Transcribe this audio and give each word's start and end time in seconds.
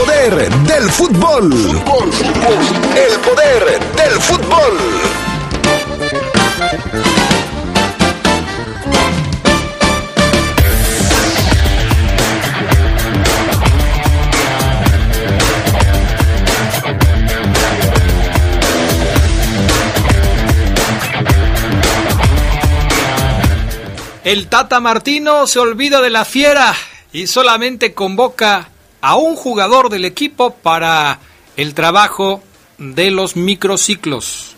poder 0.00 0.50
del 0.50 0.90
fútbol. 0.90 1.52
El 1.52 3.18
poder 3.20 3.80
del 3.96 4.20
fútbol. 4.20 4.78
El 24.24 24.46
Tata 24.48 24.80
Martino 24.80 25.46
se 25.46 25.58
olvida 25.58 26.00
de 26.00 26.08
la 26.10 26.24
fiera 26.24 26.74
y 27.12 27.26
solamente 27.26 27.92
convoca 27.92 28.68
a 29.00 29.16
un 29.16 29.36
jugador 29.36 29.88
del 29.88 30.04
equipo 30.04 30.54
para 30.54 31.20
el 31.56 31.74
trabajo 31.74 32.42
de 32.78 33.10
los 33.10 33.36
microciclos. 33.36 34.54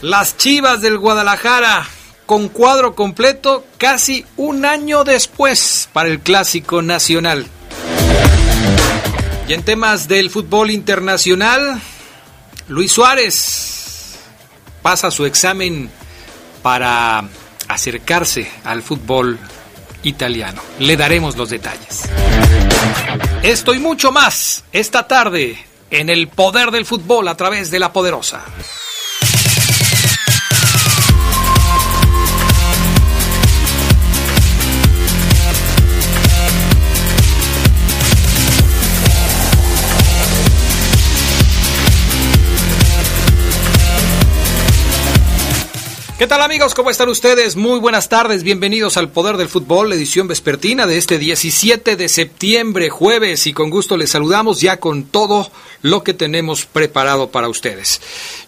Las 0.00 0.36
Chivas 0.36 0.80
del 0.80 0.98
Guadalajara 0.98 1.86
con 2.26 2.48
cuadro 2.48 2.94
completo 2.94 3.64
casi 3.78 4.24
un 4.36 4.64
año 4.64 5.04
después 5.04 5.88
para 5.92 6.08
el 6.08 6.20
Clásico 6.20 6.82
Nacional. 6.82 7.46
Y 9.48 9.52
en 9.52 9.62
temas 9.64 10.08
del 10.08 10.30
fútbol 10.30 10.70
internacional, 10.70 11.80
Luis 12.68 12.92
Suárez 12.92 14.18
pasa 14.82 15.10
su 15.10 15.26
examen 15.26 15.90
para 16.62 17.24
acercarse 17.68 18.50
al 18.64 18.82
fútbol 18.82 19.38
italiano. 20.02 20.62
Le 20.78 20.96
daremos 20.96 21.36
los 21.36 21.50
detalles. 21.50 22.08
Esto 23.42 23.74
y 23.74 23.78
mucho 23.78 24.12
más 24.12 24.64
esta 24.72 25.06
tarde 25.06 25.58
en 25.90 26.08
el 26.08 26.28
poder 26.28 26.70
del 26.70 26.86
fútbol 26.86 27.28
a 27.28 27.36
través 27.36 27.70
de 27.70 27.78
la 27.78 27.92
poderosa. 27.92 28.42
¿Qué 46.22 46.28
tal 46.28 46.42
amigos? 46.42 46.76
¿Cómo 46.76 46.88
están 46.88 47.08
ustedes? 47.08 47.56
Muy 47.56 47.80
buenas 47.80 48.08
tardes, 48.08 48.44
bienvenidos 48.44 48.96
al 48.96 49.10
Poder 49.10 49.36
del 49.36 49.48
Fútbol, 49.48 49.92
edición 49.92 50.28
vespertina 50.28 50.86
de 50.86 50.96
este 50.96 51.18
17 51.18 51.96
de 51.96 52.08
septiembre, 52.08 52.90
jueves, 52.90 53.48
y 53.48 53.52
con 53.52 53.70
gusto 53.70 53.96
les 53.96 54.10
saludamos 54.10 54.60
ya 54.60 54.76
con 54.76 55.02
todo 55.02 55.50
lo 55.80 56.04
que 56.04 56.14
tenemos 56.14 56.64
preparado 56.64 57.32
para 57.32 57.48
ustedes. 57.48 58.00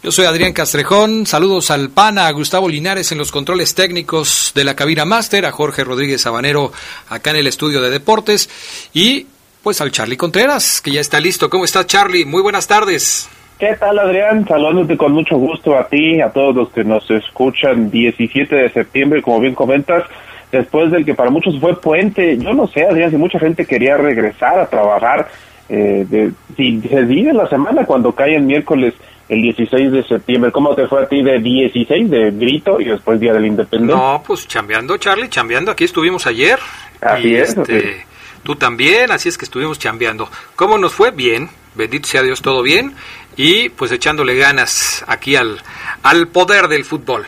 Yo 0.04 0.12
soy 0.12 0.26
Adrián 0.26 0.52
Castrejón, 0.52 1.26
saludos 1.26 1.72
al 1.72 1.90
PANA, 1.90 2.28
a 2.28 2.30
Gustavo 2.30 2.68
Linares 2.68 3.10
en 3.10 3.18
los 3.18 3.32
controles 3.32 3.74
técnicos 3.74 4.52
de 4.54 4.62
la 4.62 4.76
cabina 4.76 5.04
máster, 5.04 5.44
a 5.44 5.50
Jorge 5.50 5.82
Rodríguez 5.82 6.22
Sabanero 6.22 6.72
acá 7.08 7.30
en 7.30 7.38
el 7.38 7.48
estudio 7.48 7.80
de 7.80 7.90
deportes, 7.90 8.48
y 8.92 9.26
pues 9.64 9.80
al 9.80 9.90
Charlie 9.90 10.16
Contreras, 10.16 10.80
que 10.80 10.92
ya 10.92 11.00
está 11.00 11.18
listo. 11.18 11.50
¿Cómo 11.50 11.64
está 11.64 11.84
Charlie? 11.84 12.24
Muy 12.24 12.40
buenas 12.40 12.68
tardes. 12.68 13.28
¿Qué 13.64 13.76
tal, 13.76 13.98
Adrián? 13.98 14.46
Saludándote 14.46 14.94
con 14.94 15.12
mucho 15.12 15.38
gusto 15.38 15.74
a 15.74 15.88
ti, 15.88 16.20
a 16.20 16.28
todos 16.28 16.54
los 16.54 16.68
que 16.68 16.84
nos 16.84 17.10
escuchan 17.10 17.90
17 17.90 18.54
de 18.54 18.68
septiembre, 18.68 19.22
como 19.22 19.40
bien 19.40 19.54
comentas, 19.54 20.04
después 20.52 20.90
del 20.90 21.02
que 21.02 21.14
para 21.14 21.30
muchos 21.30 21.58
fue 21.58 21.74
puente. 21.80 22.36
Yo 22.36 22.52
no 22.52 22.66
sé, 22.66 22.84
Adrián, 22.84 23.10
si 23.10 23.16
mucha 23.16 23.38
gente 23.38 23.64
quería 23.64 23.96
regresar 23.96 24.58
a 24.58 24.66
trabajar, 24.66 25.28
eh, 25.70 26.04
de, 26.06 26.32
si 26.54 26.78
se 26.82 27.06
divide 27.06 27.32
la 27.32 27.48
semana 27.48 27.86
cuando 27.86 28.14
cae 28.14 28.36
el 28.36 28.42
miércoles 28.42 28.92
el 29.30 29.40
16 29.40 29.92
de 29.92 30.02
septiembre. 30.02 30.52
¿Cómo 30.52 30.74
te 30.74 30.86
fue 30.86 31.02
a 31.02 31.08
ti 31.08 31.22
de 31.22 31.38
16 31.38 32.10
de 32.10 32.32
grito 32.32 32.78
y 32.82 32.84
después 32.84 33.18
Día 33.18 33.32
del 33.32 33.46
Independencia? 33.46 33.96
No, 33.96 34.22
pues 34.26 34.46
chambeando, 34.46 34.98
Charlie, 34.98 35.30
chambeando. 35.30 35.70
Aquí 35.70 35.84
estuvimos 35.84 36.26
ayer. 36.26 36.58
Así 37.00 37.28
y, 37.28 37.36
es. 37.36 37.56
este. 37.56 38.04
Tú 38.42 38.56
también, 38.56 39.10
así 39.10 39.30
es 39.30 39.38
que 39.38 39.46
estuvimos 39.46 39.78
chambeando. 39.78 40.28
¿Cómo 40.54 40.76
nos 40.76 40.92
fue? 40.92 41.12
Bien, 41.12 41.48
bendito 41.74 42.06
sea 42.06 42.22
Dios, 42.22 42.42
todo 42.42 42.62
bien. 42.62 42.94
Y 43.36 43.68
pues 43.70 43.92
echándole 43.92 44.36
ganas 44.36 45.04
aquí 45.06 45.36
al, 45.36 45.62
al 46.02 46.28
poder 46.28 46.68
del 46.68 46.84
fútbol. 46.84 47.26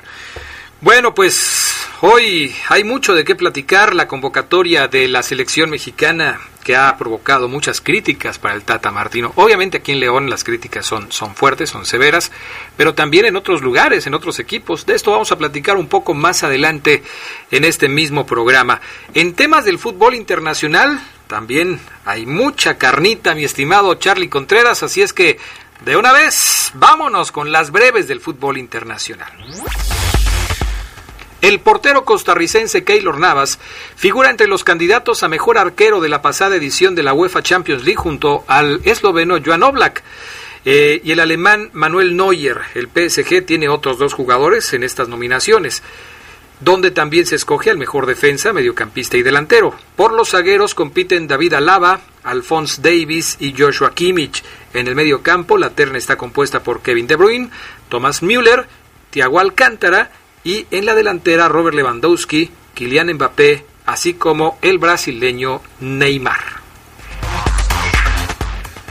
Bueno, 0.81 1.15
pues 1.15 1.75
hoy 2.03 2.55
hay 2.69 2.85
mucho 2.85 3.15
de 3.15 3.25
qué 3.25 3.35
platicar. 3.35 3.95
La 3.95 4.07
convocatoria 4.07 4.89
de 4.89 5.09
la 5.09 5.23
selección 5.23 5.71
mexicana 5.71 6.39
que 6.67 6.75
ha 6.75 6.97
provocado 6.99 7.47
muchas 7.47 7.81
críticas 7.81 8.41
para 8.41 8.57
el 8.57 8.65
Tata 8.65 8.91
Martino. 8.91 9.33
Obviamente 9.37 9.77
aquí 9.79 9.93
en 9.93 10.01
León 10.01 10.29
las 10.29 10.43
críticas 10.43 10.85
son, 10.85 11.13
son 11.13 11.37
fuertes, 11.37 11.71
son 11.71 11.87
severas, 11.87 12.33
pero 12.77 12.93
también 12.93 13.25
en 13.25 13.37
otros 13.37 13.63
lugares, 13.63 14.09
en 14.09 14.15
otros 14.15 14.41
equipos. 14.41 14.85
De 14.85 14.97
esto 14.97 15.13
vamos 15.13 15.31
a 15.31 15.39
platicar 15.39 15.77
un 15.77 15.87
poco 15.87 16.13
más 16.13 16.43
adelante 16.43 17.05
en 17.53 17.65
este 17.65 17.89
mismo 17.89 18.27
programa. 18.27 18.81
En 19.15 19.35
temas 19.35 19.65
del 19.65 19.79
fútbol 19.79 20.17
internacional, 20.17 21.01
también 21.29 21.79
hay 22.05 22.27
mucha 22.27 22.79
carnita, 22.79 23.37
mi 23.37 23.45
estimado 23.45 23.95
Charlie 23.95 24.29
Contreras, 24.29 24.83
así 24.83 25.03
es 25.03 25.13
que 25.13 25.39
de 25.85 25.97
una 25.97 26.13
vez, 26.13 26.71
vámonos 26.75 27.33
con 27.33 27.53
las 27.53 27.71
breves 27.71 28.09
del 28.09 28.21
fútbol 28.21 28.59
internacional. 28.59 29.33
El 31.43 31.61
portero 31.61 32.05
costarricense 32.05 32.83
Keylor 32.83 33.21
Navas 33.21 33.59
figura 33.95 34.31
entre 34.31 34.49
los 34.49 34.65
candidatos 34.65 35.23
a 35.23 35.29
mejor 35.29 35.59
arquero 35.59 36.01
de 36.01 36.09
la 36.09 36.23
pasada 36.23 36.57
edición 36.57 36.95
de 36.95 37.03
la 37.03 37.13
UEFA 37.13 37.43
Champions 37.43 37.85
League 37.85 38.01
junto 38.01 38.45
al 38.49 38.81
esloveno 38.85 39.37
Joan 39.45 39.63
Oblak. 39.63 40.03
Eh, 40.65 41.01
y 41.05 41.13
el 41.13 41.21
alemán 41.21 41.71
Manuel 41.73 42.17
Neuer, 42.17 42.63
el 42.75 42.89
PSG, 42.89 43.47
tiene 43.47 43.69
otros 43.69 43.99
dos 43.99 44.15
jugadores 44.15 44.73
en 44.73 44.83
estas 44.83 45.09
nominaciones, 45.09 45.85
donde 46.61 46.91
también 46.91 47.27
se 47.27 47.37
escoge 47.37 47.71
al 47.71 47.79
mejor 47.79 48.07
defensa, 48.07 48.53
mediocampista 48.53 49.17
y 49.17 49.23
delantero. 49.23 49.75
Por 49.95 50.13
los 50.13 50.31
zagueros 50.31 50.75
compiten 50.75 51.29
David 51.29 51.55
Alaba, 51.55 52.01
Alphonse 52.25 52.81
Davis 52.83 53.37
y 53.41 53.55
Joshua 53.57 53.95
Kimmich. 53.95 54.43
En 54.75 54.89
el 54.89 54.95
medio 54.95 55.23
campo, 55.23 55.59
la 55.59 55.71
terna 55.71 55.99
está 55.99 56.17
compuesta 56.17 56.63
por 56.63 56.83
Kevin 56.83 57.07
De 57.07 57.17
Bruyne, 57.17 57.51
Thomas 57.89 58.23
Müller, 58.23 58.67
Thiago 59.11 59.41
Alcántara 59.41 60.11
y 60.45 60.67
en 60.71 60.87
la 60.87 60.95
delantera 60.95 61.49
Robert 61.49 61.77
Lewandowski, 61.77 62.51
Kylian 62.75 63.13
Mbappé, 63.15 63.65
así 63.87 64.15
como 64.15 64.59
el 64.63 64.79
brasileño 64.79 65.61
Neymar. 65.81 66.57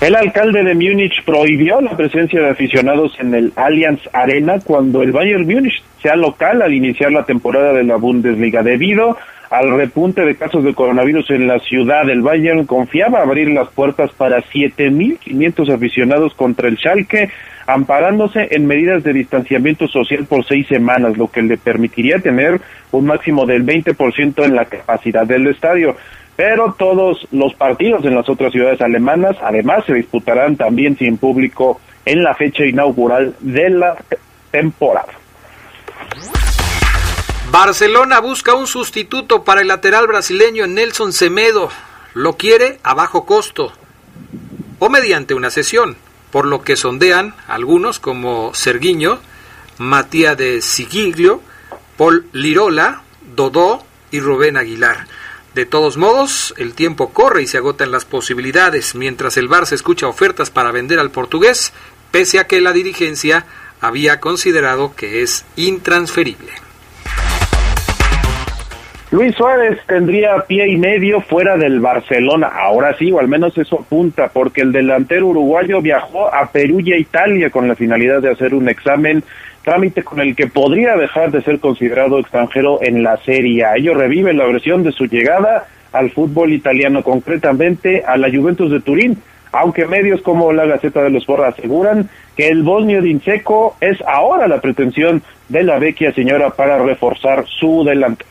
El 0.01 0.13
alcalde 0.13 0.63
de 0.63 0.75
Múnich 0.75 1.23
prohibió 1.25 1.79
la 1.81 1.95
presencia 1.95 2.41
de 2.41 2.49
aficionados 2.49 3.13
en 3.17 3.33
el 3.33 3.53
Allianz 3.55 4.01
Arena 4.13 4.59
cuando 4.59 5.01
el 5.01 5.11
Bayern 5.11 5.45
Múnich 5.45 5.81
sea 6.05 6.15
local 6.15 6.61
al 6.61 6.71
iniciar 6.71 7.11
la 7.11 7.25
temporada 7.25 7.73
de 7.73 7.83
la 7.83 7.95
Bundesliga 7.95 8.61
debido 8.61 9.17
al 9.49 9.75
repunte 9.75 10.21
de 10.21 10.35
casos 10.35 10.63
de 10.63 10.75
coronavirus 10.75 11.31
en 11.31 11.47
la 11.47 11.57
ciudad. 11.57 12.07
El 12.07 12.21
Bayern 12.21 12.67
confiaba 12.67 13.23
abrir 13.23 13.49
las 13.49 13.69
puertas 13.69 14.11
para 14.11 14.43
7.500 14.43 15.73
aficionados 15.73 16.35
contra 16.35 16.67
el 16.67 16.77
Schalke, 16.77 17.31
amparándose 17.65 18.49
en 18.51 18.67
medidas 18.67 19.03
de 19.03 19.13
distanciamiento 19.13 19.87
social 19.87 20.25
por 20.25 20.45
seis 20.45 20.67
semanas, 20.67 21.17
lo 21.17 21.31
que 21.31 21.41
le 21.41 21.57
permitiría 21.57 22.19
tener 22.19 22.61
un 22.91 23.07
máximo 23.07 23.47
del 23.47 23.65
20% 23.65 24.45
en 24.45 24.55
la 24.55 24.65
capacidad 24.65 25.25
del 25.25 25.47
estadio. 25.47 25.95
Pero 26.35 26.75
todos 26.77 27.27
los 27.31 27.55
partidos 27.55 28.05
en 28.05 28.13
las 28.13 28.29
otras 28.29 28.51
ciudades 28.51 28.79
alemanas, 28.79 29.37
además, 29.41 29.85
se 29.87 29.95
disputarán 29.95 30.55
también 30.55 30.95
sin 30.99 31.17
público 31.17 31.81
en 32.05 32.21
la 32.21 32.35
fecha 32.35 32.63
inaugural 32.63 33.33
de 33.39 33.71
la 33.71 33.95
temporada. 34.51 35.24
Barcelona 37.51 38.19
busca 38.19 38.53
un 38.53 38.67
sustituto 38.67 39.43
para 39.43 39.61
el 39.61 39.69
lateral 39.69 40.07
brasileño 40.07 40.67
Nelson 40.67 41.13
Semedo. 41.13 41.69
Lo 42.13 42.37
quiere 42.37 42.79
a 42.83 42.93
bajo 42.93 43.25
costo 43.25 43.71
o 44.79 44.89
mediante 44.89 45.33
una 45.33 45.49
sesión, 45.49 45.95
por 46.31 46.45
lo 46.45 46.63
que 46.63 46.75
sondean 46.75 47.33
algunos 47.47 47.99
como 47.99 48.53
Serguiño, 48.53 49.19
Matías 49.77 50.37
de 50.37 50.61
Sigiglio, 50.61 51.41
Paul 51.97 52.27
Lirola, 52.33 53.03
Dodó 53.35 53.85
y 54.11 54.19
Rubén 54.19 54.57
Aguilar. 54.57 55.07
De 55.53 55.65
todos 55.65 55.95
modos, 55.95 56.53
el 56.57 56.73
tiempo 56.73 57.13
corre 57.13 57.43
y 57.43 57.47
se 57.47 57.57
agotan 57.57 57.91
las 57.91 58.03
posibilidades, 58.03 58.95
mientras 58.95 59.37
el 59.37 59.49
Barça 59.49 59.71
escucha 59.71 60.07
ofertas 60.07 60.49
para 60.49 60.71
vender 60.71 60.99
al 60.99 61.11
portugués, 61.11 61.71
pese 62.11 62.39
a 62.39 62.47
que 62.47 62.59
la 62.59 62.73
dirigencia 62.73 63.45
había 63.87 64.19
considerado 64.19 64.95
que 64.95 65.21
es 65.21 65.45
intransferible. 65.55 66.51
Luis 69.11 69.35
Suárez 69.35 69.79
tendría 69.87 70.35
pie 70.47 70.67
y 70.67 70.77
medio 70.77 71.21
fuera 71.21 71.55
del 71.55 71.79
Barcelona, 71.79 72.47
ahora 72.47 72.97
sí, 72.97 73.11
o 73.11 73.19
al 73.19 73.27
menos 73.27 73.57
eso 73.57 73.79
apunta, 73.79 74.27
porque 74.27 74.61
el 74.61 74.71
delantero 74.71 75.27
uruguayo 75.27 75.79
viajó 75.79 76.33
a 76.33 76.51
Perú 76.51 76.81
y 76.81 76.91
a 76.91 76.97
Italia 76.97 77.49
con 77.49 77.67
la 77.67 77.75
finalidad 77.75 78.21
de 78.21 78.31
hacer 78.31 78.53
un 78.53 78.67
examen, 78.67 79.23
trámite 79.63 80.03
con 80.03 80.19
el 80.19 80.35
que 80.35 80.47
podría 80.47 80.97
dejar 80.97 81.31
de 81.31 81.41
ser 81.43 81.59
considerado 81.59 82.19
extranjero 82.19 82.79
en 82.81 83.03
la 83.03 83.15
Serie 83.17 83.63
A. 83.63 83.75
Ello 83.75 83.93
revive 83.93 84.33
la 84.33 84.47
versión 84.47 84.83
de 84.83 84.91
su 84.91 85.05
llegada 85.05 85.65
al 85.93 86.11
fútbol 86.11 86.51
italiano, 86.51 87.01
concretamente 87.01 88.03
a 88.05 88.17
la 88.17 88.29
Juventus 88.29 88.69
de 88.69 88.81
Turín, 88.81 89.17
aunque 89.55 89.85
medios 89.85 90.21
como 90.21 90.51
la 90.53 90.65
Gaceta 90.65 91.03
de 91.03 91.09
los 91.09 91.23
Sport 91.23 91.43
aseguran 91.43 92.09
que 92.35 92.49
el 92.49 92.63
bosnio 92.63 93.01
de 93.01 93.09
Inseco 93.09 93.77
es 93.79 93.97
ahora 94.07 94.47
la 94.47 94.61
pretensión 94.61 95.23
de 95.49 95.63
la 95.63 95.79
vecchia 95.79 96.13
señora 96.13 96.49
para 96.49 96.77
reforzar 96.79 97.45
su 97.47 97.83
delante. 97.83 98.25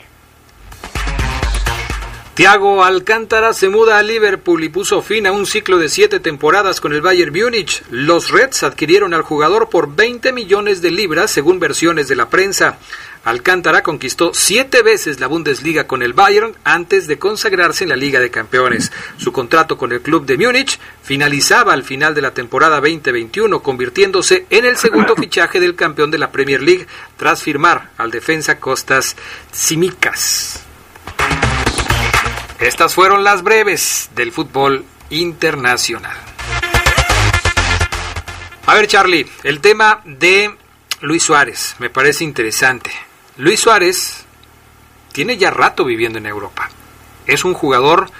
Thiago 2.34 2.82
Alcántara 2.82 3.52
se 3.52 3.68
muda 3.68 3.96
a 3.96 4.02
Liverpool 4.02 4.64
y 4.64 4.68
puso 4.68 5.02
fin 5.02 5.24
a 5.28 5.32
un 5.32 5.46
ciclo 5.46 5.78
de 5.78 5.88
siete 5.88 6.18
temporadas 6.18 6.80
con 6.80 6.92
el 6.92 7.00
Bayern 7.00 7.32
Múnich. 7.32 7.84
Los 7.90 8.32
Reds 8.32 8.64
adquirieron 8.64 9.14
al 9.14 9.22
jugador 9.22 9.68
por 9.68 9.94
20 9.94 10.32
millones 10.32 10.82
de 10.82 10.90
libras, 10.90 11.30
según 11.30 11.60
versiones 11.60 12.08
de 12.08 12.16
la 12.16 12.28
prensa. 12.28 12.78
Alcántara 13.24 13.82
conquistó 13.82 14.32
siete 14.34 14.82
veces 14.82 15.18
la 15.18 15.28
Bundesliga 15.28 15.86
con 15.86 16.02
el 16.02 16.12
Bayern 16.12 16.54
antes 16.62 17.06
de 17.06 17.18
consagrarse 17.18 17.84
en 17.84 17.90
la 17.90 17.96
Liga 17.96 18.20
de 18.20 18.30
Campeones. 18.30 18.92
Su 19.16 19.32
contrato 19.32 19.78
con 19.78 19.92
el 19.92 20.02
club 20.02 20.26
de 20.26 20.36
Múnich 20.36 20.78
finalizaba 21.02 21.72
al 21.72 21.84
final 21.84 22.14
de 22.14 22.20
la 22.20 22.34
temporada 22.34 22.80
2021, 22.80 23.62
convirtiéndose 23.62 24.44
en 24.50 24.66
el 24.66 24.76
segundo 24.76 25.16
fichaje 25.16 25.58
del 25.58 25.74
campeón 25.74 26.10
de 26.10 26.18
la 26.18 26.30
Premier 26.30 26.62
League 26.62 26.86
tras 27.16 27.42
firmar 27.42 27.90
al 27.96 28.10
defensa 28.10 28.60
Costas 28.60 29.16
Simicas. 29.50 30.62
Estas 32.60 32.94
fueron 32.94 33.24
las 33.24 33.42
breves 33.42 34.10
del 34.14 34.32
fútbol 34.32 34.84
internacional. 35.08 36.16
A 38.66 38.74
ver, 38.74 38.86
Charlie, 38.86 39.26
el 39.42 39.60
tema 39.60 40.02
de 40.04 40.56
Luis 41.00 41.22
Suárez 41.22 41.76
me 41.78 41.90
parece 41.90 42.24
interesante. 42.24 42.90
Luis 43.36 43.60
Suárez 43.60 44.24
tiene 45.12 45.36
ya 45.36 45.50
rato 45.50 45.84
viviendo 45.84 46.18
en 46.18 46.26
Europa. 46.26 46.70
Es 47.26 47.44
un 47.44 47.54
jugador 47.54 48.10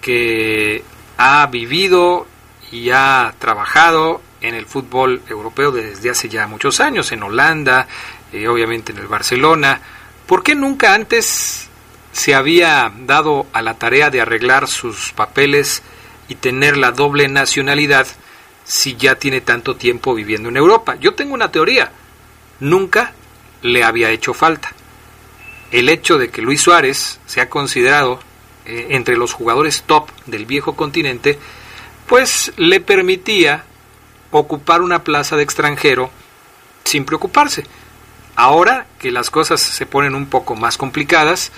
que 0.00 0.82
ha 1.18 1.46
vivido 1.46 2.26
y 2.70 2.90
ha 2.90 3.34
trabajado 3.38 4.22
en 4.40 4.54
el 4.54 4.66
fútbol 4.66 5.22
europeo 5.28 5.72
desde 5.72 6.10
hace 6.10 6.28
ya 6.28 6.46
muchos 6.46 6.80
años, 6.80 7.12
en 7.12 7.22
Holanda, 7.22 7.86
eh, 8.32 8.48
obviamente 8.48 8.92
en 8.92 8.98
el 8.98 9.06
Barcelona. 9.08 9.80
¿Por 10.26 10.42
qué 10.42 10.54
nunca 10.54 10.94
antes 10.94 11.68
se 12.12 12.34
había 12.34 12.92
dado 13.06 13.46
a 13.52 13.62
la 13.62 13.74
tarea 13.74 14.10
de 14.10 14.20
arreglar 14.20 14.68
sus 14.68 15.12
papeles 15.12 15.82
y 16.28 16.36
tener 16.36 16.76
la 16.76 16.92
doble 16.92 17.28
nacionalidad 17.28 18.06
si 18.64 18.96
ya 18.96 19.16
tiene 19.16 19.40
tanto 19.40 19.76
tiempo 19.76 20.14
viviendo 20.14 20.48
en 20.48 20.56
Europa. 20.56 20.96
Yo 20.96 21.14
tengo 21.14 21.34
una 21.34 21.50
teoría, 21.50 21.90
nunca 22.60 23.12
le 23.62 23.84
había 23.84 24.10
hecho 24.10 24.34
falta. 24.34 24.72
El 25.70 25.88
hecho 25.88 26.18
de 26.18 26.28
que 26.28 26.42
Luis 26.42 26.60
Suárez 26.60 27.20
sea 27.26 27.48
considerado 27.48 28.20
eh, 28.66 28.88
entre 28.90 29.16
los 29.16 29.32
jugadores 29.32 29.84
top 29.86 30.10
del 30.26 30.44
viejo 30.44 30.76
continente, 30.76 31.38
pues 32.06 32.52
le 32.56 32.80
permitía 32.80 33.64
ocupar 34.30 34.82
una 34.82 35.04
plaza 35.04 35.36
de 35.36 35.42
extranjero 35.42 36.10
sin 36.84 37.04
preocuparse. 37.04 37.64
Ahora 38.34 38.86
que 38.98 39.10
las 39.10 39.30
cosas 39.30 39.60
se 39.60 39.86
ponen 39.86 40.14
un 40.14 40.26
poco 40.26 40.54
más 40.54 40.76
complicadas, 40.76 41.52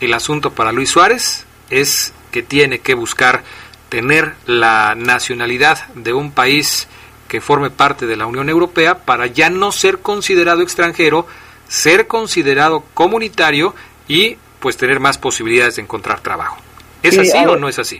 el 0.00 0.14
asunto 0.14 0.52
para 0.52 0.72
Luis 0.72 0.90
Suárez 0.90 1.44
es 1.70 2.12
que 2.30 2.42
tiene 2.42 2.80
que 2.80 2.94
buscar 2.94 3.44
tener 3.88 4.34
la 4.46 4.94
nacionalidad 4.96 5.86
de 5.94 6.12
un 6.12 6.32
país 6.32 6.88
que 7.28 7.40
forme 7.40 7.70
parte 7.70 8.06
de 8.06 8.16
la 8.16 8.26
Unión 8.26 8.48
Europea 8.48 9.04
para 9.04 9.26
ya 9.26 9.50
no 9.50 9.72
ser 9.72 9.98
considerado 9.98 10.62
extranjero, 10.62 11.26
ser 11.72 12.06
considerado 12.06 12.84
comunitario 12.92 13.74
y 14.06 14.36
pues 14.60 14.76
tener 14.76 15.00
más 15.00 15.16
posibilidades 15.16 15.76
de 15.76 15.82
encontrar 15.82 16.20
trabajo. 16.20 16.58
¿Es 17.02 17.18
así 17.18 17.38
o 17.46 17.56
no 17.56 17.66
es 17.66 17.78
así? 17.78 17.98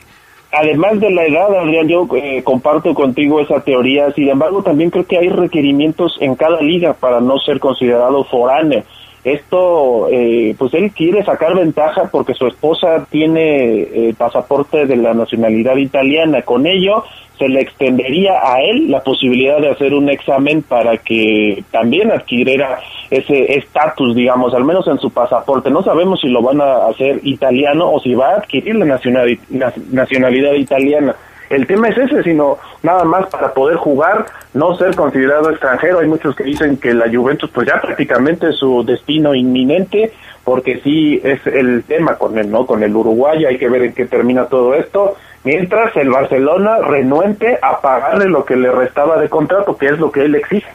Además 0.52 1.00
de 1.00 1.10
la 1.10 1.24
edad, 1.24 1.56
Adrián, 1.58 1.88
yo 1.88 2.06
eh, 2.14 2.42
comparto 2.44 2.92
contigo 2.92 3.40
esa 3.40 3.60
teoría. 3.60 4.12
Sin 4.12 4.28
embargo, 4.28 4.62
también 4.62 4.90
creo 4.90 5.06
que 5.06 5.16
hay 5.16 5.30
requerimientos 5.30 6.18
en 6.20 6.34
cada 6.36 6.60
liga 6.60 6.92
para 6.92 7.22
no 7.22 7.38
ser 7.38 7.58
considerado 7.60 8.24
foráneo. 8.24 8.84
Esto, 9.24 10.08
eh, 10.10 10.54
pues 10.58 10.74
él 10.74 10.90
quiere 10.90 11.24
sacar 11.24 11.54
ventaja 11.54 12.08
porque 12.10 12.34
su 12.34 12.46
esposa 12.48 13.06
tiene 13.08 13.82
eh, 13.82 14.14
pasaporte 14.18 14.86
de 14.86 14.96
la 14.96 15.14
nacionalidad 15.14 15.76
italiana. 15.76 16.42
Con 16.42 16.66
ello, 16.66 17.04
se 17.38 17.48
le 17.48 17.60
extendería 17.60 18.32
a 18.42 18.60
él 18.62 18.90
la 18.90 19.00
posibilidad 19.04 19.60
de 19.60 19.70
hacer 19.70 19.94
un 19.94 20.08
examen 20.08 20.62
para 20.62 20.96
que 20.98 21.62
también 21.70 22.10
adquiriera 22.10 22.80
ese 23.10 23.54
estatus, 23.54 24.16
digamos, 24.16 24.54
al 24.54 24.64
menos 24.64 24.88
en 24.88 24.98
su 24.98 25.10
pasaporte. 25.10 25.70
No 25.70 25.84
sabemos 25.84 26.20
si 26.20 26.28
lo 26.28 26.42
van 26.42 26.60
a 26.60 26.86
hacer 26.86 27.20
italiano 27.22 27.92
o 27.92 28.00
si 28.00 28.14
va 28.14 28.30
a 28.30 28.36
adquirir 28.38 28.74
la 28.74 28.86
nacionalidad 28.86 30.54
italiana 30.54 31.14
el 31.52 31.66
tema 31.66 31.88
es 31.88 31.98
ese, 31.98 32.22
sino 32.22 32.58
nada 32.82 33.04
más 33.04 33.26
para 33.26 33.52
poder 33.52 33.76
jugar, 33.76 34.26
no 34.54 34.76
ser 34.76 34.94
considerado 34.94 35.50
extranjero. 35.50 35.98
Hay 35.98 36.08
muchos 36.08 36.34
que 36.34 36.44
dicen 36.44 36.78
que 36.78 36.94
la 36.94 37.10
Juventus 37.10 37.50
pues 37.50 37.68
ya 37.68 37.80
prácticamente 37.80 38.48
es 38.48 38.56
su 38.56 38.82
destino 38.84 39.34
inminente, 39.34 40.12
porque 40.44 40.80
sí 40.82 41.20
es 41.22 41.46
el 41.46 41.84
tema 41.84 42.16
con 42.16 42.38
el, 42.38 42.50
¿no? 42.50 42.66
Con 42.66 42.82
el 42.82 42.96
Uruguay, 42.96 43.44
hay 43.44 43.58
que 43.58 43.68
ver 43.68 43.82
en 43.82 43.92
qué 43.92 44.06
termina 44.06 44.46
todo 44.46 44.74
esto. 44.74 45.16
Mientras 45.44 45.94
el 45.96 46.08
Barcelona 46.08 46.78
renuente 46.78 47.58
a 47.60 47.80
pagarle 47.80 48.26
lo 48.26 48.44
que 48.44 48.56
le 48.56 48.70
restaba 48.70 49.20
de 49.20 49.28
contrato, 49.28 49.76
que 49.76 49.86
es 49.86 49.98
lo 49.98 50.10
que 50.10 50.24
él 50.24 50.34
exige. 50.36 50.68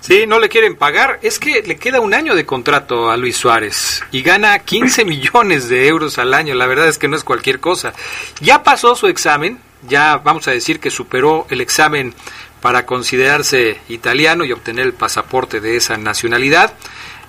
Sí, 0.00 0.26
no 0.26 0.38
le 0.38 0.48
quieren 0.48 0.76
pagar. 0.76 1.18
Es 1.22 1.38
que 1.38 1.62
le 1.62 1.76
queda 1.76 2.00
un 2.00 2.14
año 2.14 2.34
de 2.34 2.46
contrato 2.46 3.10
a 3.10 3.16
Luis 3.16 3.36
Suárez 3.36 4.02
y 4.10 4.22
gana 4.22 4.58
15 4.60 5.04
millones 5.04 5.68
de 5.68 5.88
euros 5.88 6.18
al 6.18 6.32
año. 6.32 6.54
La 6.54 6.66
verdad 6.66 6.88
es 6.88 6.98
que 6.98 7.08
no 7.08 7.16
es 7.16 7.24
cualquier 7.24 7.60
cosa. 7.60 7.92
Ya 8.40 8.62
pasó 8.62 8.94
su 8.94 9.08
examen, 9.08 9.58
ya 9.86 10.18
vamos 10.18 10.48
a 10.48 10.50
decir 10.50 10.80
que 10.80 10.90
superó 10.90 11.46
el 11.50 11.60
examen 11.60 12.14
para 12.60 12.86
considerarse 12.86 13.78
italiano 13.88 14.44
y 14.44 14.52
obtener 14.52 14.86
el 14.86 14.94
pasaporte 14.94 15.60
de 15.60 15.76
esa 15.76 15.96
nacionalidad. 15.96 16.72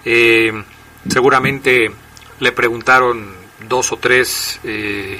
Eh, 0.06 0.52
seguramente 1.08 1.92
le 2.40 2.52
preguntaron 2.52 3.34
dos 3.68 3.92
o 3.92 3.98
tres 3.98 4.60
eh, 4.64 5.20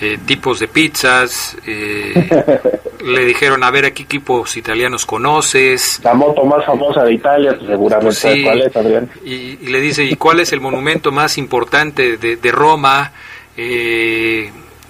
eh, 0.00 0.18
tipos 0.26 0.60
de 0.60 0.68
pizzas, 0.68 1.56
le 1.64 3.24
dijeron 3.24 3.64
a 3.64 3.70
ver 3.70 3.86
a 3.86 3.90
qué 3.92 4.02
equipos 4.02 4.56
italianos 4.56 5.06
conoces. 5.06 6.00
La 6.04 6.14
moto 6.14 6.44
más 6.44 6.64
famosa 6.66 7.04
de 7.04 7.14
Italia, 7.14 7.54
pues, 7.56 7.70
seguramente. 7.70 8.42
¿Cuál 8.44 8.62
es, 8.62 8.76
Adrián? 8.76 9.10
Y, 9.24 9.56
le 9.68 9.80
dice, 9.80 10.04
¿y 10.04 10.14
cuál 10.16 10.40
es 10.40 10.52
el 10.52 10.60
monumento 10.60 11.10
más 11.10 11.38
importante 11.38 12.16
de, 12.16 12.36
de 12.36 12.52
Roma? 12.52 13.12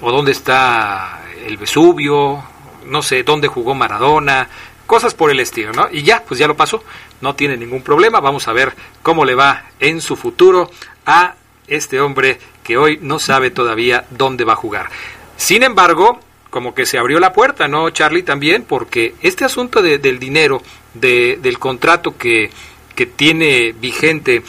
¿O 0.00 0.12
dónde 0.12 0.32
está 0.32 1.17
el 1.48 1.56
Vesubio, 1.56 2.42
no 2.86 3.02
sé 3.02 3.22
dónde 3.22 3.48
jugó 3.48 3.74
Maradona, 3.74 4.48
cosas 4.86 5.14
por 5.14 5.30
el 5.30 5.40
estilo, 5.40 5.72
¿no? 5.72 5.88
Y 5.90 6.02
ya, 6.02 6.22
pues 6.26 6.38
ya 6.38 6.46
lo 6.46 6.56
pasó, 6.56 6.84
no 7.20 7.34
tiene 7.34 7.56
ningún 7.56 7.82
problema, 7.82 8.20
vamos 8.20 8.48
a 8.48 8.52
ver 8.52 8.74
cómo 9.02 9.24
le 9.24 9.34
va 9.34 9.64
en 9.80 10.00
su 10.00 10.16
futuro 10.16 10.70
a 11.06 11.34
este 11.66 12.00
hombre 12.00 12.38
que 12.62 12.76
hoy 12.78 12.98
no 13.02 13.18
sabe 13.18 13.50
todavía 13.50 14.06
dónde 14.10 14.44
va 14.44 14.54
a 14.54 14.56
jugar. 14.56 14.88
Sin 15.36 15.62
embargo, 15.62 16.20
como 16.50 16.74
que 16.74 16.86
se 16.86 16.98
abrió 16.98 17.20
la 17.20 17.32
puerta, 17.32 17.68
¿no, 17.68 17.90
Charlie? 17.90 18.22
También, 18.22 18.64
porque 18.64 19.14
este 19.22 19.44
asunto 19.44 19.82
del 19.82 20.18
dinero, 20.18 20.62
de, 20.94 21.38
del 21.40 21.58
contrato 21.58 22.16
que, 22.16 22.50
que 22.94 23.06
tiene 23.06 23.72
vigente 23.72 24.42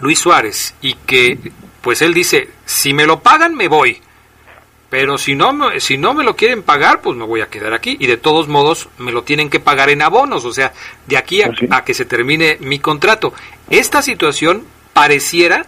Luis 0.00 0.18
Suárez 0.18 0.74
y 0.80 0.94
que, 0.94 1.38
pues 1.80 2.02
él 2.02 2.14
dice, 2.14 2.48
si 2.64 2.94
me 2.94 3.06
lo 3.06 3.20
pagan, 3.20 3.54
me 3.54 3.68
voy 3.68 4.00
pero 4.90 5.18
si 5.18 5.34
no, 5.34 5.54
si 5.78 5.98
no 5.98 6.14
me 6.14 6.24
lo 6.24 6.34
quieren 6.34 6.62
pagar, 6.62 7.02
pues 7.02 7.16
me 7.16 7.24
voy 7.24 7.42
a 7.42 7.48
quedar 7.48 7.74
aquí. 7.74 7.96
Y 8.00 8.06
de 8.06 8.16
todos 8.16 8.48
modos, 8.48 8.88
me 8.96 9.12
lo 9.12 9.22
tienen 9.22 9.50
que 9.50 9.60
pagar 9.60 9.90
en 9.90 10.00
abonos. 10.00 10.44
O 10.46 10.52
sea, 10.52 10.72
de 11.06 11.18
aquí 11.18 11.42
a, 11.42 11.84
que 11.84 11.94
se 11.94 12.06
termine 12.06 12.56
mi 12.60 12.78
contrato. 12.78 13.34
Esta 13.68 14.00
situación 14.00 14.64
pareciera 14.94 15.66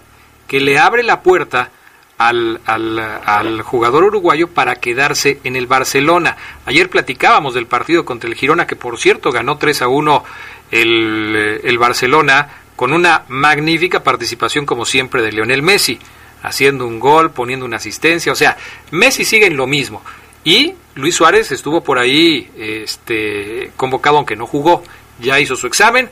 que 0.48 0.60
le 0.60 0.78
abre 0.78 1.02
la 1.02 1.20
puerta 1.20 1.70
al, 2.16 2.60
al, 2.64 2.98
al, 2.98 3.62
jugador 3.62 4.04
uruguayo 4.04 4.48
para 4.48 4.76
quedarse 4.76 5.38
en 5.44 5.54
el 5.54 5.66
Barcelona. 5.66 6.36
Ayer 6.64 6.88
platicábamos 6.88 7.52
del 7.54 7.66
partido 7.66 8.06
contra 8.06 8.28
el 8.28 8.36
Girona, 8.36 8.66
que 8.66 8.76
por 8.76 8.98
cierto 8.98 9.32
ganó 9.32 9.58
3 9.58 9.82
a 9.82 9.88
1 9.88 10.24
el, 10.70 11.60
el 11.62 11.78
Barcelona, 11.78 12.48
con 12.74 12.94
una 12.94 13.24
magnífica 13.28 14.02
participación, 14.02 14.64
como 14.64 14.86
siempre, 14.86 15.20
de 15.22 15.32
Lionel 15.32 15.62
Messi 15.62 15.98
haciendo 16.42 16.86
un 16.86 17.00
gol, 17.00 17.30
poniendo 17.30 17.66
una 17.66 17.76
asistencia, 17.76 18.32
o 18.32 18.36
sea, 18.36 18.56
Messi 18.90 19.24
sigue 19.24 19.46
en 19.46 19.56
lo 19.56 19.66
mismo. 19.66 20.02
Y 20.44 20.74
Luis 20.94 21.14
Suárez 21.14 21.52
estuvo 21.52 21.82
por 21.82 21.98
ahí 21.98 22.50
este, 22.56 23.72
convocado 23.76 24.16
aunque 24.16 24.36
no 24.36 24.46
jugó, 24.46 24.82
ya 25.18 25.38
hizo 25.38 25.56
su 25.56 25.66
examen. 25.66 26.10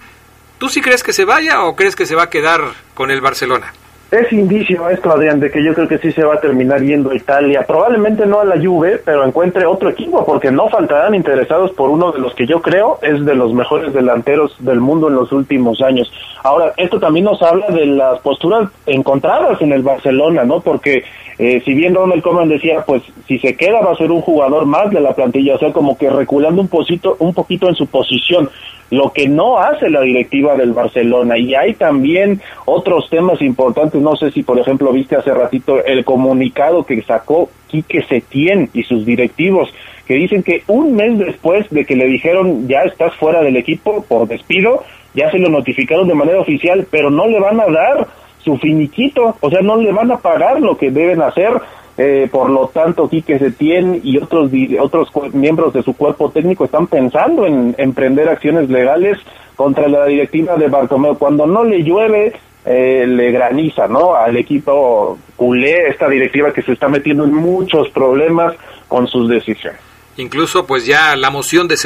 ¿Tú 0.58 0.68
sí 0.68 0.80
crees 0.80 1.02
que 1.02 1.12
se 1.12 1.24
vaya 1.24 1.62
o 1.62 1.76
crees 1.76 1.96
que 1.96 2.06
se 2.06 2.14
va 2.14 2.24
a 2.24 2.30
quedar 2.30 2.72
con 2.94 3.10
el 3.10 3.20
Barcelona? 3.20 3.72
Es 4.10 4.32
indicio 4.32 4.88
esto, 4.88 5.12
Adrián, 5.12 5.38
de 5.38 5.50
que 5.50 5.62
yo 5.62 5.74
creo 5.74 5.86
que 5.86 5.98
sí 5.98 6.10
se 6.12 6.24
va 6.24 6.36
a 6.36 6.40
terminar 6.40 6.80
yendo 6.80 7.10
a 7.10 7.14
Italia. 7.14 7.64
Probablemente 7.66 8.24
no 8.24 8.40
a 8.40 8.44
la 8.46 8.58
Juve, 8.58 9.02
pero 9.04 9.22
encuentre 9.22 9.66
otro 9.66 9.90
equipo, 9.90 10.24
porque 10.24 10.50
no 10.50 10.66
faltarán 10.70 11.14
interesados 11.14 11.72
por 11.72 11.90
uno 11.90 12.10
de 12.12 12.20
los 12.20 12.34
que 12.34 12.46
yo 12.46 12.62
creo 12.62 12.98
es 13.02 13.22
de 13.26 13.34
los 13.34 13.52
mejores 13.52 13.92
delanteros 13.92 14.56
del 14.60 14.80
mundo 14.80 15.08
en 15.08 15.14
los 15.14 15.30
últimos 15.30 15.82
años. 15.82 16.10
Ahora, 16.42 16.72
esto 16.78 16.98
también 16.98 17.26
nos 17.26 17.42
habla 17.42 17.66
de 17.66 17.84
las 17.84 18.18
posturas 18.20 18.70
encontradas 18.86 19.60
en 19.60 19.72
el 19.72 19.82
Barcelona, 19.82 20.42
¿no? 20.42 20.60
Porque 20.60 21.04
eh, 21.38 21.60
si 21.66 21.74
bien 21.74 21.94
Ronald 21.94 22.22
Koeman 22.22 22.48
decía, 22.48 22.84
pues 22.86 23.02
si 23.26 23.38
se 23.38 23.56
queda 23.56 23.82
va 23.82 23.92
a 23.92 23.96
ser 23.96 24.10
un 24.10 24.22
jugador 24.22 24.64
más 24.64 24.90
de 24.90 25.02
la 25.02 25.12
plantilla, 25.12 25.56
o 25.56 25.58
sea, 25.58 25.72
como 25.74 25.98
que 25.98 26.08
reculando 26.08 26.62
un 26.62 26.68
poquito, 26.68 27.16
un 27.18 27.34
poquito 27.34 27.68
en 27.68 27.74
su 27.74 27.86
posición 27.86 28.48
lo 28.90 29.12
que 29.12 29.28
no 29.28 29.58
hace 29.58 29.90
la 29.90 30.00
directiva 30.00 30.56
del 30.56 30.72
Barcelona. 30.72 31.36
Y 31.38 31.54
hay 31.54 31.74
también 31.74 32.40
otros 32.64 33.08
temas 33.10 33.40
importantes, 33.42 33.97
no 34.00 34.16
sé 34.16 34.30
si 34.30 34.42
por 34.42 34.58
ejemplo 34.58 34.92
viste 34.92 35.16
hace 35.16 35.32
ratito 35.32 35.84
el 35.84 36.04
comunicado 36.04 36.84
que 36.84 37.02
sacó 37.02 37.50
Quique 37.68 38.02
Setién 38.02 38.70
y 38.72 38.82
sus 38.82 39.04
directivos, 39.04 39.72
que 40.06 40.14
dicen 40.14 40.42
que 40.42 40.62
un 40.66 40.94
mes 40.94 41.18
después 41.18 41.68
de 41.70 41.84
que 41.84 41.96
le 41.96 42.06
dijeron 42.06 42.66
ya 42.68 42.82
estás 42.82 43.14
fuera 43.14 43.42
del 43.42 43.56
equipo 43.56 44.04
por 44.08 44.26
despido, 44.26 44.82
ya 45.14 45.30
se 45.30 45.38
lo 45.38 45.48
notificaron 45.48 46.08
de 46.08 46.14
manera 46.14 46.40
oficial, 46.40 46.86
pero 46.90 47.10
no 47.10 47.26
le 47.26 47.40
van 47.40 47.60
a 47.60 47.66
dar 47.66 48.08
su 48.38 48.56
finiquito, 48.58 49.36
o 49.40 49.50
sea, 49.50 49.60
no 49.60 49.76
le 49.76 49.92
van 49.92 50.10
a 50.10 50.18
pagar 50.18 50.60
lo 50.60 50.76
que 50.76 50.90
deben 50.90 51.20
hacer 51.20 51.52
eh, 52.00 52.28
por 52.30 52.48
lo 52.48 52.68
tanto, 52.68 53.08
Quique 53.08 53.40
Setién 53.40 54.00
y 54.04 54.18
otros, 54.18 54.52
otros 54.80 55.10
miembros 55.34 55.72
de 55.72 55.82
su 55.82 55.94
cuerpo 55.94 56.30
técnico 56.30 56.64
están 56.64 56.86
pensando 56.86 57.44
en 57.44 57.74
emprender 57.76 58.28
acciones 58.28 58.70
legales 58.70 59.18
contra 59.56 59.88
la 59.88 60.06
directiva 60.06 60.56
de 60.56 60.68
Bartomeu. 60.68 61.18
Cuando 61.18 61.44
no 61.44 61.64
le 61.64 61.82
llueve, 61.82 62.34
eh, 62.70 63.06
le 63.06 63.30
graniza, 63.30 63.88
¿no? 63.88 64.14
Al 64.14 64.36
equipo 64.36 65.18
culé, 65.36 65.88
esta 65.88 66.06
directiva 66.06 66.52
que 66.52 66.60
se 66.60 66.72
está 66.72 66.88
metiendo 66.88 67.24
en 67.24 67.32
muchos 67.32 67.88
problemas 67.90 68.54
con 68.88 69.06
sus 69.08 69.28
decisiones. 69.28 69.80
Incluso, 70.18 70.66
pues 70.66 70.84
ya 70.84 71.16
la 71.16 71.30
moción 71.30 71.66
de 71.66 71.76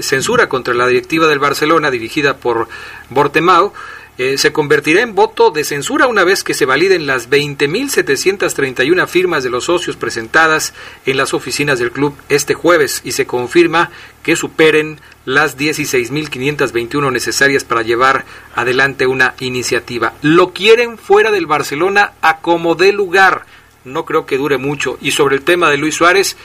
censura 0.00 0.48
contra 0.48 0.74
la 0.74 0.88
directiva 0.88 1.28
del 1.28 1.38
Barcelona, 1.38 1.90
dirigida 1.90 2.38
por 2.38 2.68
Bortemau, 3.10 3.72
eh, 4.18 4.36
se 4.36 4.52
convertirá 4.52 5.00
en 5.00 5.14
voto 5.14 5.50
de 5.50 5.64
censura 5.64 6.06
una 6.06 6.24
vez 6.24 6.44
que 6.44 6.52
se 6.52 6.66
validen 6.66 7.06
las 7.06 7.30
20.731 7.30 9.06
firmas 9.06 9.44
de 9.44 9.48
los 9.48 9.64
socios 9.64 9.96
presentadas 9.96 10.74
en 11.06 11.16
las 11.16 11.32
oficinas 11.32 11.78
del 11.78 11.90
club 11.90 12.14
este 12.28 12.52
jueves 12.52 13.00
y 13.02 13.12
se 13.12 13.24
confirma 13.26 13.90
que 14.22 14.36
superen 14.36 15.00
las 15.24 15.58
16.521 15.58 17.12
necesarias 17.12 17.64
para 17.64 17.82
llevar 17.82 18.24
adelante 18.54 19.06
una 19.06 19.34
iniciativa. 19.40 20.14
Lo 20.22 20.52
quieren 20.52 20.98
fuera 20.98 21.30
del 21.30 21.46
Barcelona 21.46 22.12
a 22.22 22.38
como 22.38 22.74
dé 22.74 22.92
lugar. 22.92 23.44
No 23.84 24.04
creo 24.04 24.26
que 24.26 24.38
dure 24.38 24.58
mucho. 24.58 24.98
Y 25.00 25.12
sobre 25.12 25.36
el 25.36 25.42
tema 25.42 25.70
de 25.70 25.76
Luis 25.76 25.94
Suárez, 25.94 26.36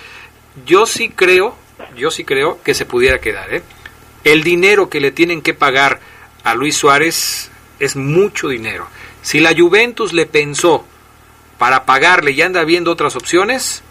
yo 0.65 0.86
sí 0.86 1.10
creo, 1.10 1.55
yo 1.98 2.12
sí 2.12 2.24
creo 2.24 2.62
que 2.63 2.74
se 2.74 2.86
pudiera 2.86 3.20
quedar. 3.20 3.53
¿eh? 3.53 3.63
El 4.24 4.44
dinero 4.44 4.89
que 4.89 5.00
le 5.00 5.12
tienen 5.12 5.41
que 5.41 5.53
pagar 5.53 6.00
a 6.44 6.53
Luis 6.55 6.77
Suárez 6.77 7.51
es 7.79 7.96
mucho 7.96 8.50
dinero. 8.50 8.88
Si 9.22 9.39
la 9.39 9.55
Juventus 9.55 10.13
le 10.13 10.25
pensó 10.25 10.86
para 11.58 11.86
pagarle 11.86 12.32
y 12.32 12.41
anda 12.41 12.63
viendo 12.63 12.91
otras 12.91 13.15
opciones, 13.15 13.84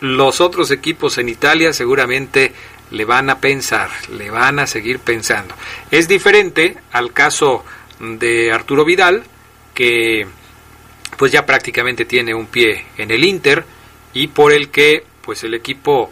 los 0.00 0.40
otros 0.40 0.70
equipos 0.70 1.18
en 1.18 1.28
Italia 1.28 1.72
seguramente 1.72 2.52
le 2.90 3.04
van 3.04 3.30
a 3.30 3.38
pensar, 3.38 3.90
le 4.10 4.30
van 4.30 4.58
a 4.58 4.66
seguir 4.66 4.98
pensando. 4.98 5.54
Es 5.90 6.08
diferente 6.08 6.76
al 6.92 7.12
caso 7.12 7.64
de 7.98 8.52
Arturo 8.52 8.84
Vidal, 8.84 9.22
que 9.74 10.26
pues 11.16 11.32
ya 11.32 11.46
prácticamente 11.46 12.04
tiene 12.04 12.34
un 12.34 12.46
pie 12.46 12.86
en 12.96 13.10
el 13.10 13.24
Inter 13.24 13.64
y 14.12 14.28
por 14.28 14.52
el 14.52 14.70
que 14.70 15.04
pues 15.22 15.44
el 15.44 15.54
equipo 15.54 16.10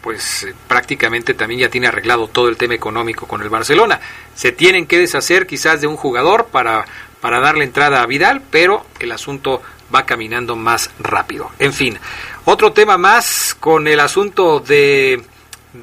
pues 0.00 0.46
prácticamente 0.68 1.34
también 1.34 1.62
ya 1.62 1.68
tiene 1.68 1.88
arreglado 1.88 2.28
todo 2.28 2.48
el 2.48 2.56
tema 2.56 2.74
económico 2.74 3.26
con 3.26 3.42
el 3.42 3.48
Barcelona. 3.48 4.00
Se 4.36 4.52
tienen 4.52 4.86
que 4.86 4.98
deshacer 4.98 5.48
quizás 5.48 5.80
de 5.80 5.88
un 5.88 5.96
jugador 5.96 6.46
para, 6.46 6.84
para 7.20 7.40
darle 7.40 7.64
entrada 7.64 8.02
a 8.02 8.06
Vidal, 8.06 8.40
pero 8.50 8.86
el 9.00 9.10
asunto 9.10 9.62
va 9.92 10.06
caminando 10.06 10.54
más 10.54 10.90
rápido. 11.00 11.50
En 11.58 11.72
fin, 11.72 11.98
otro 12.44 12.72
tema 12.72 12.96
más 12.96 13.56
con 13.58 13.88
el 13.88 13.98
asunto 13.98 14.60
de 14.60 15.24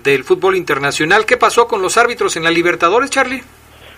del 0.04 0.24
fútbol 0.24 0.56
internacional. 0.56 1.26
¿Qué 1.26 1.38
pasó 1.38 1.68
con 1.68 1.82
los 1.82 1.98
árbitros 1.98 2.36
en 2.36 2.44
la 2.44 2.52
Libertadores, 2.52 3.10
Charlie? 3.10 3.42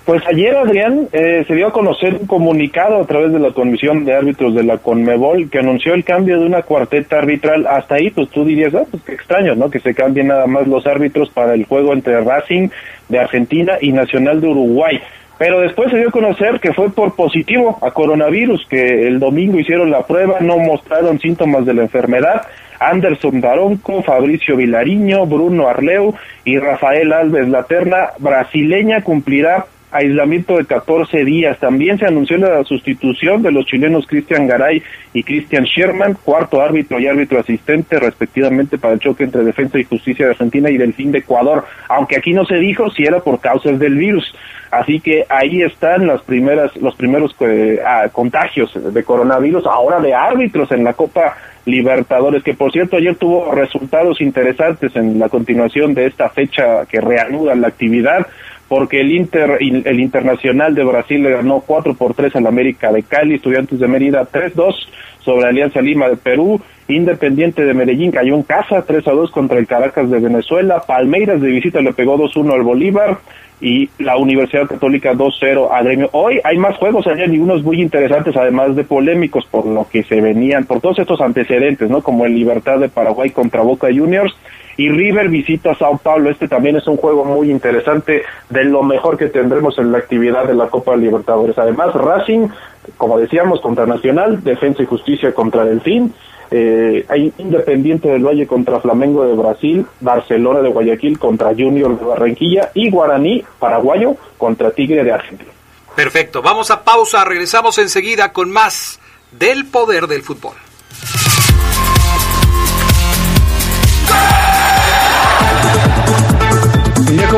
Pues 0.05 0.21
ayer, 0.27 0.55
Adrián, 0.55 1.07
eh, 1.13 1.43
se 1.47 1.55
dio 1.55 1.65
a 1.65 1.73
conocer 1.73 2.13
un 2.13 2.27
comunicado 2.27 3.01
a 3.01 3.07
través 3.07 3.33
de 3.33 3.39
la 3.39 3.51
Comisión 3.51 4.05
de 4.05 4.13
Árbitros 4.13 4.53
de 4.53 4.63
la 4.63 4.77
CONMEBOL 4.77 5.49
que 5.49 5.57
anunció 5.57 5.95
el 5.95 6.03
cambio 6.03 6.39
de 6.39 6.45
una 6.45 6.61
cuarteta 6.61 7.17
arbitral. 7.17 7.65
Hasta 7.65 7.95
ahí, 7.95 8.11
pues 8.11 8.29
tú 8.29 8.45
dirías, 8.45 8.75
ah, 8.75 8.83
pues 8.89 9.01
qué 9.01 9.13
extraño, 9.13 9.55
¿no? 9.55 9.71
Que 9.71 9.79
se 9.79 9.95
cambien 9.95 10.27
nada 10.27 10.45
más 10.45 10.67
los 10.67 10.85
árbitros 10.85 11.31
para 11.31 11.55
el 11.55 11.65
juego 11.65 11.91
entre 11.91 12.21
Racing 12.21 12.69
de 13.09 13.17
Argentina 13.17 13.79
y 13.81 13.93
Nacional 13.93 14.41
de 14.41 14.47
Uruguay. 14.47 15.01
Pero 15.39 15.61
después 15.61 15.89
se 15.89 15.97
dio 15.97 16.09
a 16.09 16.11
conocer 16.11 16.59
que 16.59 16.73
fue 16.73 16.91
por 16.91 17.15
positivo 17.15 17.79
a 17.81 17.89
coronavirus, 17.89 18.63
que 18.69 19.07
el 19.07 19.19
domingo 19.19 19.59
hicieron 19.59 19.89
la 19.89 20.05
prueba, 20.05 20.37
no 20.39 20.59
mostraron 20.59 21.19
síntomas 21.19 21.65
de 21.65 21.73
la 21.73 21.81
enfermedad. 21.81 22.43
Anderson 22.79 23.41
Daronco, 23.41 24.03
Fabricio 24.03 24.55
Vilariño, 24.55 25.25
Bruno 25.25 25.67
Arleu 25.67 26.13
y 26.43 26.57
Rafael 26.59 27.13
Alves. 27.13 27.47
La 27.47 27.63
terna 27.63 28.09
brasileña 28.19 29.01
cumplirá 29.01 29.65
aislamiento 29.95 30.57
de 30.57 30.65
14 30.65 31.23
días. 31.23 31.57
También 31.59 31.97
se 31.97 32.05
anunció 32.05 32.37
la 32.37 32.63
sustitución 32.63 33.41
de 33.41 33.51
los 33.51 33.65
chilenos 33.65 34.05
Cristian 34.05 34.47
Garay 34.47 34.83
y 35.13 35.23
Cristian 35.23 35.63
Sherman, 35.63 36.17
cuarto 36.21 36.61
árbitro 36.61 36.99
y 36.99 37.07
árbitro 37.07 37.39
asistente 37.39 37.99
respectivamente 37.99 38.77
para 38.77 38.95
el 38.95 38.99
choque 38.99 39.23
entre 39.23 39.43
Defensa 39.43 39.79
y 39.79 39.85
Justicia 39.85 40.25
de 40.25 40.31
Argentina 40.31 40.69
y 40.69 40.77
Delfín 40.77 41.11
de 41.11 41.19
Ecuador, 41.19 41.65
aunque 41.87 42.17
aquí 42.17 42.33
no 42.33 42.45
se 42.45 42.55
dijo 42.55 42.89
si 42.91 43.03
era 43.03 43.19
por 43.19 43.39
causas 43.39 43.79
del 43.79 43.95
virus. 43.95 44.35
Así 44.71 44.99
que 44.99 45.25
ahí 45.29 45.61
están 45.61 46.05
las 46.05 46.21
primeras, 46.23 46.75
los 46.75 46.95
primeros 46.95 47.33
eh, 47.39 47.79
ah, 47.85 48.09
contagios 48.11 48.73
de 48.93 49.03
coronavirus, 49.03 49.65
ahora 49.65 50.01
de 50.01 50.13
árbitros 50.13 50.69
en 50.71 50.83
la 50.83 50.93
Copa 50.93 51.37
Libertadores, 51.65 52.43
que 52.43 52.53
por 52.53 52.71
cierto 52.71 52.97
ayer 52.97 53.15
tuvo 53.15 53.51
resultados 53.53 54.21
interesantes 54.21 54.95
en 54.95 55.17
la 55.17 55.29
continuación 55.29 55.93
de 55.93 56.05
esta 56.05 56.29
fecha 56.29 56.85
que 56.85 57.01
reanuda 57.01 57.55
la 57.55 57.67
actividad 57.67 58.27
porque 58.67 59.01
el 59.01 59.11
Inter 59.11 59.57
el 59.59 59.99
Internacional 59.99 60.73
de 60.73 60.83
Brasil 60.83 61.21
le 61.21 61.31
ganó 61.31 61.61
4 61.61 61.93
por 61.93 62.13
3 62.13 62.35
al 62.35 62.47
América 62.47 62.91
de 62.91 63.03
Cali, 63.03 63.35
Estudiantes 63.35 63.79
de 63.79 63.87
Mérida 63.87 64.27
3-2 64.27 64.73
sobre 65.19 65.47
Alianza 65.47 65.81
Lima 65.81 66.09
de 66.09 66.17
Perú, 66.17 66.61
Independiente 66.87 67.65
de 67.65 67.73
Medellín 67.73 68.11
cayó 68.11 68.35
en 68.35 68.43
casa 68.43 68.83
3 68.85 69.07
a 69.07 69.11
2 69.11 69.31
contra 69.31 69.57
el 69.57 69.67
Caracas 69.67 70.09
de 70.09 70.19
Venezuela, 70.19 70.83
Palmeiras 70.87 71.41
de 71.41 71.49
visita 71.49 71.81
le 71.81 71.93
pegó 71.93 72.17
2-1 72.17 72.53
al 72.53 72.63
Bolívar 72.63 73.17
y 73.61 73.89
la 73.99 74.17
Universidad 74.17 74.67
Católica 74.67 75.13
2-0 75.13 75.69
a 75.71 75.81
Gremio. 75.81 76.09
Hoy 76.11 76.39
hay 76.43 76.57
más 76.57 76.77
juegos 76.77 77.07
allá 77.07 77.25
y 77.25 77.37
unos 77.37 77.63
muy 77.63 77.81
interesantes 77.81 78.35
además 78.35 78.75
de 78.75 78.83
polémicos 78.83 79.45
por 79.45 79.65
lo 79.65 79.87
que 79.89 80.03
se 80.03 80.21
venían, 80.21 80.65
por 80.65 80.81
todos 80.81 80.99
estos 80.99 81.21
antecedentes, 81.21 81.89
¿no? 81.89 82.01
Como 82.01 82.25
el 82.25 82.35
Libertad 82.35 82.79
de 82.79 82.89
Paraguay 82.89 83.29
contra 83.29 83.61
Boca 83.61 83.87
Juniors 83.87 84.35
y 84.77 84.89
River 84.89 85.29
visita 85.29 85.73
Sao 85.75 85.97
Paulo. 85.97 86.29
Este 86.29 86.47
también 86.47 86.75
es 86.75 86.87
un 86.87 86.97
juego 86.97 87.23
muy 87.23 87.49
interesante 87.49 88.23
de 88.49 88.63
lo 88.65 88.83
mejor 88.83 89.17
que 89.17 89.27
tendremos 89.27 89.77
en 89.79 89.91
la 89.91 89.99
actividad 89.99 90.45
de 90.45 90.55
la 90.55 90.67
Copa 90.67 90.95
Libertadores. 90.95 91.57
Además, 91.57 91.93
Racing, 91.93 92.49
como 92.97 93.17
decíamos, 93.17 93.61
contra 93.61 93.85
Nacional, 93.85 94.43
Defensa 94.43 94.83
y 94.83 94.85
Justicia 94.85 95.33
contra 95.33 95.65
Delfín. 95.65 96.13
Eh, 96.57 97.05
hay 97.09 97.33
Independiente 97.37 98.07
del 98.07 98.25
Valle 98.25 98.47
contra 98.47 98.79
Flamengo 98.79 99.25
de 99.25 99.35
Brasil, 99.35 99.85
Barcelona 99.99 100.61
de 100.61 100.69
Guayaquil 100.69 101.19
contra 101.19 101.49
Junior 101.49 101.99
de 101.99 102.05
Barranquilla 102.05 102.71
y 102.73 102.89
Guaraní 102.89 103.43
paraguayo 103.59 104.15
contra 104.37 104.71
Tigre 104.71 105.03
de 105.03 105.11
Argentina. 105.11 105.51
Perfecto, 105.97 106.41
vamos 106.41 106.71
a 106.71 106.85
pausa, 106.85 107.25
regresamos 107.25 107.77
enseguida 107.77 108.31
con 108.31 108.51
más 108.51 109.01
del 109.33 109.65
poder 109.65 110.07
del 110.07 110.21
fútbol. 110.21 110.55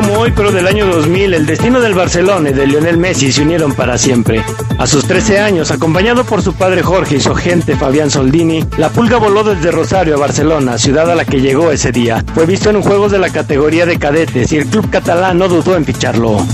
Como 0.00 0.20
hoy, 0.20 0.32
pero 0.36 0.52
del 0.52 0.68
año 0.68 0.86
2000, 0.86 1.34
el 1.34 1.44
destino 1.44 1.80
del 1.80 1.92
Barcelona 1.92 2.50
y 2.50 2.52
de 2.52 2.68
Lionel 2.68 2.98
Messi 2.98 3.32
se 3.32 3.42
unieron 3.42 3.72
para 3.72 3.98
siempre. 3.98 4.44
A 4.78 4.86
sus 4.86 5.04
13 5.04 5.40
años, 5.40 5.72
acompañado 5.72 6.22
por 6.22 6.40
su 6.40 6.54
padre 6.54 6.84
Jorge 6.84 7.16
y 7.16 7.20
su 7.20 7.32
agente 7.32 7.74
Fabián 7.74 8.08
Soldini, 8.08 8.64
la 8.76 8.90
pulga 8.90 9.16
voló 9.16 9.42
desde 9.42 9.72
Rosario 9.72 10.14
a 10.14 10.18
Barcelona, 10.18 10.78
ciudad 10.78 11.10
a 11.10 11.16
la 11.16 11.24
que 11.24 11.40
llegó 11.40 11.72
ese 11.72 11.90
día. 11.90 12.24
Fue 12.32 12.46
visto 12.46 12.70
en 12.70 12.76
un 12.76 12.82
juego 12.82 13.08
de 13.08 13.18
la 13.18 13.30
categoría 13.30 13.86
de 13.86 13.98
cadetes 13.98 14.52
y 14.52 14.58
el 14.58 14.66
club 14.66 14.88
catalán 14.88 15.36
no 15.36 15.48
dudó 15.48 15.76
en 15.76 15.84
ficharlo. 15.84 16.46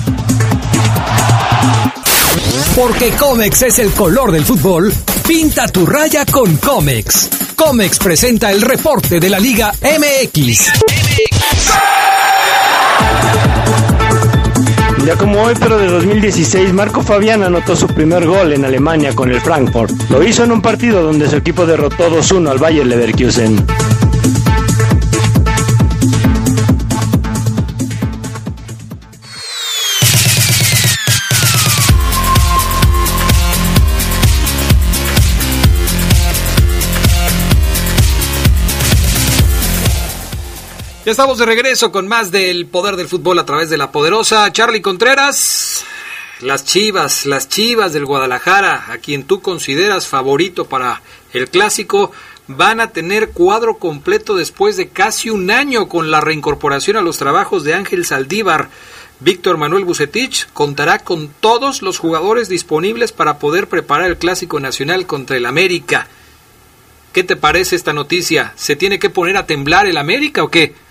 Porque 2.76 3.11
Comex 3.11 3.62
es 3.62 3.78
el 3.78 3.90
color 3.92 4.33
del 4.33 4.44
fútbol, 4.44 4.92
pinta 5.26 5.66
tu 5.68 5.87
raya 5.87 6.26
con 6.26 6.56
Comex. 6.56 7.28
Comex 7.54 7.99
presenta 7.99 8.50
el 8.50 8.62
reporte 8.62 9.21
de 9.21 9.30
la 9.30 9.38
Liga 9.38 9.73
MX. 9.80 10.73
Día 15.04 15.16
como 15.16 15.42
hoy, 15.42 15.54
pero 15.59 15.78
de 15.78 15.87
2016, 15.88 16.73
Marco 16.73 17.02
Fabián 17.02 17.42
anotó 17.42 17.76
su 17.76 17.87
primer 17.87 18.26
gol 18.26 18.54
en 18.54 18.64
Alemania 18.64 19.14
con 19.14 19.30
el 19.30 19.40
Frankfurt. 19.40 19.92
Lo 20.09 20.23
hizo 20.23 20.44
en 20.44 20.52
un 20.52 20.62
partido 20.62 21.02
donde 21.02 21.28
su 21.28 21.37
equipo 21.37 21.66
derrotó 21.66 22.11
2-1 22.11 22.50
al 22.50 22.59
Bayer 22.59 22.87
Leverkusen. 22.87 23.64
Ya 41.04 41.11
estamos 41.11 41.37
de 41.37 41.44
regreso 41.44 41.92
con 41.92 42.08
más 42.08 42.30
del 42.30 42.64
poder 42.64 42.96
del 42.96 43.08
fútbol 43.08 43.38
a 43.38 43.44
través 43.44 43.68
de 43.68 43.76
la 43.76 43.92
poderosa 43.92 44.50
Charlie 44.50 44.80
Contreras. 44.80 45.84
Las 46.40 46.64
Chivas, 46.64 47.26
las 47.26 47.50
Chivas 47.50 47.92
del 47.92 48.06
Guadalajara, 48.06 48.87
a 48.88 48.96
quien 48.96 49.25
tú 49.25 49.42
consideras 49.42 50.06
favorito 50.06 50.64
para 50.64 51.02
el 51.34 51.50
clásico, 51.50 52.11
van 52.49 52.80
a 52.80 52.88
tener 52.88 53.32
cuadro 53.32 53.76
completo 53.76 54.34
después 54.34 54.78
de 54.78 54.88
casi 54.88 55.28
un 55.28 55.50
año 55.50 55.90
con 55.90 56.11
la 56.11 56.23
reincorporación 56.23 56.96
a 56.96 57.02
los 57.02 57.18
trabajos 57.18 57.64
de 57.64 57.75
Ángel 57.75 58.06
Saldívar. 58.06 58.70
Víctor 59.20 59.58
Manuel 59.58 59.84
Bucetich 59.84 60.46
contará 60.54 61.00
con 61.00 61.28
todos 61.28 61.82
los 61.82 61.99
jugadores 61.99 62.49
disponibles 62.49 63.12
para 63.12 63.38
poder 63.38 63.68
preparar 63.68 64.08
el 64.08 64.16
clásico 64.16 64.58
nacional 64.58 65.06
contra 65.06 65.37
el 65.37 65.44
América. 65.44 66.08
¿Qué 67.12 67.25
te 67.25 67.37
parece 67.37 67.76
esta 67.76 67.92
noticia? 67.92 68.54
¿Se 68.56 68.75
tiene 68.75 68.99
que 68.99 69.11
poner 69.11 69.37
a 69.37 69.46
temblar 69.46 69.87
el 69.87 69.99
América 69.99 70.42
o 70.42 70.49
qué? 70.50 70.82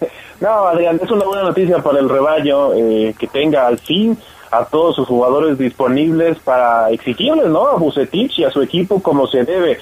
No, 0.40 0.66
Adrián, 0.66 0.98
es 1.00 1.08
una 1.08 1.24
buena 1.24 1.44
noticia 1.44 1.78
para 1.78 2.00
el 2.00 2.08
rebaño 2.08 2.74
eh, 2.74 3.14
que 3.16 3.28
tenga 3.28 3.66
al 3.66 3.78
fin 3.78 4.18
a 4.50 4.64
todos 4.64 4.96
sus 4.96 5.06
jugadores 5.06 5.56
disponibles 5.56 6.38
para 6.40 6.90
exigirles, 6.90 7.46
¿no? 7.46 7.68
A 7.68 7.76
Bucetich 7.76 8.40
y 8.40 8.44
a 8.44 8.50
su 8.50 8.60
equipo 8.60 9.00
como 9.00 9.26
se 9.26 9.44
debe. 9.44 9.78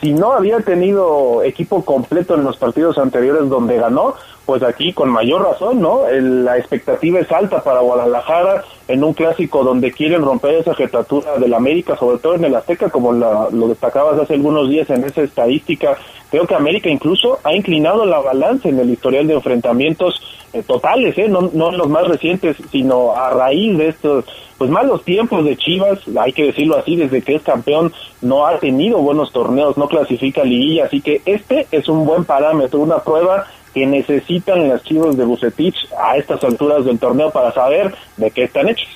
Si 0.00 0.12
no 0.12 0.32
había 0.32 0.60
tenido 0.60 1.42
equipo 1.42 1.84
completo 1.84 2.34
en 2.34 2.44
los 2.44 2.56
partidos 2.56 2.98
anteriores 2.98 3.48
donde 3.48 3.78
ganó, 3.78 4.14
pues 4.44 4.62
aquí 4.62 4.92
con 4.92 5.08
mayor 5.08 5.42
razón, 5.42 5.80
¿no? 5.80 6.02
la 6.10 6.58
expectativa 6.58 7.20
es 7.20 7.30
alta 7.30 7.62
para 7.62 7.80
Guadalajara 7.80 8.64
en 8.88 9.04
un 9.04 9.14
clásico 9.14 9.62
donde 9.62 9.92
quieren 9.92 10.22
romper 10.22 10.56
esa 10.56 10.74
jetatura 10.74 11.38
del 11.38 11.54
América, 11.54 11.96
sobre 11.96 12.18
todo 12.18 12.34
en 12.34 12.44
el 12.44 12.54
Azteca, 12.54 12.90
como 12.90 13.12
lo 13.12 13.68
destacabas 13.68 14.18
hace 14.18 14.34
algunos 14.34 14.68
días 14.68 14.90
en 14.90 15.04
esa 15.04 15.22
estadística. 15.22 15.96
Creo 16.30 16.46
que 16.46 16.54
América 16.54 16.88
incluso 16.88 17.38
ha 17.44 17.54
inclinado 17.54 18.04
la 18.04 18.18
balanza 18.18 18.68
en 18.68 18.78
el 18.78 18.90
historial 18.90 19.26
de 19.26 19.34
enfrentamientos 19.34 20.20
eh, 20.52 20.62
totales, 20.62 21.16
¿eh? 21.16 21.28
No, 21.28 21.50
no 21.52 21.70
los 21.72 21.88
más 21.88 22.06
recientes, 22.06 22.56
sino 22.70 23.16
a 23.16 23.30
raíz 23.30 23.78
de 23.78 23.88
estos 23.88 24.24
pues 24.58 24.70
malos 24.70 25.02
tiempos 25.02 25.44
de 25.44 25.56
Chivas, 25.56 25.98
hay 26.16 26.32
que 26.32 26.44
decirlo 26.44 26.76
así, 26.76 26.94
desde 26.94 27.20
que 27.20 27.34
es 27.34 27.42
campeón 27.42 27.92
no 28.20 28.46
ha 28.46 28.58
tenido 28.58 28.98
buenos 28.98 29.32
torneos, 29.32 29.76
no 29.76 29.88
clasifica 29.88 30.44
liguilla, 30.44 30.84
así 30.84 31.00
que 31.00 31.20
este 31.24 31.66
es 31.72 31.88
un 31.88 32.06
buen 32.06 32.24
parámetro, 32.24 32.78
una 32.78 32.98
prueba 32.98 33.46
que 33.72 33.86
necesitan 33.86 34.68
las 34.68 34.82
Chivas 34.82 35.16
de 35.16 35.24
Bucetich 35.24 35.76
a 35.98 36.16
estas 36.16 36.42
alturas 36.44 36.84
del 36.84 36.98
torneo 36.98 37.30
para 37.30 37.52
saber 37.52 37.94
de 38.16 38.30
qué 38.30 38.44
están 38.44 38.68
hechos. 38.68 38.88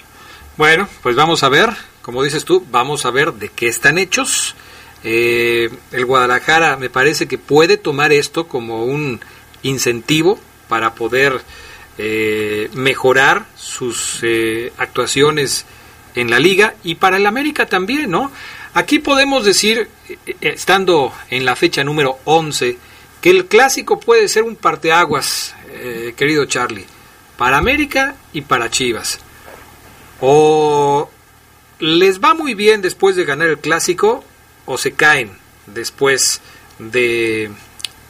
Bueno, 0.56 0.88
pues 1.02 1.16
vamos 1.16 1.42
a 1.42 1.48
ver, 1.48 1.70
como 2.02 2.22
dices 2.22 2.44
tú, 2.44 2.64
vamos 2.70 3.04
a 3.04 3.10
ver 3.10 3.32
de 3.34 3.48
qué 3.48 3.68
están 3.68 3.98
hechos. 3.98 4.54
Eh, 5.04 5.70
el 5.92 6.04
Guadalajara 6.06 6.76
me 6.76 6.90
parece 6.90 7.28
que 7.28 7.38
puede 7.38 7.76
tomar 7.76 8.12
esto 8.12 8.48
como 8.48 8.84
un 8.84 9.20
incentivo 9.62 10.38
para 10.68 10.94
poder 10.94 11.40
eh, 11.98 12.70
mejorar 12.74 13.46
sus 13.54 14.20
eh, 14.22 14.72
actuaciones 14.78 15.66
en 16.14 16.30
la 16.30 16.38
liga 16.38 16.74
y 16.82 16.96
para 16.96 17.18
el 17.18 17.26
América 17.26 17.66
también, 17.66 18.10
¿no? 18.10 18.32
Aquí 18.74 18.98
podemos 18.98 19.44
decir, 19.44 19.88
estando 20.40 21.12
en 21.30 21.44
la 21.44 21.56
fecha 21.56 21.84
número 21.84 22.18
11, 22.24 22.78
que 23.26 23.30
el 23.30 23.46
clásico 23.46 23.98
puede 23.98 24.28
ser 24.28 24.44
un 24.44 24.54
parteaguas, 24.54 25.52
eh, 25.70 26.14
querido 26.16 26.44
Charlie, 26.44 26.86
para 27.36 27.58
América 27.58 28.14
y 28.32 28.42
para 28.42 28.70
Chivas. 28.70 29.18
O 30.20 31.10
les 31.80 32.20
va 32.20 32.34
muy 32.34 32.54
bien 32.54 32.82
después 32.82 33.16
de 33.16 33.24
ganar 33.24 33.48
el 33.48 33.58
clásico 33.58 34.22
o 34.64 34.78
se 34.78 34.92
caen 34.92 35.32
después 35.66 36.40
de, 36.78 37.50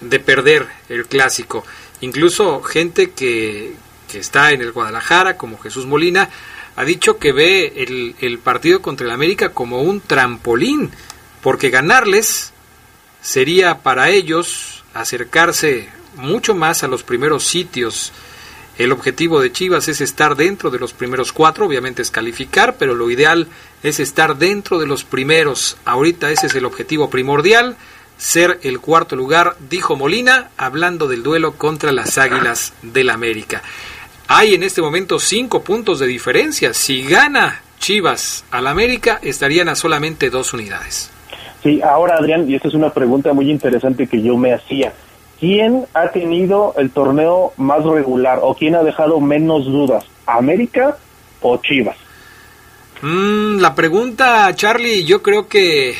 de 0.02 0.20
perder 0.20 0.66
el 0.90 1.06
clásico. 1.06 1.64
Incluso 2.02 2.62
gente 2.62 3.12
que, 3.12 3.72
que, 4.12 4.18
está 4.18 4.52
en 4.52 4.60
el 4.60 4.72
Guadalajara, 4.72 5.38
como 5.38 5.56
Jesús 5.56 5.86
Molina, 5.86 6.28
ha 6.76 6.84
dicho 6.84 7.16
que 7.16 7.32
ve 7.32 7.72
el, 7.74 8.16
el 8.20 8.38
partido 8.38 8.82
contra 8.82 9.06
el 9.06 9.12
América 9.12 9.48
como 9.48 9.80
un 9.80 10.02
trampolín, 10.02 10.90
porque 11.40 11.70
ganarles 11.70 12.52
sería 13.22 13.78
para 13.78 14.10
ellos 14.10 14.76
acercarse 15.00 15.88
mucho 16.16 16.54
más 16.54 16.82
a 16.82 16.88
los 16.88 17.02
primeros 17.02 17.44
sitios. 17.44 18.12
El 18.78 18.92
objetivo 18.92 19.40
de 19.40 19.52
Chivas 19.52 19.88
es 19.88 20.00
estar 20.00 20.36
dentro 20.36 20.70
de 20.70 20.78
los 20.78 20.92
primeros 20.92 21.32
cuatro, 21.32 21.66
obviamente 21.66 22.02
es 22.02 22.10
calificar, 22.10 22.76
pero 22.78 22.94
lo 22.94 23.10
ideal 23.10 23.48
es 23.82 24.00
estar 24.00 24.36
dentro 24.36 24.78
de 24.78 24.86
los 24.86 25.04
primeros. 25.04 25.78
Ahorita 25.84 26.30
ese 26.30 26.48
es 26.48 26.54
el 26.54 26.66
objetivo 26.66 27.08
primordial, 27.08 27.76
ser 28.18 28.58
el 28.62 28.80
cuarto 28.80 29.16
lugar, 29.16 29.56
dijo 29.70 29.96
Molina, 29.96 30.50
hablando 30.56 31.08
del 31.08 31.22
duelo 31.22 31.52
contra 31.52 31.92
las 31.92 32.18
Águilas 32.18 32.74
del 32.82 33.10
América. 33.10 33.62
Hay 34.28 34.54
en 34.54 34.62
este 34.62 34.82
momento 34.82 35.18
cinco 35.20 35.62
puntos 35.62 35.98
de 35.98 36.06
diferencia. 36.06 36.74
Si 36.74 37.02
gana 37.02 37.62
Chivas 37.78 38.44
al 38.50 38.66
América, 38.66 39.20
estarían 39.22 39.68
a 39.68 39.76
solamente 39.76 40.30
dos 40.30 40.52
unidades. 40.52 41.10
Sí, 41.66 41.82
ahora 41.82 42.18
Adrián, 42.18 42.48
y 42.48 42.54
esta 42.54 42.68
es 42.68 42.74
una 42.74 42.90
pregunta 42.90 43.32
muy 43.32 43.50
interesante 43.50 44.06
que 44.06 44.22
yo 44.22 44.36
me 44.36 44.54
hacía. 44.54 44.92
¿Quién 45.40 45.84
ha 45.94 46.12
tenido 46.12 46.72
el 46.78 46.90
torneo 46.90 47.54
más 47.56 47.82
regular 47.82 48.38
o 48.40 48.54
quién 48.54 48.76
ha 48.76 48.84
dejado 48.84 49.20
menos 49.20 49.64
dudas? 49.64 50.04
¿América 50.26 50.96
o 51.40 51.56
Chivas? 51.56 51.96
Mm, 53.02 53.58
la 53.58 53.74
pregunta, 53.74 54.54
Charlie, 54.54 55.04
yo 55.04 55.22
creo 55.22 55.48
que 55.48 55.96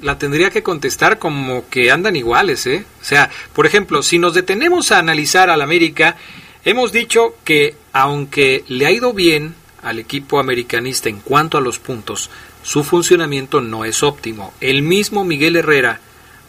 la 0.00 0.16
tendría 0.16 0.48
que 0.48 0.62
contestar 0.62 1.18
como 1.18 1.68
que 1.68 1.90
andan 1.90 2.16
iguales, 2.16 2.66
¿eh? 2.66 2.86
O 3.02 3.04
sea, 3.04 3.28
por 3.52 3.66
ejemplo, 3.66 4.02
si 4.02 4.18
nos 4.18 4.32
detenemos 4.32 4.90
a 4.90 5.00
analizar 5.00 5.50
al 5.50 5.60
América, 5.60 6.16
hemos 6.64 6.92
dicho 6.92 7.34
que 7.44 7.74
aunque 7.92 8.64
le 8.68 8.86
ha 8.86 8.90
ido 8.90 9.12
bien 9.12 9.54
al 9.82 9.98
equipo 9.98 10.40
americanista 10.40 11.10
en 11.10 11.20
cuanto 11.20 11.58
a 11.58 11.60
los 11.60 11.78
puntos, 11.78 12.30
su 12.62 12.84
funcionamiento 12.84 13.60
no 13.60 13.84
es 13.84 14.02
óptimo. 14.02 14.52
El 14.60 14.82
mismo 14.82 15.24
Miguel 15.24 15.56
Herrera 15.56 16.00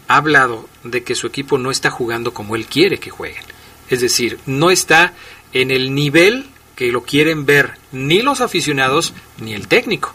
ha 0.08 0.17
hablado 0.17 0.67
de 0.84 1.04
que 1.04 1.15
su 1.15 1.28
equipo 1.28 1.58
no 1.58 1.71
está 1.71 1.89
jugando 1.89 2.34
como 2.34 2.56
él 2.56 2.65
quiere 2.65 3.00
que 3.00 3.10
jueguen. 3.10 3.43
Es 3.89 4.02
decir, 4.02 4.39
no 4.45 4.71
está 4.71 5.13
en 5.54 5.71
el 5.71 5.93
nivel 5.93 6.45
que 6.76 6.91
lo 6.91 7.04
quieren 7.04 7.45
ver 7.45 7.74
ni 7.91 8.21
los 8.21 8.41
aficionados 8.41 9.13
ni 9.39 9.54
el 9.54 9.67
técnico. 9.67 10.13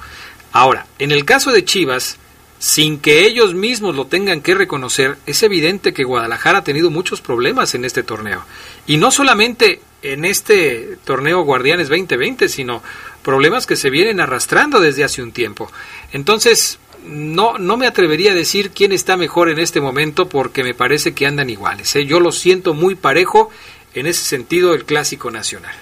Ahora, 0.53 0.87
en 0.99 1.13
el 1.13 1.25
caso 1.25 1.53
de 1.53 1.65
Chivas, 1.65 2.19
sin 2.59 2.99
que 2.99 3.27
ellos 3.27 3.55
mismos 3.55 3.95
lo 3.95 4.07
tengan 4.07 4.41
que 4.41 4.55
reconocer, 4.55 5.19
es 5.27 5.43
evidente 5.43 5.93
que 5.93 6.05
Guadalajara 6.05 6.59
ha 6.59 6.65
tenido 6.65 6.91
muchos 6.91 7.21
problemas 7.21 7.75
en 7.75 7.85
este 7.85 8.03
torneo. 8.03 8.45
Y 8.87 8.97
no 8.97 9.11
solamente 9.11 9.81
en 10.03 10.25
este 10.25 10.99
torneo 11.05 11.43
Guardianes 11.43 11.89
2020, 11.89 12.49
sino 12.49 12.83
problemas 13.27 13.67
que 13.67 13.75
se 13.75 13.91
vienen 13.91 14.21
arrastrando 14.21 14.79
desde 14.79 15.03
hace 15.03 15.21
un 15.21 15.33
tiempo. 15.33 15.69
Entonces, 16.13 16.79
no, 17.05 17.59
no 17.59 17.77
me 17.77 17.89
atrevería 17.89 18.31
a 18.31 18.35
decir 18.37 18.71
quién 18.71 18.93
está 18.93 19.17
mejor 19.17 19.51
en 19.51 19.59
este 19.59 19.81
momento 19.81 20.29
porque 20.29 20.63
me 20.63 20.75
parece 20.75 21.13
que 21.13 21.27
andan 21.27 21.51
iguales. 21.51 21.97
¿eh? 21.97 22.07
Yo 22.07 22.21
lo 22.21 22.31
siento 22.31 22.73
muy 22.73 22.95
parejo 22.95 23.51
en 23.95 24.07
ese 24.07 24.25
sentido 24.25 24.75
el 24.75 24.85
clásico 24.85 25.33
nacional. 25.33 25.75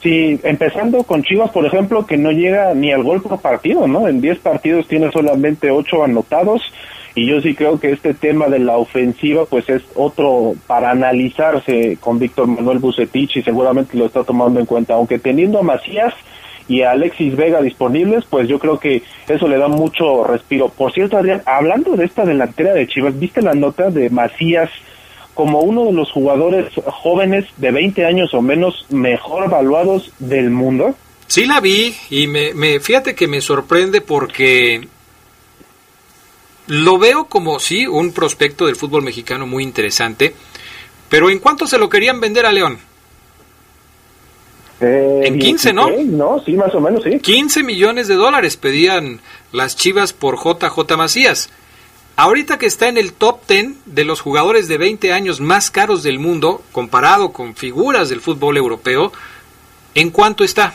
Sí, 0.00 0.38
empezando 0.44 1.02
con 1.02 1.24
Chivas, 1.24 1.50
por 1.50 1.66
ejemplo, 1.66 2.06
que 2.06 2.16
no 2.16 2.30
llega 2.30 2.72
ni 2.72 2.92
al 2.92 3.02
gol 3.02 3.20
por 3.20 3.40
partido, 3.40 3.88
¿no? 3.88 4.06
En 4.06 4.20
10 4.20 4.38
partidos 4.38 4.86
tiene 4.86 5.10
solamente 5.10 5.72
8 5.72 6.04
anotados 6.04 6.62
y 7.16 7.26
yo 7.26 7.40
sí 7.40 7.56
creo 7.56 7.80
que 7.80 7.90
este 7.90 8.14
tema 8.14 8.46
de 8.46 8.60
la 8.60 8.76
ofensiva 8.76 9.44
pues 9.46 9.68
es 9.68 9.82
otro 9.96 10.54
para 10.68 10.92
analizarse 10.92 11.98
con 12.00 12.20
Víctor 12.20 12.46
Manuel 12.46 12.78
Bucetich 12.78 13.38
y 13.38 13.42
seguramente 13.42 13.98
lo 13.98 14.06
está 14.06 14.22
tomando 14.22 14.60
en 14.60 14.66
cuenta, 14.66 14.94
aunque 14.94 15.18
teniendo 15.18 15.58
a 15.58 15.62
Macías 15.62 16.14
y 16.72 16.80
a 16.80 16.92
Alexis 16.92 17.36
Vega 17.36 17.60
disponibles, 17.60 18.24
pues 18.30 18.48
yo 18.48 18.58
creo 18.58 18.80
que 18.80 19.02
eso 19.28 19.46
le 19.46 19.58
da 19.58 19.68
mucho 19.68 20.24
respiro. 20.24 20.70
Por 20.70 20.90
cierto, 20.90 21.18
Adrián, 21.18 21.42
hablando 21.44 21.96
de 21.96 22.06
esta 22.06 22.24
delantera 22.24 22.72
de 22.72 22.88
Chivas, 22.88 23.18
¿viste 23.18 23.42
la 23.42 23.52
nota 23.52 23.90
de 23.90 24.08
Macías 24.08 24.70
como 25.34 25.60
uno 25.60 25.84
de 25.84 25.92
los 25.92 26.10
jugadores 26.10 26.72
jóvenes 26.86 27.44
de 27.58 27.72
20 27.72 28.06
años 28.06 28.32
o 28.32 28.40
menos 28.40 28.86
mejor 28.88 29.44
evaluados 29.44 30.12
del 30.18 30.48
mundo? 30.48 30.96
Sí 31.26 31.44
la 31.44 31.60
vi 31.60 31.94
y 32.08 32.26
me, 32.26 32.54
me 32.54 32.80
fíjate 32.80 33.14
que 33.14 33.28
me 33.28 33.42
sorprende 33.42 34.00
porque 34.00 34.88
lo 36.68 36.98
veo 36.98 37.26
como 37.26 37.60
sí 37.60 37.86
un 37.86 38.14
prospecto 38.14 38.64
del 38.64 38.76
fútbol 38.76 39.02
mexicano 39.02 39.46
muy 39.46 39.62
interesante, 39.62 40.34
pero 41.10 41.28
¿en 41.28 41.38
cuánto 41.38 41.66
se 41.66 41.76
lo 41.76 41.90
querían 41.90 42.18
vender 42.18 42.46
a 42.46 42.52
León? 42.52 42.78
Eh, 44.82 45.22
en 45.26 45.38
15, 45.38 45.72
¿no? 45.72 45.88
No, 45.90 46.42
sí, 46.44 46.54
más 46.54 46.74
o 46.74 46.80
menos, 46.80 47.04
sí. 47.04 47.20
15 47.20 47.62
millones 47.62 48.08
de 48.08 48.16
dólares 48.16 48.56
pedían 48.56 49.20
las 49.52 49.76
Chivas 49.76 50.12
por 50.12 50.36
JJ 50.36 50.96
Macías. 50.96 51.50
Ahorita 52.16 52.58
que 52.58 52.66
está 52.66 52.88
en 52.88 52.98
el 52.98 53.12
top 53.12 53.46
10 53.48 53.74
de 53.86 54.04
los 54.04 54.20
jugadores 54.20 54.68
de 54.68 54.78
20 54.78 55.12
años 55.12 55.40
más 55.40 55.70
caros 55.70 56.02
del 56.02 56.18
mundo, 56.18 56.62
comparado 56.72 57.32
con 57.32 57.54
figuras 57.54 58.08
del 58.08 58.20
fútbol 58.20 58.56
europeo, 58.56 59.12
¿en 59.94 60.10
cuánto 60.10 60.42
está? 60.44 60.74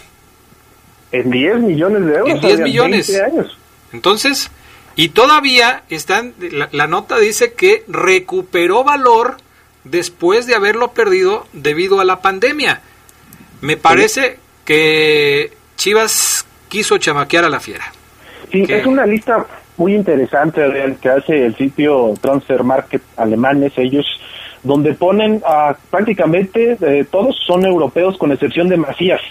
En 1.11 1.29
10 1.29 1.59
millones 1.59 2.05
de 2.05 2.13
euros. 2.13 2.29
En 2.29 2.41
10 2.41 2.59
millones. 2.61 3.19
años. 3.19 3.57
Entonces, 3.91 4.49
y 4.95 5.09
todavía 5.09 5.83
están, 5.89 6.33
la, 6.39 6.69
la, 6.71 6.87
nota 6.87 7.19
dice 7.19 7.53
que 7.53 7.83
recuperó 7.87 8.83
valor 8.83 9.37
después 9.83 10.47
de 10.47 10.55
haberlo 10.55 10.93
perdido 10.93 11.45
debido 11.53 11.99
a 11.99 12.05
la 12.05 12.21
pandemia. 12.21 12.81
Me 13.61 13.77
parece 13.77 14.37
que 14.65 15.51
Chivas 15.75 16.45
quiso 16.67 16.97
chamaquear 16.97 17.45
a 17.45 17.49
la 17.49 17.59
fiera. 17.59 17.85
Sí, 18.51 18.65
es 18.67 18.85
una 18.85 19.05
lista 19.05 19.45
muy 19.77 19.95
interesante 19.95 20.61
que 21.01 21.09
hace 21.09 21.45
el 21.45 21.55
sitio 21.55 22.13
Transfer 22.21 22.63
Market 22.63 23.01
alemanes, 23.15 23.73
ellos, 23.77 24.05
donde 24.63 24.93
ponen 24.93 25.41
a 25.45 25.75
prácticamente 25.89 26.77
eh, 26.81 27.05
todos 27.09 27.37
son 27.45 27.65
europeos 27.65 28.17
con 28.17 28.31
excepción 28.31 28.69
de 28.69 28.77
Macías, 28.77 29.21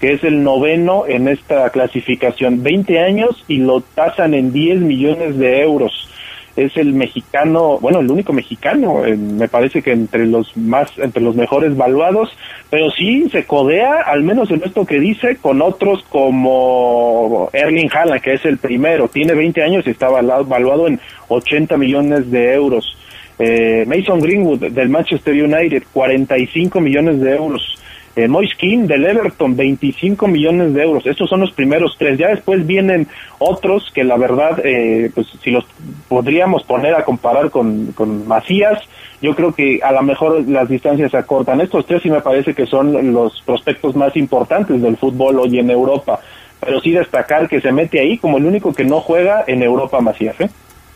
que 0.00 0.12
es 0.12 0.24
el 0.24 0.42
noveno 0.42 1.04
en 1.06 1.28
esta 1.28 1.70
clasificación, 1.70 2.62
20 2.62 3.00
años 3.00 3.44
y 3.48 3.58
lo 3.58 3.80
tasan 3.80 4.34
en 4.34 4.52
10 4.52 4.80
millones 4.80 5.38
de 5.38 5.62
euros. 5.62 6.10
Es 6.56 6.76
el 6.76 6.92
mexicano, 6.92 7.78
bueno, 7.80 8.00
el 8.00 8.10
único 8.10 8.32
mexicano, 8.32 9.04
eh, 9.04 9.16
me 9.16 9.48
parece 9.48 9.82
que 9.82 9.92
entre 9.92 10.26
los 10.26 10.56
más, 10.56 10.96
entre 10.98 11.22
los 11.22 11.34
mejores 11.34 11.76
valuados, 11.76 12.30
pero 12.70 12.90
sí 12.90 13.28
se 13.30 13.44
codea, 13.44 14.02
al 14.06 14.22
menos 14.22 14.50
en 14.50 14.62
esto 14.64 14.86
que 14.86 15.00
dice, 15.00 15.36
con 15.36 15.60
otros 15.62 16.04
como 16.08 17.50
Erling 17.52 17.90
Haaland, 17.92 18.20
que 18.20 18.34
es 18.34 18.44
el 18.44 18.58
primero, 18.58 19.08
tiene 19.08 19.34
20 19.34 19.62
años 19.62 19.86
y 19.86 19.90
está 19.90 20.08
valuado 20.08 20.86
en 20.86 21.00
80 21.28 21.76
millones 21.76 22.30
de 22.30 22.54
euros. 22.54 22.96
Eh, 23.38 23.84
Mason 23.86 24.20
Greenwood 24.20 24.70
del 24.70 24.88
Manchester 24.88 25.34
United, 25.34 25.82
45 25.92 26.80
millones 26.80 27.20
de 27.20 27.34
euros. 27.34 27.76
Eh, 28.16 28.28
del 28.28 29.04
Everton, 29.06 29.56
25 29.56 30.28
millones 30.28 30.72
de 30.72 30.82
euros. 30.82 31.04
Estos 31.04 31.28
son 31.28 31.40
los 31.40 31.50
primeros 31.50 31.96
tres. 31.98 32.16
Ya 32.16 32.28
después 32.28 32.64
vienen 32.64 33.08
otros 33.38 33.90
que 33.92 34.04
la 34.04 34.16
verdad, 34.16 34.60
eh, 34.64 35.10
pues 35.12 35.26
si 35.42 35.50
los 35.50 35.64
podríamos 36.08 36.62
poner 36.62 36.94
a 36.94 37.04
comparar 37.04 37.50
con, 37.50 37.92
con 37.92 38.28
Macías, 38.28 38.78
yo 39.20 39.34
creo 39.34 39.52
que 39.52 39.80
a 39.82 39.90
lo 39.90 40.02
mejor 40.02 40.48
las 40.48 40.68
distancias 40.68 41.10
se 41.10 41.16
acortan. 41.16 41.60
Estos 41.60 41.86
tres 41.86 42.02
sí 42.02 42.10
me 42.10 42.20
parece 42.20 42.54
que 42.54 42.66
son 42.66 43.12
los 43.12 43.42
prospectos 43.42 43.96
más 43.96 44.14
importantes 44.16 44.80
del 44.80 44.96
fútbol 44.96 45.40
hoy 45.40 45.58
en 45.58 45.70
Europa. 45.70 46.20
Pero 46.60 46.80
sí 46.80 46.92
destacar 46.92 47.48
que 47.48 47.60
se 47.60 47.72
mete 47.72 48.00
ahí 48.00 48.18
como 48.18 48.38
el 48.38 48.46
único 48.46 48.72
que 48.72 48.84
no 48.84 49.00
juega 49.00 49.44
en 49.46 49.62
Europa 49.62 50.00
Macías. 50.00 50.40
¿eh? 50.40 50.50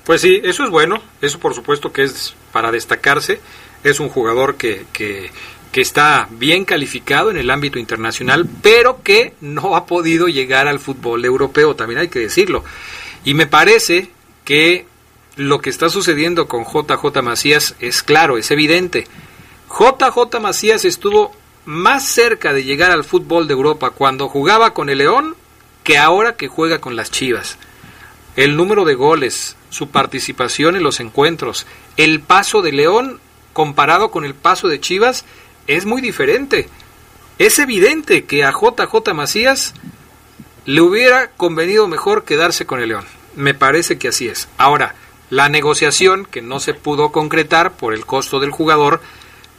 Pues 0.05 0.21
sí, 0.21 0.41
eso 0.45 0.65
es 0.65 0.71
bueno. 0.71 1.01
Eso 1.21 1.39
por 1.41 1.55
supuesto 1.55 1.93
que 1.93 2.05
es 2.05 2.37
para 2.53 2.71
destacarse. 2.71 3.41
Es 3.83 4.01
un 4.01 4.09
jugador 4.09 4.57
que, 4.57 4.85
que 4.93 5.31
que 5.73 5.81
está 5.81 6.29
bien 6.31 6.65
calificado 6.65 7.31
en 7.31 7.37
el 7.37 7.51
ámbito 7.51 7.79
internacional, 7.79 8.49
pero 8.63 9.03
que 9.03 9.35
no 9.41 9.77
ha 9.77 9.87
podido 9.87 10.29
llegar 10.29 10.67
al 10.67 10.81
fútbol 10.81 11.25
europeo, 11.25 11.77
también 11.77 12.01
hay 12.01 12.09
que 12.09 12.21
decirlo. 12.21 12.65
Y 13.25 13.35
me 13.35 13.47
parece 13.47 14.11
que 14.45 14.87
lo 15.37 15.61
que 15.61 15.71
está 15.71 15.89
sucediendo 15.89 16.49
con 16.49 16.65
JJ 16.65 17.23
Macías 17.23 17.75
es 17.81 18.03
claro, 18.03 18.39
es 18.39 18.51
evidente. 18.51 19.07
JJ 19.69 20.41
Macías 20.41 20.85
estuvo 20.85 21.33
más 21.65 22.05
cerca 22.09 22.53
de 22.53 22.65
llegar 22.65 22.91
al 22.91 23.05
fútbol 23.05 23.47
de 23.47 23.53
Europa 23.53 23.91
cuando 23.91 24.29
jugaba 24.29 24.73
con 24.73 24.89
el 24.89 24.99
León 24.99 25.37
que 25.85 25.99
ahora 25.99 26.37
que 26.37 26.49
juega 26.49 26.81
con 26.81 26.97
las 26.97 27.11
Chivas. 27.11 27.59
El 28.37 28.57
número 28.57 28.85
de 28.85 28.95
goles, 28.95 29.57
su 29.69 29.91
participación 29.91 30.77
en 30.77 30.83
los 30.83 31.01
encuentros, 31.01 31.67
el 31.97 32.21
paso 32.21 32.63
de 32.63 32.73
León 32.73 33.21
comparado 33.53 34.11
con 34.11 34.25
el 34.25 34.35
paso 34.35 34.69
de 34.69 34.81
Chivas, 34.81 35.25
es 35.69 35.87
muy 35.87 36.03
diferente. 36.03 36.69
Es 37.39 37.61
evidente 37.61 38.25
que 38.25 38.43
a 38.43 38.51
JJ 38.51 39.15
Macías 39.15 39.75
le 40.65 40.81
hubiera 40.81 41.31
convenido 41.31 41.87
mejor 41.87 42.25
quedarse 42.25 42.67
con 42.67 42.81
el 42.81 42.89
León. 42.89 43.05
Me 43.37 43.55
parece 43.55 43.99
que 43.99 44.09
así 44.09 44.27
es. 44.27 44.49
Ahora, 44.59 44.97
la 45.31 45.49
negociación 45.49 46.27
que 46.27 46.43
no 46.43 46.59
se 46.59 46.75
pudo 46.75 47.13
concretar 47.13 47.73
por 47.73 47.95
el 47.95 48.07
costo 48.07 48.41
del 48.41 48.51
jugador, 48.51 49.01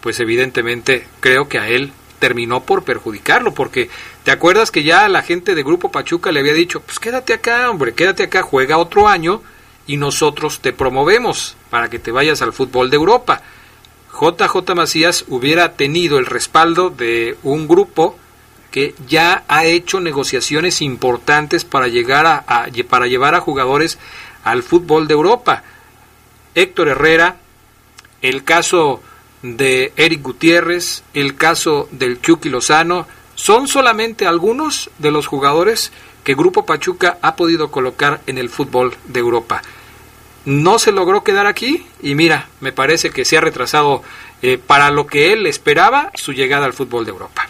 pues 0.01 0.19
evidentemente 0.19 1.07
creo 1.21 1.47
que 1.47 1.59
a 1.59 1.69
él 1.69 1.93
terminó 2.17 2.63
por 2.63 2.83
perjudicarlo, 2.83 3.53
porque 3.53 3.89
te 4.23 4.31
acuerdas 4.31 4.71
que 4.71 4.83
ya 4.83 5.07
la 5.07 5.21
gente 5.21 5.55
de 5.55 5.63
Grupo 5.63 5.91
Pachuca 5.91 6.31
le 6.31 6.41
había 6.41 6.53
dicho, 6.53 6.81
pues 6.81 6.99
quédate 6.99 7.33
acá, 7.33 7.69
hombre, 7.69 7.93
quédate 7.93 8.23
acá, 8.23 8.41
juega 8.41 8.77
otro 8.77 9.07
año 9.07 9.41
y 9.87 9.95
nosotros 9.95 10.59
te 10.59 10.73
promovemos 10.73 11.55
para 11.69 11.89
que 11.89 11.99
te 11.99 12.11
vayas 12.11 12.41
al 12.41 12.51
fútbol 12.51 12.89
de 12.89 12.97
Europa. 12.97 13.41
JJ 14.19 14.75
Macías 14.75 15.23
hubiera 15.29 15.73
tenido 15.73 16.19
el 16.19 16.25
respaldo 16.25 16.89
de 16.89 17.37
un 17.43 17.67
grupo 17.67 18.17
que 18.69 18.93
ya 19.07 19.43
ha 19.47 19.65
hecho 19.65 19.99
negociaciones 20.01 20.81
importantes 20.81 21.63
para 21.63 21.87
llegar 21.87 22.25
a, 22.25 22.43
a, 22.47 22.67
para 22.87 23.07
llevar 23.07 23.33
a 23.33 23.39
jugadores 23.39 23.97
al 24.43 24.61
fútbol 24.61 25.07
de 25.07 25.13
Europa. 25.13 25.63
Héctor 26.53 26.89
Herrera, 26.89 27.37
el 28.21 28.43
caso 28.43 29.01
de 29.41 29.93
Eric 29.95 30.21
Gutiérrez, 30.21 31.03
el 31.13 31.35
caso 31.35 31.87
del 31.91 32.21
Chucky 32.21 32.49
Lozano, 32.49 33.07
son 33.35 33.67
solamente 33.67 34.27
algunos 34.27 34.89
de 34.97 35.11
los 35.11 35.27
jugadores 35.27 35.93
que 36.25 36.35
Grupo 36.35 36.65
Pachuca 36.65 37.17
ha 37.21 37.37
podido 37.37 37.71
colocar 37.71 38.21
en 38.27 38.37
el 38.37 38.49
fútbol 38.49 38.95
de 39.07 39.21
Europa 39.21 39.61
no 40.45 40.79
se 40.79 40.91
logró 40.91 41.23
quedar 41.23 41.47
aquí 41.47 41.85
y 42.01 42.15
mira, 42.15 42.47
me 42.61 42.71
parece 42.71 43.09
que 43.09 43.25
se 43.25 43.37
ha 43.37 43.41
retrasado 43.41 44.01
eh, 44.41 44.57
para 44.57 44.89
lo 44.89 45.05
que 45.07 45.33
él 45.33 45.45
esperaba 45.45 46.11
su 46.15 46.33
llegada 46.33 46.65
al 46.65 46.73
fútbol 46.73 47.05
de 47.05 47.11
Europa. 47.11 47.47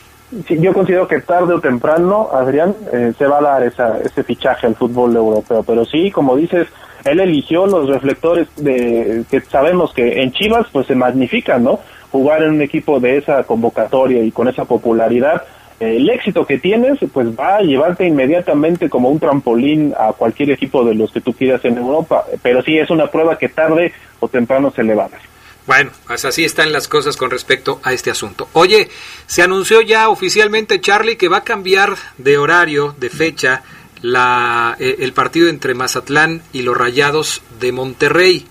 Sí, 0.47 0.59
yo 0.59 0.73
considero 0.73 1.07
que 1.07 1.21
tarde 1.21 1.55
o 1.55 1.59
temprano, 1.59 2.29
Adrián, 2.31 2.75
eh, 2.93 3.13
se 3.17 3.25
va 3.25 3.39
a 3.39 3.41
dar 3.41 3.63
esa, 3.63 3.97
ese 3.99 4.23
fichaje 4.23 4.67
al 4.67 4.75
fútbol 4.75 5.15
europeo, 5.15 5.63
pero 5.63 5.85
sí, 5.85 6.11
como 6.11 6.35
dices, 6.35 6.67
él 7.03 7.19
eligió 7.19 7.65
los 7.65 7.89
reflectores 7.89 8.47
de 8.57 9.23
que 9.29 9.41
sabemos 9.41 9.93
que 9.93 10.21
en 10.21 10.31
Chivas 10.31 10.67
pues 10.71 10.85
se 10.85 10.95
magnifican, 10.95 11.63
¿no? 11.63 11.79
Jugar 12.11 12.43
en 12.43 12.51
un 12.51 12.61
equipo 12.61 12.99
de 12.99 13.17
esa 13.17 13.43
convocatoria 13.43 14.23
y 14.23 14.31
con 14.31 14.47
esa 14.47 14.65
popularidad, 14.65 15.43
el 15.79 16.09
éxito 16.09 16.45
que 16.45 16.57
tienes 16.57 16.99
pues 17.13 17.27
va 17.27 17.57
a 17.57 17.61
llevarte 17.61 18.05
inmediatamente 18.05 18.89
como 18.89 19.09
un 19.09 19.19
trampolín 19.19 19.93
a 19.97 20.13
cualquier 20.13 20.51
equipo 20.51 20.83
de 20.83 20.95
los 20.95 21.11
que 21.11 21.21
tú 21.21 21.33
quieras 21.33 21.63
en 21.63 21.77
Europa, 21.77 22.25
pero 22.41 22.61
sí 22.61 22.77
es 22.77 22.89
una 22.89 23.07
prueba 23.07 23.37
que 23.37 23.49
tarde 23.49 23.93
o 24.19 24.27
temprano 24.27 24.71
se 24.71 24.83
le 24.83 24.95
va 24.95 25.05
a 25.05 25.09
dar. 25.09 25.21
Bueno, 25.69 25.91
pues 26.07 26.25
así 26.25 26.43
están 26.43 26.71
las 26.71 26.87
cosas 26.87 27.15
con 27.15 27.29
respecto 27.29 27.79
a 27.83 27.93
este 27.93 28.09
asunto. 28.09 28.49
Oye, 28.53 28.89
se 29.27 29.43
anunció 29.43 29.81
ya 29.81 30.09
oficialmente, 30.09 30.81
Charlie, 30.81 31.15
que 31.15 31.29
va 31.29 31.37
a 31.37 31.43
cambiar 31.43 31.95
de 32.17 32.39
horario, 32.39 32.95
de 32.97 33.11
fecha, 33.11 33.61
la, 34.01 34.75
eh, 34.79 34.95
el 34.99 35.13
partido 35.13 35.47
entre 35.47 35.75
Mazatlán 35.75 36.41
y 36.53 36.63
los 36.63 36.75
Rayados 36.75 37.43
de 37.59 37.71
Monterrey. 37.71 38.47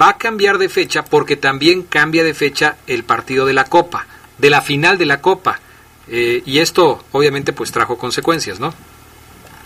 Va 0.00 0.08
a 0.08 0.16
cambiar 0.16 0.56
de 0.56 0.70
fecha 0.70 1.04
porque 1.04 1.36
también 1.36 1.82
cambia 1.82 2.24
de 2.24 2.32
fecha 2.32 2.76
el 2.86 3.04
partido 3.04 3.44
de 3.44 3.52
la 3.52 3.64
Copa, 3.64 4.06
de 4.38 4.48
la 4.48 4.62
final 4.62 4.96
de 4.96 5.04
la 5.04 5.20
Copa. 5.20 5.60
Eh, 6.08 6.42
y 6.44 6.58
esto 6.58 7.02
obviamente 7.12 7.52
pues 7.52 7.72
trajo 7.72 7.96
consecuencias, 7.96 8.60
¿no? 8.60 8.72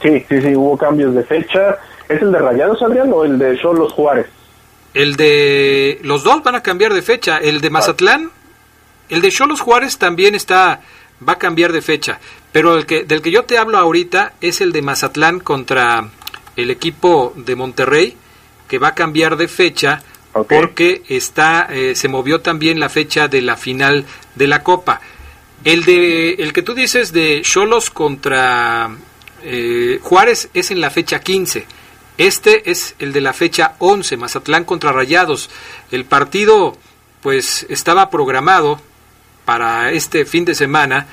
Sí, 0.02 0.24
sí, 0.28 0.40
sí, 0.40 0.54
hubo 0.54 0.76
cambios 0.76 1.14
de 1.14 1.24
fecha. 1.24 1.78
¿Es 2.08 2.22
el 2.22 2.32
de 2.32 2.38
Rayados, 2.38 2.80
Adrián, 2.82 3.12
o 3.12 3.24
el 3.24 3.38
de 3.38 3.58
Cholos 3.58 3.92
Juárez? 3.92 4.26
El 4.94 5.16
de... 5.16 5.98
Los 6.02 6.22
dos 6.24 6.42
van 6.42 6.54
a 6.54 6.62
cambiar 6.62 6.94
de 6.94 7.02
fecha. 7.02 7.38
El 7.38 7.60
de 7.60 7.70
Mazatlán, 7.70 8.30
el 9.08 9.20
de 9.20 9.30
Cholos 9.30 9.60
Juárez 9.60 9.98
también 9.98 10.34
está... 10.34 10.80
va 11.26 11.34
a 11.34 11.38
cambiar 11.38 11.72
de 11.72 11.82
fecha. 11.82 12.20
Pero 12.52 12.76
el 12.76 12.86
que, 12.86 13.04
del 13.04 13.20
que 13.20 13.30
yo 13.30 13.44
te 13.44 13.58
hablo 13.58 13.76
ahorita 13.76 14.34
es 14.40 14.60
el 14.60 14.72
de 14.72 14.82
Mazatlán 14.82 15.40
contra 15.40 16.08
el 16.56 16.70
equipo 16.70 17.32
de 17.36 17.56
Monterrey, 17.56 18.16
que 18.68 18.78
va 18.78 18.88
a 18.88 18.94
cambiar 18.94 19.36
de 19.36 19.48
fecha 19.48 20.02
okay. 20.32 20.58
porque 20.58 21.02
está, 21.08 21.68
eh, 21.70 21.94
se 21.94 22.08
movió 22.08 22.40
también 22.40 22.80
la 22.80 22.88
fecha 22.88 23.28
de 23.28 23.42
la 23.42 23.56
final 23.56 24.04
de 24.34 24.46
la 24.46 24.62
Copa. 24.62 25.00
El 25.64 25.84
de 25.84 26.34
el 26.34 26.52
que 26.52 26.62
tú 26.62 26.74
dices 26.74 27.12
de 27.12 27.42
Cholos 27.42 27.90
contra 27.90 28.90
eh, 29.42 29.98
Juárez 30.02 30.50
es 30.54 30.70
en 30.70 30.80
la 30.80 30.90
fecha 30.90 31.20
15. 31.20 31.66
Este 32.16 32.70
es 32.70 32.94
el 32.98 33.12
de 33.12 33.20
la 33.20 33.32
fecha 33.32 33.74
11, 33.78 34.16
Mazatlán 34.16 34.64
contra 34.64 34.92
Rayados. 34.92 35.50
El 35.90 36.04
partido 36.04 36.76
pues 37.20 37.66
estaba 37.68 38.10
programado 38.10 38.80
para 39.44 39.92
este 39.92 40.24
fin 40.24 40.44
de 40.44 40.54
semana, 40.54 41.06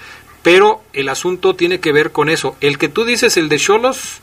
pero 0.44 0.84
el 0.94 1.10
asunto 1.10 1.56
tiene 1.56 1.80
que 1.80 1.92
ver 1.92 2.12
con 2.12 2.30
eso. 2.30 2.56
El 2.60 2.78
que 2.78 2.90
tú 2.90 3.06
dices, 3.06 3.38
el 3.38 3.50
de 3.50 3.58
Cholos, 3.58 4.20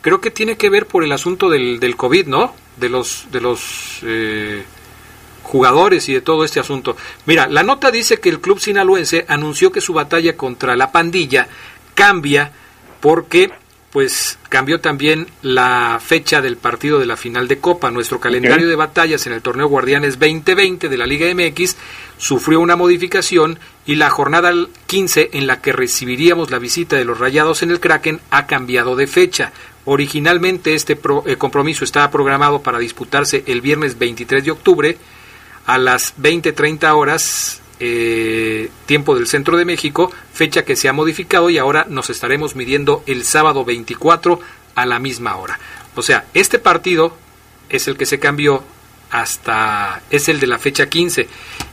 creo 0.00 0.20
que 0.20 0.30
tiene 0.30 0.56
que 0.56 0.68
ver 0.68 0.86
por 0.86 1.04
el 1.04 1.12
asunto 1.12 1.48
del, 1.48 1.80
del 1.80 1.96
COVID, 1.96 2.26
¿no? 2.26 2.54
De 2.76 2.88
los, 2.88 3.26
de 3.30 3.40
los, 3.40 4.00
eh, 4.02 4.64
jugadores 5.42 6.08
y 6.08 6.14
de 6.14 6.20
todo 6.20 6.44
este 6.44 6.60
asunto. 6.60 6.96
Mira, 7.26 7.46
la 7.46 7.62
nota 7.62 7.90
dice 7.90 8.20
que 8.20 8.28
el 8.28 8.40
club 8.40 8.60
sinaloense 8.60 9.24
anunció 9.28 9.72
que 9.72 9.80
su 9.80 9.92
batalla 9.92 10.36
contra 10.36 10.76
la 10.76 10.92
pandilla 10.92 11.48
cambia 11.94 12.52
porque 13.00 13.50
pues 13.92 14.38
cambió 14.48 14.80
también 14.80 15.26
la 15.42 16.00
fecha 16.02 16.40
del 16.40 16.56
partido 16.56 16.98
de 16.98 17.04
la 17.04 17.18
final 17.18 17.46
de 17.46 17.58
Copa. 17.58 17.90
Nuestro 17.90 18.20
calendario 18.20 18.66
de 18.66 18.74
batallas 18.74 19.26
en 19.26 19.34
el 19.34 19.42
torneo 19.42 19.68
Guardianes 19.68 20.18
2020 20.18 20.88
de 20.88 20.96
la 20.96 21.04
Liga 21.04 21.26
MX 21.34 21.76
sufrió 22.16 22.60
una 22.60 22.74
modificación 22.74 23.58
y 23.84 23.96
la 23.96 24.08
jornada 24.08 24.50
15 24.86 25.30
en 25.34 25.46
la 25.46 25.60
que 25.60 25.74
recibiríamos 25.74 26.50
la 26.50 26.58
visita 26.58 26.96
de 26.96 27.04
los 27.04 27.18
Rayados 27.18 27.62
en 27.62 27.70
el 27.70 27.80
Kraken 27.80 28.20
ha 28.30 28.46
cambiado 28.46 28.96
de 28.96 29.06
fecha. 29.06 29.52
Originalmente 29.84 30.74
este 30.74 30.98
eh, 31.26 31.36
compromiso 31.36 31.84
estaba 31.84 32.10
programado 32.10 32.62
para 32.62 32.78
disputarse 32.78 33.44
el 33.46 33.60
viernes 33.60 33.98
23 33.98 34.42
de 34.42 34.50
octubre 34.52 34.98
a 35.66 35.78
las 35.78 36.14
20:30 36.20 36.94
horas 36.94 37.62
eh, 37.80 38.70
tiempo 38.86 39.14
del 39.14 39.26
centro 39.26 39.56
de 39.56 39.64
México, 39.64 40.12
fecha 40.32 40.64
que 40.64 40.76
se 40.76 40.88
ha 40.88 40.92
modificado 40.92 41.50
y 41.50 41.58
ahora 41.58 41.86
nos 41.88 42.10
estaremos 42.10 42.54
midiendo 42.54 43.02
el 43.06 43.24
sábado 43.24 43.64
24 43.64 44.40
a 44.74 44.86
la 44.86 44.98
misma 44.98 45.36
hora. 45.36 45.58
O 45.96 46.02
sea, 46.02 46.24
este 46.34 46.58
partido 46.58 47.16
es 47.68 47.88
el 47.88 47.96
que 47.96 48.06
se 48.06 48.18
cambió 48.20 48.62
hasta 49.10 50.00
es 50.10 50.28
el 50.28 50.40
de 50.40 50.46
la 50.46 50.58
fecha 50.58 50.88
15 50.88 51.28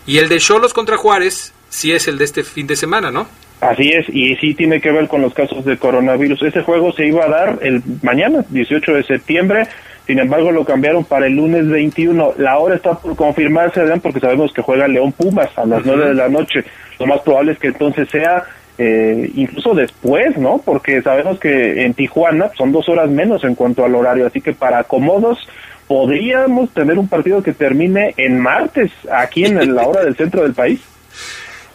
y 0.05 0.17
el 0.17 0.29
de 0.29 0.39
Cholos 0.39 0.73
contra 0.73 0.97
Juárez 0.97 1.53
sí 1.69 1.91
es 1.91 2.07
el 2.07 2.17
de 2.17 2.25
este 2.25 2.43
fin 2.43 2.67
de 2.67 2.75
semana, 2.75 3.11
¿no? 3.11 3.27
Así 3.61 3.89
es, 3.89 4.07
y 4.09 4.35
sí 4.37 4.53
tiene 4.53 4.79
que 4.79 4.91
ver 4.91 5.07
con 5.07 5.21
los 5.21 5.33
casos 5.33 5.65
de 5.65 5.77
coronavirus. 5.77 6.43
Ese 6.43 6.63
juego 6.63 6.93
se 6.93 7.05
iba 7.05 7.25
a 7.25 7.29
dar 7.29 7.59
el 7.61 7.83
mañana, 8.01 8.45
18 8.49 8.93
de 8.93 9.03
septiembre, 9.03 9.67
sin 10.09 10.17
embargo 10.17 10.51
lo 10.51 10.65
cambiaron 10.65 11.05
para 11.05 11.27
el 11.27 11.35
lunes 11.35 11.69
21. 11.69 12.33
La 12.39 12.57
hora 12.57 12.73
está 12.73 12.95
por 12.95 13.15
confirmarse, 13.15 13.79
Adrián, 13.79 14.01
porque 14.01 14.19
sabemos 14.19 14.51
que 14.51 14.63
juega 14.63 14.87
León 14.87 15.11
Pumas 15.11 15.55
a 15.55 15.67
las 15.67 15.85
nueve 15.85 16.05
9 16.05 16.07
de 16.07 16.15
la 16.15 16.29
noche. 16.29 16.65
Lo 16.97 17.05
más 17.05 17.21
probable 17.21 17.51
es 17.51 17.59
que 17.59 17.67
entonces 17.67 18.09
sea 18.09 18.43
eh, 18.79 19.29
incluso 19.35 19.75
después, 19.75 20.35
¿no? 20.35 20.63
Porque 20.65 21.03
sabemos 21.03 21.39
que 21.39 21.85
en 21.85 21.93
Tijuana 21.93 22.49
son 22.57 22.71
dos 22.71 22.89
horas 22.89 23.07
menos 23.07 23.43
en 23.43 23.53
cuanto 23.53 23.85
al 23.85 23.93
horario, 23.93 24.25
así 24.25 24.41
que 24.41 24.51
para 24.51 24.79
acomodos 24.79 25.47
podríamos 25.87 26.73
tener 26.73 26.97
un 26.97 27.07
partido 27.07 27.43
que 27.43 27.53
termine 27.53 28.15
en 28.17 28.39
martes, 28.39 28.91
aquí 29.11 29.45
en 29.45 29.75
la 29.75 29.87
hora 29.87 30.03
del 30.03 30.15
centro 30.15 30.41
del 30.41 30.55
país. 30.55 30.79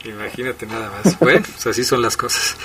Imagínate 0.04 0.66
nada 0.66 0.90
más. 0.90 1.16
Bueno, 1.20 1.46
pues 1.52 1.68
así 1.68 1.84
son 1.84 2.02
las 2.02 2.16
cosas. 2.16 2.56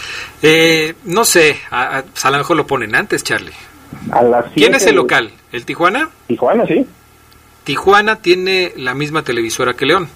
Eh, 0.41 0.95
no 1.03 1.25
sé, 1.25 1.57
a, 1.69 2.01
a, 2.23 2.31
lo 2.31 2.37
mejor 2.39 2.57
lo 2.57 2.65
ponen 2.65 2.95
antes, 2.95 3.23
Charlie. 3.23 3.53
¿Quién 4.53 4.75
es 4.75 4.85
el 4.85 4.95
local? 4.95 5.31
¿El 5.51 5.65
Tijuana? 5.65 6.09
Tijuana, 6.27 6.65
sí. 6.65 6.85
Tijuana 7.63 8.17
tiene 8.17 8.73
la 8.75 8.93
misma 8.93 9.23
televisora 9.23 9.73
que 9.73 9.85
León. 9.85 10.09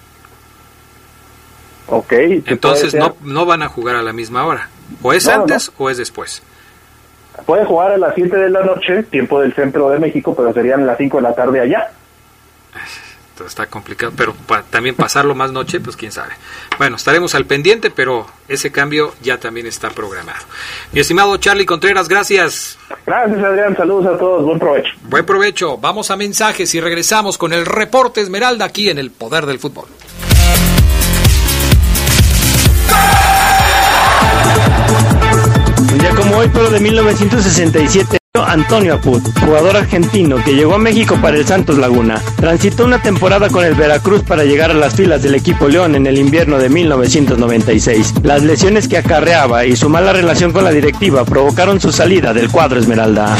Ok. 1.88 2.12
Entonces 2.46 2.94
no, 2.94 3.16
no 3.22 3.46
van 3.46 3.62
a 3.62 3.68
jugar 3.68 3.96
a 3.96 4.02
la 4.02 4.12
misma 4.12 4.46
hora. 4.46 4.68
O 5.02 5.12
es 5.12 5.28
antes 5.28 5.72
o 5.78 5.90
es 5.90 5.98
después. 5.98 6.42
Puede 7.46 7.64
jugar 7.64 7.92
a 7.92 7.98
las 7.98 8.14
7 8.14 8.36
de 8.36 8.50
la 8.50 8.62
noche, 8.62 9.02
tiempo 9.04 9.40
del 9.40 9.54
centro 9.54 9.90
de 9.90 9.98
México, 9.98 10.34
pero 10.36 10.52
serían 10.52 10.86
las 10.86 10.96
5 10.98 11.16
de 11.16 11.22
la 11.22 11.34
tarde 11.34 11.60
allá 11.60 11.90
está 13.46 13.66
complicado, 13.66 14.12
pero 14.16 14.34
también 14.70 14.94
pasarlo 14.94 15.34
más 15.34 15.52
noche, 15.52 15.80
pues 15.80 15.96
quién 15.96 16.12
sabe. 16.12 16.34
Bueno, 16.78 16.96
estaremos 16.96 17.34
al 17.34 17.46
pendiente, 17.46 17.90
pero 17.90 18.26
ese 18.48 18.70
cambio 18.70 19.14
ya 19.22 19.38
también 19.38 19.66
está 19.66 19.90
programado. 19.90 20.44
Mi 20.92 21.00
estimado 21.00 21.36
Charlie 21.38 21.66
Contreras, 21.66 22.08
gracias. 22.08 22.78
Gracias, 23.06 23.44
Adrián. 23.44 23.76
Saludos 23.76 24.14
a 24.14 24.18
todos. 24.18 24.44
Buen 24.44 24.58
provecho. 24.58 24.90
Buen 25.02 25.26
provecho. 25.26 25.78
Vamos 25.78 26.10
a 26.10 26.16
mensajes 26.16 26.74
y 26.74 26.80
regresamos 26.80 27.38
con 27.38 27.52
el 27.52 27.66
reporte 27.66 28.20
Esmeralda 28.20 28.64
aquí 28.64 28.90
en 28.90 28.98
el 28.98 29.10
Poder 29.10 29.46
del 29.46 29.58
Fútbol. 29.58 29.86
Un 35.92 35.98
día 35.98 36.14
como 36.14 36.36
hoy, 36.38 36.50
pero 36.52 36.70
de 36.70 36.80
1967. 36.80 38.23
Antonio 38.36 38.94
Apud, 38.94 39.22
jugador 39.38 39.76
argentino 39.76 40.42
que 40.42 40.56
llegó 40.56 40.74
a 40.74 40.78
México 40.78 41.16
para 41.22 41.36
el 41.36 41.46
Santos 41.46 41.78
Laguna, 41.78 42.20
transitó 42.34 42.84
una 42.84 43.00
temporada 43.00 43.48
con 43.48 43.64
el 43.64 43.76
Veracruz 43.76 44.24
para 44.24 44.42
llegar 44.42 44.72
a 44.72 44.74
las 44.74 44.96
filas 44.96 45.22
del 45.22 45.36
equipo 45.36 45.68
León 45.68 45.94
en 45.94 46.04
el 46.08 46.18
invierno 46.18 46.58
de 46.58 46.68
1996. 46.68 48.14
Las 48.24 48.42
lesiones 48.42 48.88
que 48.88 48.98
acarreaba 48.98 49.66
y 49.66 49.76
su 49.76 49.88
mala 49.88 50.12
relación 50.12 50.52
con 50.52 50.64
la 50.64 50.72
directiva 50.72 51.24
provocaron 51.24 51.80
su 51.80 51.92
salida 51.92 52.34
del 52.34 52.50
cuadro 52.50 52.80
Esmeralda. 52.80 53.36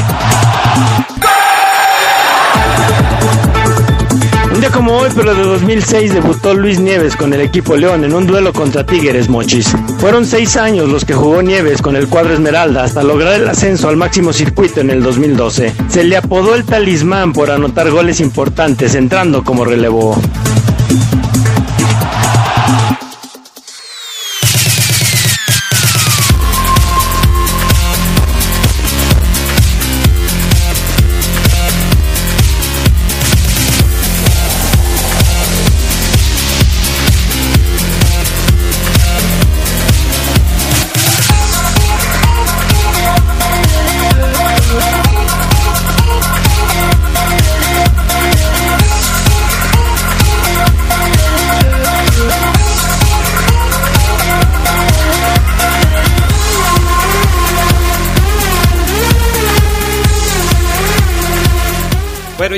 Como 4.71 4.97
hoy, 4.97 5.11
pero 5.15 5.35
de 5.35 5.43
2006, 5.43 6.15
debutó 6.15 6.55
Luis 6.55 6.79
Nieves 6.79 7.17
con 7.17 7.33
el 7.33 7.41
equipo 7.41 7.77
León 7.77 8.05
en 8.05 8.15
un 8.15 8.27
duelo 8.27 8.53
contra 8.53 8.87
Tigres 8.87 9.29
Mochis. 9.29 9.75
Fueron 9.99 10.25
seis 10.25 10.57
años 10.57 10.89
los 10.89 11.05
que 11.05 11.15
jugó 11.15 11.43
Nieves 11.43 11.83
con 11.83 11.97
el 11.97 12.09
cuadro 12.09 12.35
Esmeralda 12.35 12.85
hasta 12.85 13.03
lograr 13.03 13.41
el 13.41 13.49
ascenso 13.49 13.89
al 13.89 13.97
máximo 13.97 14.33
circuito 14.33 14.81
en 14.81 14.91
el 14.91 15.03
2012. 15.03 15.73
Se 15.89 16.05
le 16.05 16.17
apodó 16.17 16.55
el 16.55 16.65
talismán 16.65 17.33
por 17.33 17.51
anotar 17.51 17.91
goles 17.91 18.21
importantes 18.21 18.95
entrando 18.95 19.45
como 19.45 19.65
relevo. 19.65 20.17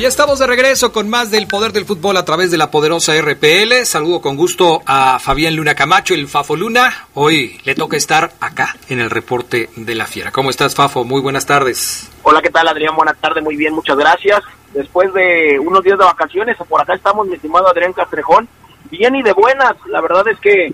Estamos 0.07 0.39
de 0.39 0.47
regreso 0.47 0.93
con 0.93 1.11
más 1.11 1.33
del 1.33 1.49
poder 1.49 1.73
del 1.73 1.85
fútbol 1.85 2.17
a 2.17 2.25
través 2.25 2.53
de 2.53 2.57
la 2.57 2.71
poderosa 2.71 3.13
RPL. 3.21 3.85
Saludo 3.85 4.21
con 4.21 4.37
gusto 4.37 4.81
a 4.87 5.19
Fabián 5.19 5.57
Luna 5.57 5.75
Camacho, 5.75 6.15
el 6.15 6.29
Fafo 6.29 6.55
Luna. 6.55 7.09
Hoy 7.15 7.61
le 7.65 7.75
toca 7.75 7.97
estar 7.97 8.31
acá 8.41 8.77
en 8.89 9.01
el 9.01 9.11
reporte 9.11 9.69
de 9.75 9.95
la 9.97 10.07
fiera. 10.07 10.31
¿Cómo 10.31 10.51
estás, 10.51 10.77
Fafo? 10.77 11.03
Muy 11.03 11.21
buenas 11.21 11.45
tardes. 11.45 12.09
Hola, 12.23 12.41
¿qué 12.41 12.51
tal, 12.51 12.69
Adrián? 12.69 12.95
Buenas 12.95 13.17
tardes, 13.19 13.43
muy 13.43 13.57
bien, 13.57 13.75
muchas 13.75 13.97
gracias. 13.97 14.43
Después 14.73 15.13
de 15.13 15.59
unos 15.59 15.83
días 15.83 15.99
de 15.99 16.05
vacaciones, 16.05 16.57
por 16.69 16.81
acá 16.81 16.95
estamos, 16.95 17.27
mi 17.27 17.35
estimado 17.35 17.67
Adrián 17.69 17.93
Castrejón. 17.93 18.49
Bien 18.91 19.17
y 19.17 19.25
de 19.25 19.33
buenas, 19.33 19.75
la 19.87 20.01
verdad 20.01 20.29
es 20.29 20.39
que 20.39 20.73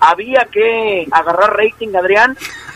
había 0.00 0.48
que 0.50 1.06
agarrar 1.10 1.54
rating, 1.54 1.94
Adrián, 1.94 2.34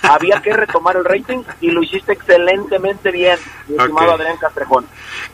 había 0.08 0.40
que 0.40 0.52
retomar 0.52 0.96
el 0.96 1.04
rating 1.04 1.42
y 1.60 1.70
lo 1.70 1.82
hiciste 1.82 2.12
excelentemente 2.12 3.10
bien, 3.10 3.38
mi 3.68 3.76
estimado 3.76 4.12
Adrián 4.12 4.36
Castrejón. 4.36 4.86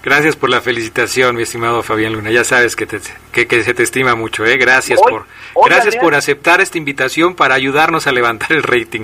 Gracias 0.03 0.37
por 0.37 0.51
la 0.51 0.61
felicitación, 0.61 1.37
mi 1.37 1.43
estimado 1.43 1.83
Fabián 1.83 2.13
Luna. 2.13 2.31
Ya 2.31 2.45
sabes 2.45 2.77
que, 2.77 2.87
que, 2.87 3.63
se 3.63 3.75
te 3.75 3.83
estima 3.83 4.15
mucho, 4.15 4.45
¿eh? 4.45 4.57
Gracias 4.57 5.01
por 5.01 5.27
gracias 5.67 5.97
por 5.97 6.15
aceptar 6.15 6.61
esta 6.61 6.79
invitación 6.79 7.35
para 7.35 7.55
ayudarnos 7.55 8.07
a 8.07 8.13
levantar 8.13 8.53
el 8.53 8.63
rating. 8.63 9.03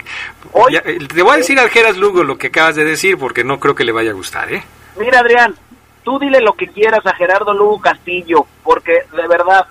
Eh, 0.85 0.99
te 1.13 1.23
voy 1.23 1.35
a 1.35 1.37
decir 1.39 1.59
al 1.59 1.71
Geras 1.71 1.97
Lugo 1.97 2.25
lo 2.25 2.39
que 2.39 2.49
acabas 2.49 2.77
de 2.77 2.85
decir 2.85 3.19
porque 3.19 3.45
no 3.45 3.61
creo 3.61 3.75
que 3.75 3.85
le 3.85 3.93
vaya 3.93 4.11
a 4.11 4.15
gustar, 4.15 4.53
¿eh? 4.53 4.65
Mira, 4.99 5.21
Adrián, 5.21 5.55
tú 6.03 6.19
dile 6.19 6.41
lo 6.41 6.55
que 6.55 6.69
quieras 6.69 7.05
a 7.05 7.15
Gerardo 7.15 7.53
Lugo 7.53 7.81
Castillo, 7.81 8.47
porque 8.63 9.03
de 9.15 9.29
verdad, 9.29 9.67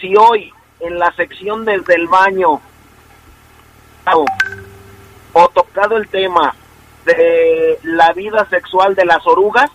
si 0.00 0.16
hoy 0.16 0.52
en 0.80 0.98
la 0.98 1.12
sección 1.12 1.64
desde 1.64 1.94
el 1.94 2.08
baño 2.08 2.60
o 5.38 5.48
tocado 5.50 5.98
el 5.98 6.08
tema 6.08 6.54
de 7.04 7.78
la 7.82 8.10
vida 8.14 8.48
sexual 8.48 8.94
de 8.94 9.04
las 9.04 9.24
orugas, 9.26 9.70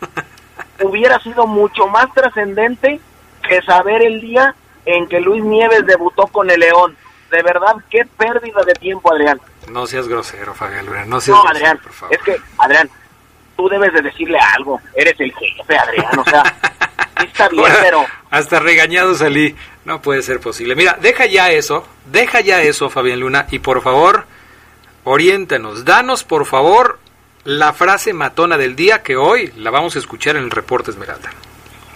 hubiera 0.82 1.20
sido 1.20 1.46
mucho 1.46 1.86
más 1.86 2.12
trascendente 2.12 3.00
que 3.48 3.62
saber 3.62 4.02
el 4.02 4.20
día 4.20 4.56
en 4.84 5.06
que 5.08 5.20
Luis 5.20 5.44
Nieves 5.44 5.86
debutó 5.86 6.26
con 6.26 6.50
el 6.50 6.58
León. 6.58 6.96
De 7.30 7.42
verdad, 7.44 7.76
qué 7.90 8.04
pérdida 8.04 8.62
de 8.66 8.74
tiempo, 8.74 9.12
Adrián. 9.12 9.40
No 9.68 9.86
seas 9.86 10.08
grosero, 10.08 10.52
Fabián 10.52 10.86
No 11.08 11.20
seas 11.20 11.38
no, 11.38 11.48
Adrián, 11.48 11.78
por 11.78 11.92
favor. 11.92 12.16
es 12.16 12.22
que, 12.22 12.36
Adrián, 12.58 12.90
tú 13.56 13.68
debes 13.68 13.92
de 13.92 14.02
decirle 14.02 14.38
algo. 14.56 14.80
Eres 14.96 15.14
el 15.20 15.32
jefe, 15.32 15.78
Adrián, 15.78 16.18
o 16.18 16.24
sea, 16.24 16.42
está 17.24 17.48
bien, 17.50 17.72
pero... 17.82 18.04
Hasta 18.30 18.58
regañado 18.58 19.14
salí. 19.14 19.54
No 19.84 20.02
puede 20.02 20.22
ser 20.22 20.40
posible. 20.40 20.74
Mira, 20.74 20.98
deja 21.00 21.26
ya 21.26 21.52
eso, 21.52 21.86
deja 22.06 22.40
ya 22.40 22.62
eso, 22.62 22.90
Fabián 22.90 23.20
Luna, 23.20 23.46
y 23.52 23.60
por 23.60 23.80
favor, 23.80 24.26
oriéntanos, 25.04 25.84
danos 25.84 26.24
por 26.24 26.46
favor 26.46 26.98
la 27.44 27.72
frase 27.74 28.12
matona 28.12 28.56
del 28.56 28.74
día 28.74 29.02
que 29.02 29.16
hoy 29.16 29.52
la 29.56 29.70
vamos 29.70 29.96
a 29.96 29.98
escuchar 29.98 30.36
en 30.36 30.44
el 30.44 30.50
reporte 30.50 30.90
Esmeralda. 30.90 31.30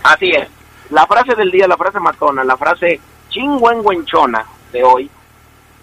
Así 0.02 0.30
es. 0.30 0.48
la 0.90 1.06
frase 1.06 1.34
del 1.34 1.50
día, 1.50 1.66
la 1.66 1.76
frase 1.76 2.00
matona, 2.00 2.44
la 2.44 2.56
frase 2.56 3.00
chingüengüenchona 3.30 4.44
de 4.72 4.84
hoy, 4.84 5.10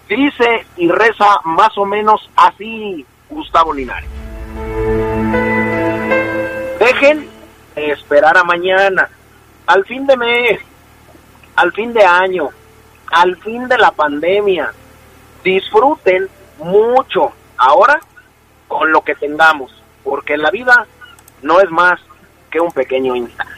dice 0.08 0.66
y 0.76 0.88
reza 0.88 1.40
más 1.44 1.76
o 1.76 1.84
menos 1.84 2.28
así 2.36 3.04
Gustavo 3.28 3.72
Linares. 3.72 4.08
Dejen 6.78 7.28
de 7.74 7.90
esperar 7.90 8.36
a 8.38 8.44
mañana, 8.44 9.08
al 9.66 9.84
fin 9.84 10.06
de 10.06 10.16
mes, 10.16 10.60
al 11.56 11.72
fin 11.72 11.92
de 11.92 12.04
año, 12.04 12.50
al 13.10 13.36
fin 13.38 13.66
de 13.68 13.78
la 13.78 13.90
pandemia. 13.90 14.72
Disfruten 15.42 16.28
mucho 16.58 17.32
ahora 17.56 18.00
con 18.68 18.90
lo 18.92 19.02
que 19.02 19.14
tengamos, 19.14 19.72
porque 20.02 20.36
la 20.36 20.50
vida 20.50 20.86
no 21.42 21.60
es 21.60 21.70
más 21.70 22.00
que 22.50 22.60
un 22.60 22.72
pequeño 22.72 23.14
instante. 23.14 23.54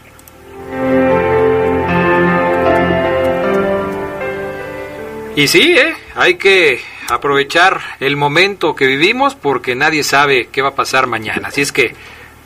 Y 5.37 5.47
sí, 5.47 5.79
¿eh? 5.79 5.95
hay 6.17 6.35
que 6.35 6.81
aprovechar 7.09 7.81
el 8.01 8.17
momento 8.17 8.75
que 8.75 8.87
vivimos 8.87 9.37
porque 9.37 9.77
nadie 9.77 10.03
sabe 10.03 10.49
qué 10.49 10.63
va 10.63 10.71
a 10.71 10.75
pasar 10.75 11.07
mañana. 11.07 11.49
Así 11.49 11.63
es 11.63 11.71
que 11.71 11.95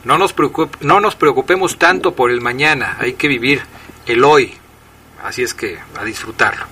no 0.04 0.18
nos, 0.18 0.34
no 0.80 1.00
nos 1.00 1.16
preocupemos 1.16 1.78
tanto 1.78 2.14
por 2.14 2.30
el 2.30 2.40
mañana, 2.40 2.96
hay 3.00 3.14
que 3.14 3.28
vivir 3.28 3.62
el 4.06 4.24
hoy. 4.24 4.54
Así 5.22 5.42
es 5.42 5.54
que 5.54 5.78
a 5.98 6.04
disfrutarlo. 6.04 6.66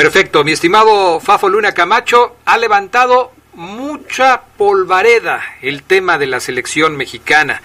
Perfecto, 0.00 0.44
mi 0.44 0.52
estimado 0.52 1.20
Fafo 1.20 1.50
Luna 1.50 1.72
Camacho 1.72 2.36
ha 2.46 2.56
levantado 2.56 3.32
mucha 3.52 4.44
polvareda 4.56 5.42
el 5.60 5.82
tema 5.82 6.16
de 6.16 6.26
la 6.26 6.40
selección 6.40 6.96
mexicana, 6.96 7.60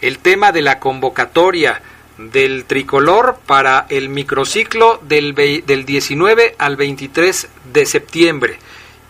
el 0.00 0.20
tema 0.20 0.52
de 0.52 0.62
la 0.62 0.78
convocatoria 0.78 1.82
del 2.16 2.64
tricolor 2.66 3.40
para 3.44 3.86
el 3.88 4.08
microciclo 4.08 5.00
del, 5.02 5.34
del 5.34 5.84
19 5.84 6.54
al 6.58 6.76
23 6.76 7.48
de 7.72 7.86
septiembre. 7.86 8.60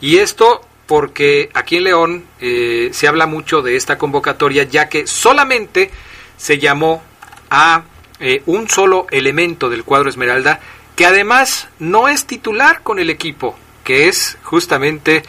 Y 0.00 0.16
esto 0.16 0.62
porque 0.86 1.50
aquí 1.52 1.76
en 1.76 1.84
León 1.84 2.24
eh, 2.40 2.88
se 2.94 3.06
habla 3.06 3.26
mucho 3.26 3.60
de 3.60 3.76
esta 3.76 3.98
convocatoria 3.98 4.62
ya 4.62 4.88
que 4.88 5.06
solamente 5.06 5.90
se 6.38 6.58
llamó 6.58 7.02
a 7.50 7.82
eh, 8.20 8.42
un 8.46 8.70
solo 8.70 9.06
elemento 9.10 9.68
del 9.68 9.84
cuadro 9.84 10.08
Esmeralda 10.08 10.60
que 11.00 11.06
además 11.06 11.66
no 11.78 12.08
es 12.08 12.26
titular 12.26 12.82
con 12.82 12.98
el 12.98 13.08
equipo, 13.08 13.56
que 13.84 14.08
es 14.08 14.36
justamente 14.42 15.22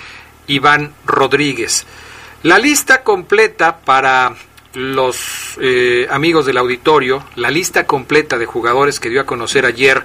Iván 0.47 0.93
Rodríguez. 1.05 1.86
La 2.43 2.60
lista 2.60 3.03
completa 3.03 3.77
para 3.77 4.36
los 4.73 5.57
eh, 5.62 6.07
amigos 6.12 6.45
del 6.45 6.57
auditorio, 6.57 7.23
la 7.38 7.49
lista 7.49 7.86
completa 7.86 8.38
de 8.38 8.45
jugadores 8.45 8.99
que 8.99 9.07
dio 9.07 9.21
a 9.21 9.25
conocer 9.25 9.65
ayer 9.65 10.03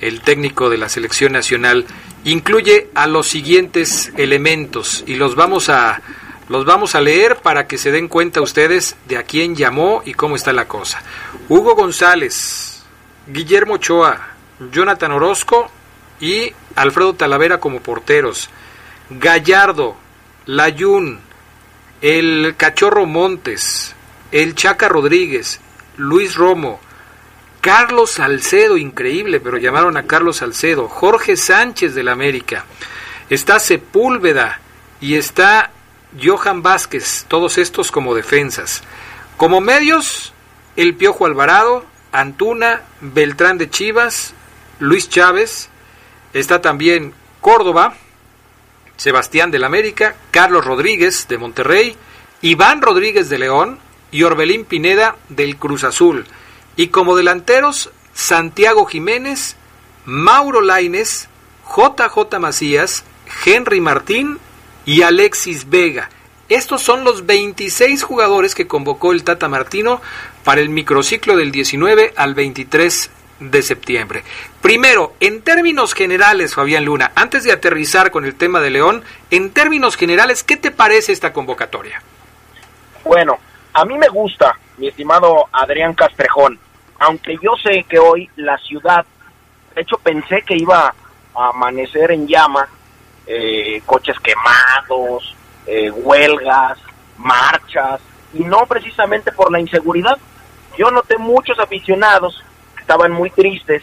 el 0.00 0.22
técnico 0.22 0.70
de 0.70 0.78
la 0.78 0.88
selección 0.88 1.32
nacional, 1.32 1.84
incluye 2.24 2.88
a 2.94 3.06
los 3.06 3.28
siguientes 3.28 4.14
elementos 4.16 5.04
y 5.06 5.16
los 5.16 5.34
vamos 5.34 5.68
a 5.68 6.00
los 6.48 6.64
vamos 6.64 6.94
a 6.94 7.02
leer 7.02 7.36
para 7.36 7.66
que 7.66 7.76
se 7.76 7.92
den 7.92 8.08
cuenta 8.08 8.40
ustedes 8.40 8.96
de 9.08 9.18
a 9.18 9.24
quién 9.24 9.56
llamó 9.56 10.02
y 10.06 10.14
cómo 10.14 10.36
está 10.36 10.54
la 10.54 10.68
cosa. 10.68 11.02
Hugo 11.50 11.74
González, 11.74 12.82
Guillermo 13.26 13.74
Ochoa, 13.74 14.32
Jonathan 14.70 15.12
Orozco 15.12 15.70
y 16.20 16.52
Alfredo 16.76 17.14
Talavera 17.14 17.58
como 17.58 17.80
porteros. 17.80 18.50
Gallardo, 19.10 19.96
Layún, 20.46 21.20
el 22.00 22.54
Cachorro 22.56 23.06
Montes, 23.06 23.94
el 24.30 24.54
Chaca 24.54 24.88
Rodríguez, 24.88 25.60
Luis 25.96 26.34
Romo, 26.34 26.80
Carlos 27.60 28.12
Salcedo, 28.12 28.76
increíble, 28.76 29.38
pero 29.38 29.56
llamaron 29.56 29.96
a 29.96 30.04
Carlos 30.04 30.38
Salcedo, 30.38 30.88
Jorge 30.88 31.36
Sánchez 31.36 31.94
del 31.94 32.08
América, 32.08 32.64
está 33.30 33.60
Sepúlveda 33.60 34.60
y 35.00 35.14
está 35.14 35.70
Johan 36.20 36.62
Vázquez, 36.62 37.24
todos 37.28 37.58
estos 37.58 37.90
como 37.90 38.14
defensas. 38.14 38.82
Como 39.36 39.60
medios, 39.60 40.32
el 40.76 40.94
Piojo 40.94 41.26
Alvarado, 41.26 41.84
Antuna, 42.10 42.82
Beltrán 43.00 43.58
de 43.58 43.70
Chivas, 43.70 44.34
Luis 44.82 45.08
Chávez, 45.08 45.68
está 46.32 46.60
también 46.60 47.14
Córdoba, 47.40 47.94
Sebastián 48.96 49.52
del 49.52 49.62
América, 49.62 50.16
Carlos 50.32 50.64
Rodríguez 50.64 51.28
de 51.28 51.38
Monterrey, 51.38 51.96
Iván 52.40 52.82
Rodríguez 52.82 53.28
de 53.28 53.38
León, 53.38 53.78
y 54.10 54.24
Orbelín 54.24 54.64
Pineda 54.64 55.14
del 55.28 55.56
Cruz 55.56 55.84
Azul. 55.84 56.26
Y 56.74 56.88
como 56.88 57.14
delanteros, 57.14 57.90
Santiago 58.12 58.84
Jiménez, 58.84 59.54
Mauro 60.04 60.60
Laines, 60.60 61.28
JJ 61.64 62.40
Macías, 62.40 63.04
Henry 63.46 63.80
Martín 63.80 64.40
y 64.84 65.02
Alexis 65.02 65.70
Vega. 65.70 66.10
Estos 66.48 66.82
son 66.82 67.04
los 67.04 67.24
26 67.24 68.02
jugadores 68.02 68.56
que 68.56 68.66
convocó 68.66 69.12
el 69.12 69.22
Tata 69.22 69.48
Martino 69.48 70.02
para 70.42 70.60
el 70.60 70.70
microciclo 70.70 71.36
del 71.36 71.52
19 71.52 72.14
al 72.16 72.34
23 72.34 73.10
de 73.50 73.62
septiembre. 73.62 74.24
Primero, 74.60 75.14
en 75.20 75.42
términos 75.42 75.94
generales, 75.94 76.54
Fabián 76.54 76.84
Luna, 76.84 77.12
antes 77.14 77.44
de 77.44 77.52
aterrizar 77.52 78.10
con 78.10 78.24
el 78.24 78.34
tema 78.34 78.60
de 78.60 78.70
León, 78.70 79.02
en 79.30 79.50
términos 79.50 79.96
generales, 79.96 80.42
¿qué 80.42 80.56
te 80.56 80.70
parece 80.70 81.12
esta 81.12 81.32
convocatoria? 81.32 82.02
Bueno, 83.04 83.38
a 83.72 83.84
mí 83.84 83.98
me 83.98 84.08
gusta, 84.08 84.56
mi 84.78 84.88
estimado 84.88 85.48
Adrián 85.52 85.94
Castrejón, 85.94 86.58
aunque 86.98 87.36
yo 87.42 87.56
sé 87.62 87.84
que 87.88 87.98
hoy 87.98 88.30
la 88.36 88.56
ciudad, 88.58 89.04
de 89.74 89.82
hecho 89.82 89.96
pensé 89.98 90.42
que 90.42 90.56
iba 90.56 90.94
a 91.34 91.48
amanecer 91.48 92.12
en 92.12 92.28
llama, 92.28 92.68
eh, 93.26 93.82
coches 93.84 94.16
quemados, 94.20 95.34
eh, 95.66 95.90
huelgas, 95.90 96.78
marchas, 97.18 98.00
y 98.34 98.44
no 98.44 98.66
precisamente 98.66 99.32
por 99.32 99.50
la 99.50 99.60
inseguridad. 99.60 100.18
Yo 100.78 100.90
noté 100.90 101.18
muchos 101.18 101.58
aficionados 101.58 102.42
estaban 102.82 103.12
muy 103.12 103.30
tristes, 103.30 103.82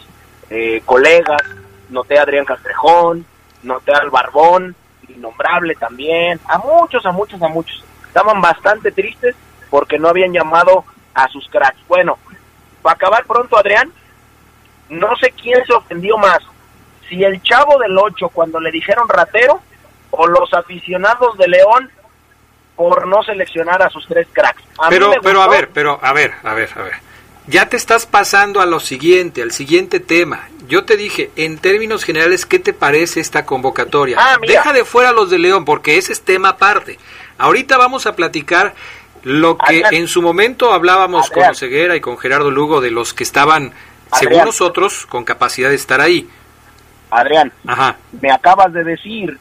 eh, 0.50 0.82
colegas, 0.84 1.42
noté 1.88 2.18
a 2.18 2.22
Adrián 2.22 2.44
Castrejón, 2.44 3.26
noté 3.62 3.92
al 3.92 4.10
Barbón, 4.10 4.76
innombrable 5.08 5.74
también, 5.74 6.38
a 6.46 6.58
muchos, 6.58 7.04
a 7.04 7.10
muchos, 7.10 7.42
a 7.42 7.48
muchos. 7.48 7.82
Estaban 8.06 8.40
bastante 8.40 8.92
tristes 8.92 9.34
porque 9.70 9.98
no 9.98 10.08
habían 10.08 10.32
llamado 10.32 10.84
a 11.14 11.28
sus 11.28 11.48
cracks. 11.48 11.80
Bueno, 11.88 12.18
para 12.82 12.94
acabar 12.94 13.24
pronto, 13.24 13.56
Adrián, 13.56 13.90
no 14.90 15.16
sé 15.16 15.32
quién 15.32 15.64
se 15.66 15.72
ofendió 15.72 16.18
más, 16.18 16.40
si 17.08 17.24
el 17.24 17.42
chavo 17.42 17.78
del 17.78 17.96
8 17.96 18.28
cuando 18.28 18.60
le 18.60 18.70
dijeron 18.70 19.08
ratero 19.08 19.60
o 20.10 20.26
los 20.26 20.52
aficionados 20.52 21.36
de 21.38 21.48
León 21.48 21.90
por 22.76 23.06
no 23.06 23.22
seleccionar 23.22 23.82
a 23.82 23.90
sus 23.90 24.06
tres 24.06 24.26
cracks. 24.32 24.62
pero, 24.88 25.12
pero 25.22 25.42
a 25.42 25.48
ver, 25.48 25.70
pero 25.72 25.98
a 26.02 26.12
ver, 26.12 26.32
a 26.44 26.54
ver, 26.54 26.70
a 26.76 26.82
ver. 26.82 27.09
Ya 27.50 27.68
te 27.68 27.76
estás 27.76 28.06
pasando 28.06 28.60
a 28.60 28.66
lo 28.66 28.78
siguiente, 28.78 29.42
al 29.42 29.50
siguiente 29.50 29.98
tema. 29.98 30.48
Yo 30.68 30.84
te 30.84 30.96
dije, 30.96 31.32
en 31.34 31.58
términos 31.58 32.04
generales, 32.04 32.46
¿qué 32.46 32.60
te 32.60 32.72
parece 32.72 33.18
esta 33.18 33.44
convocatoria? 33.44 34.18
Ah, 34.20 34.36
Deja 34.40 34.72
de 34.72 34.84
fuera 34.84 35.10
los 35.10 35.30
de 35.30 35.40
León, 35.40 35.64
porque 35.64 35.98
ese 35.98 36.12
es 36.12 36.22
tema 36.22 36.50
aparte. 36.50 36.96
Ahorita 37.38 37.76
vamos 37.76 38.06
a 38.06 38.14
platicar 38.14 38.74
lo 39.24 39.58
que 39.58 39.82
en 39.90 40.06
su 40.06 40.22
momento 40.22 40.72
hablábamos 40.72 41.28
con 41.28 41.52
Ceguera 41.56 41.96
y 41.96 42.00
con 42.00 42.18
Gerardo 42.18 42.52
Lugo 42.52 42.80
de 42.80 42.92
los 42.92 43.14
que 43.14 43.24
estaban, 43.24 43.72
según 44.12 44.44
nosotros, 44.44 45.04
con 45.06 45.24
capacidad 45.24 45.70
de 45.70 45.74
estar 45.74 46.00
ahí. 46.00 46.28
Adrián, 47.10 47.52
me 48.20 48.30
acabas 48.30 48.72
de 48.72 48.84
decir 48.84 49.38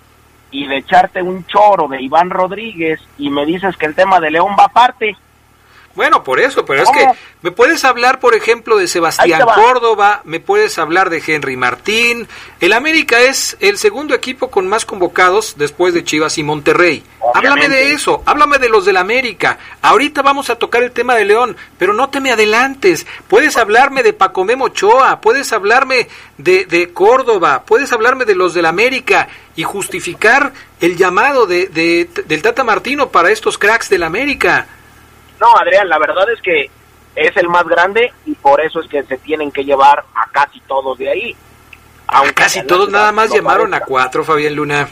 y 0.50 0.65
de 0.65 0.78
echarte 0.78 1.22
un 1.22 1.45
choro 1.45 1.88
de 1.88 2.02
Iván 2.02 2.32
Rodríguez 2.32 3.00
y 3.19 3.30
me 3.30 3.45
dices 3.45 3.78
que 3.78 3.86
el 3.86 3.93
tema 3.93 4.19
de 4.19 4.32
León 4.32 4.56
va 4.58 4.65
aparte. 4.65 5.15
Bueno, 5.99 6.23
por 6.23 6.39
eso, 6.39 6.63
pero 6.63 6.81
es 6.81 6.89
que 6.91 7.09
me 7.41 7.51
puedes 7.51 7.83
hablar, 7.83 8.21
por 8.21 8.33
ejemplo, 8.33 8.77
de 8.77 8.88
Sebastián 8.88 9.41
Córdoba, 9.53 10.21
me 10.23 10.39
puedes 10.39 10.79
hablar 10.79 11.09
de 11.09 11.21
Henry 11.27 11.57
Martín. 11.57 12.25
El 12.62 12.71
América 12.71 13.19
es 13.19 13.57
el 13.59 13.77
segundo 13.77 14.15
equipo 14.15 14.49
con 14.49 14.65
más 14.65 14.85
convocados 14.85 15.55
después 15.57 15.93
de 15.93 16.05
Chivas 16.05 16.38
y 16.38 16.43
Monterrey. 16.43 17.03
Háblame 17.33 17.67
de 17.67 17.91
eso, 17.91 18.23
háblame 18.25 18.59
de 18.59 18.69
los 18.69 18.85
del 18.85 18.95
América. 18.95 19.59
Ahorita 19.81 20.21
vamos 20.21 20.49
a 20.49 20.55
tocar 20.55 20.83
el 20.83 20.91
tema 20.91 21.15
de 21.15 21.25
León, 21.25 21.57
pero 21.77 21.93
no 21.93 22.09
te 22.09 22.21
me 22.21 22.31
adelantes. 22.31 23.05
Puedes 23.27 23.57
hablarme 23.57 24.01
de 24.01 24.13
Pacomé 24.13 24.55
Ochoa, 24.57 25.19
puedes 25.19 25.51
hablarme 25.51 26.07
de, 26.38 26.63
de 26.63 26.93
Córdoba, 26.93 27.63
puedes 27.65 27.91
hablarme 27.91 28.23
de 28.23 28.35
los 28.35 28.53
del 28.53 28.67
América 28.67 29.27
y 29.57 29.63
justificar 29.63 30.53
el 30.79 30.95
llamado 30.95 31.45
de, 31.45 31.67
de, 31.67 32.09
del 32.25 32.41
Tata 32.41 32.63
Martino 32.63 33.09
para 33.09 33.31
estos 33.31 33.57
cracks 33.57 33.89
del 33.89 34.03
América. 34.03 34.65
No, 35.40 35.56
Adrián, 35.58 35.87
la 35.87 35.98
verdad 36.00 36.29
es 36.31 36.42
que 36.42 36.69
es 37.15 37.35
el 37.37 37.50
más 37.50 37.65
grande 37.65 38.13
y 38.25 38.35
por 38.35 38.62
eso 38.62 38.81
es 38.81 38.90
que 38.90 39.04
se 39.04 39.17
tienen 39.17 39.52
que 39.52 39.63
llevar 39.63 40.04
a 40.13 40.29
casi 40.31 40.60
todos 40.62 40.98
de 40.98 41.10
ahí. 41.10 41.35
Aunque 42.08 42.33
casi 42.33 42.63
todos 42.63 42.90
nada 42.90 43.12
más 43.12 43.31
llamaron 43.31 43.73
a 43.73 43.81
cuatro, 43.81 44.23
Fabián 44.23 44.56
Luna. 44.56 44.90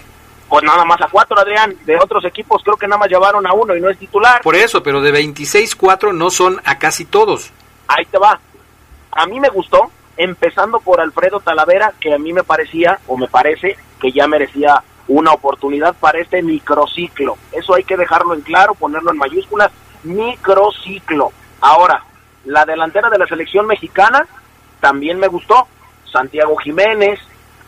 Pues 0.50 0.64
nada 0.64 0.86
más 0.86 1.02
a 1.02 1.08
cuatro, 1.10 1.38
Adrián. 1.38 1.76
De 1.86 1.98
otros 1.98 2.24
equipos 2.26 2.62
creo 2.64 2.78
que 2.78 2.88
nada 2.88 3.00
más 3.00 3.10
llevaron 3.10 3.46
a 3.46 3.54
uno 3.54 3.76
y 3.76 3.82
no 3.82 3.90
es 3.90 3.98
titular. 3.98 4.42
Por 4.42 4.56
eso, 4.56 4.82
pero 4.82 5.02
de 5.02 5.12
26, 5.12 5.76
cuatro 5.76 6.14
no 6.14 6.30
son 6.30 6.62
a 6.64 6.78
casi 6.78 7.06
todos. 7.06 7.52
Ahí 7.88 8.06
te 8.06 8.18
va. 8.18 8.40
A 9.12 9.26
mí 9.26 9.40
me 9.40 9.50
gustó 9.50 9.92
empezando 10.16 10.80
por 10.80 11.00
Alfredo 11.00 11.40
Talavera, 11.40 11.94
que 12.00 12.14
a 12.14 12.18
mí 12.18 12.34
me 12.34 12.44
parecía, 12.44 13.00
o 13.08 13.18
me 13.18 13.28
parece, 13.28 13.78
que 14.00 14.12
ya 14.12 14.28
merecía 14.28 14.84
una 15.08 15.32
oportunidad 15.32 15.96
para 15.96 16.20
este 16.20 16.42
microciclo. 16.42 17.38
Eso 17.52 17.76
hay 17.76 17.84
que 17.84 17.98
dejarlo 17.98 18.34
en 18.34 18.42
claro, 18.42 18.74
ponerlo 18.74 19.12
en 19.12 19.18
mayúsculas, 19.18 19.72
microciclo. 20.04 21.32
Ahora, 21.62 22.04
la 22.46 22.66
delantera 22.66 23.10
de 23.10 23.18
la 23.18 23.28
selección 23.28 23.68
mexicana 23.68 24.26
también 24.80 25.20
me 25.20 25.28
gustó. 25.28 25.68
Santiago 26.12 26.56
Jiménez, 26.58 27.20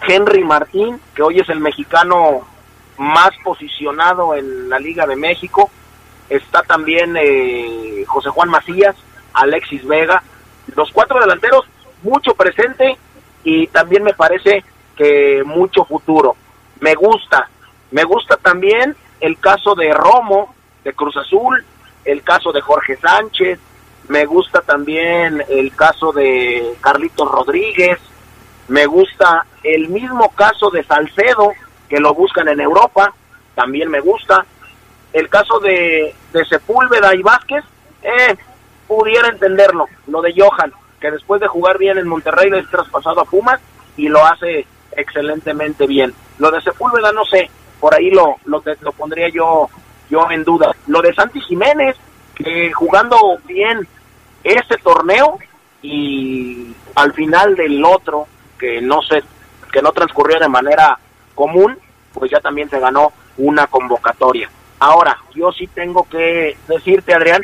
Henry 0.07 0.43
Martín, 0.43 0.99
que 1.13 1.21
hoy 1.21 1.39
es 1.39 1.49
el 1.49 1.59
mexicano 1.59 2.47
más 2.97 3.31
posicionado 3.43 4.35
en 4.35 4.69
la 4.69 4.79
Liga 4.79 5.05
de 5.05 5.15
México. 5.15 5.69
Está 6.29 6.63
también 6.63 7.15
eh, 7.19 8.03
José 8.07 8.29
Juan 8.29 8.49
Macías, 8.49 8.95
Alexis 9.33 9.85
Vega. 9.85 10.23
Los 10.75 10.91
cuatro 10.91 11.19
delanteros, 11.19 11.65
mucho 12.03 12.33
presente 12.35 12.97
y 13.43 13.67
también 13.67 14.03
me 14.03 14.13
parece 14.13 14.63
que 14.95 15.43
mucho 15.45 15.85
futuro. 15.85 16.35
Me 16.79 16.93
gusta. 16.95 17.49
Me 17.91 18.03
gusta 18.03 18.37
también 18.37 18.95
el 19.19 19.39
caso 19.39 19.75
de 19.75 19.91
Romo, 19.93 20.53
de 20.83 20.93
Cruz 20.93 21.17
Azul, 21.17 21.65
el 22.05 22.23
caso 22.23 22.51
de 22.51 22.61
Jorge 22.61 22.97
Sánchez, 22.97 23.59
me 24.07 24.25
gusta 24.25 24.61
también 24.61 25.43
el 25.49 25.75
caso 25.75 26.11
de 26.11 26.75
Carlitos 26.81 27.29
Rodríguez, 27.29 27.99
me 28.67 28.85
gusta 28.85 29.45
el 29.63 29.89
mismo 29.89 30.29
caso 30.31 30.69
de 30.69 30.83
Salcedo, 30.83 31.53
que 31.87 31.99
lo 31.99 32.13
buscan 32.13 32.47
en 32.47 32.59
Europa, 32.59 33.13
también 33.55 33.89
me 33.89 33.99
gusta. 33.99 34.45
El 35.11 35.27
caso 35.29 35.59
de, 35.59 36.13
de 36.33 36.45
Sepúlveda 36.45 37.15
y 37.15 37.21
Vázquez, 37.21 37.63
eh, 38.01 38.35
pudiera 38.87 39.29
entenderlo. 39.29 39.85
Lo 40.07 40.21
de 40.21 40.33
Johan, 40.35 40.73
que 40.99 41.11
después 41.11 41.39
de 41.41 41.47
jugar 41.47 41.77
bien 41.77 41.97
en 41.97 42.07
Monterrey 42.07 42.49
es 42.53 42.69
traspasado 42.69 43.21
a 43.21 43.25
Pumas 43.25 43.59
y 43.97 44.09
lo 44.09 44.25
hace 44.25 44.65
excelentemente 44.93 45.87
bien. 45.87 46.13
Lo 46.39 46.51
de 46.51 46.61
Sepúlveda 46.61 47.11
no 47.11 47.23
sé, 47.25 47.49
por 47.79 47.93
ahí 47.93 48.09
lo, 48.09 48.35
lo, 48.45 48.63
lo 48.81 48.91
pondría 48.93 49.29
yo, 49.29 49.69
yo 50.09 50.29
en 50.31 50.43
duda. 50.43 50.75
Lo 50.87 51.01
de 51.01 51.13
Santi 51.13 51.39
Jiménez, 51.41 51.95
que 52.35 52.71
jugando 52.73 53.17
bien 53.45 53.87
ese 54.43 54.77
torneo 54.77 55.37
y 55.81 56.73
al 56.95 57.13
final 57.13 57.55
del 57.55 57.83
otro, 57.83 58.27
que 58.57 58.81
no 58.81 59.01
se, 59.01 59.23
que 59.71 59.81
no 59.81 59.91
transcurrió 59.91 60.39
de 60.39 60.49
manera 60.49 60.97
común, 61.35 61.77
pues 62.13 62.31
ya 62.31 62.39
también 62.39 62.69
se 62.69 62.79
ganó 62.79 63.13
una 63.37 63.67
convocatoria. 63.67 64.49
Ahora, 64.79 65.17
yo 65.33 65.51
sí 65.51 65.67
tengo 65.67 66.07
que 66.09 66.57
decirte, 66.67 67.13
Adrián, 67.13 67.41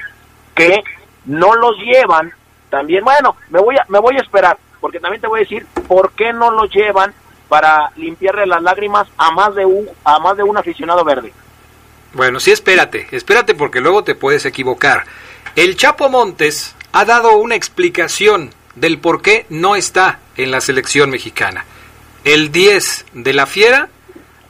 que 0.53 0.83
no 1.25 1.55
los 1.55 1.77
llevan 1.77 2.31
también, 2.69 3.03
bueno, 3.03 3.35
me 3.49 3.59
voy 3.59 3.77
a, 3.77 3.85
me 3.89 3.99
voy 3.99 4.17
a 4.17 4.21
esperar, 4.21 4.57
porque 4.81 4.99
también 4.99 5.21
te 5.21 5.27
voy 5.27 5.39
a 5.39 5.43
decir 5.43 5.65
por 5.87 6.11
qué 6.11 6.33
no 6.33 6.51
los 6.51 6.69
llevan 6.71 7.13
para 7.47 7.91
limpiarle 7.95 8.45
las 8.45 8.61
lágrimas 8.61 9.07
a 9.17 9.31
más 9.31 9.53
de 9.55 9.65
un, 9.65 9.87
a 10.03 10.19
más 10.19 10.35
de 10.35 10.43
un 10.43 10.57
aficionado 10.57 11.03
verde. 11.03 11.31
Bueno, 12.15 12.39
sí, 12.39 12.51
espérate, 12.51 13.09
espérate 13.11 13.55
porque 13.55 13.81
luego 13.81 14.05
te 14.05 14.15
puedes 14.15 14.45
equivocar. 14.45 15.03
El 15.57 15.75
Chapo 15.75 16.07
Montes 16.07 16.73
ha 16.93 17.03
dado 17.03 17.35
una 17.35 17.55
explicación 17.55 18.51
del 18.75 18.99
por 18.99 19.21
qué 19.21 19.45
no 19.49 19.75
está 19.75 20.19
en 20.37 20.49
la 20.49 20.61
selección 20.61 21.09
mexicana. 21.09 21.65
El 22.23 22.53
10 22.53 23.07
de 23.15 23.33
la 23.33 23.45
Fiera 23.45 23.89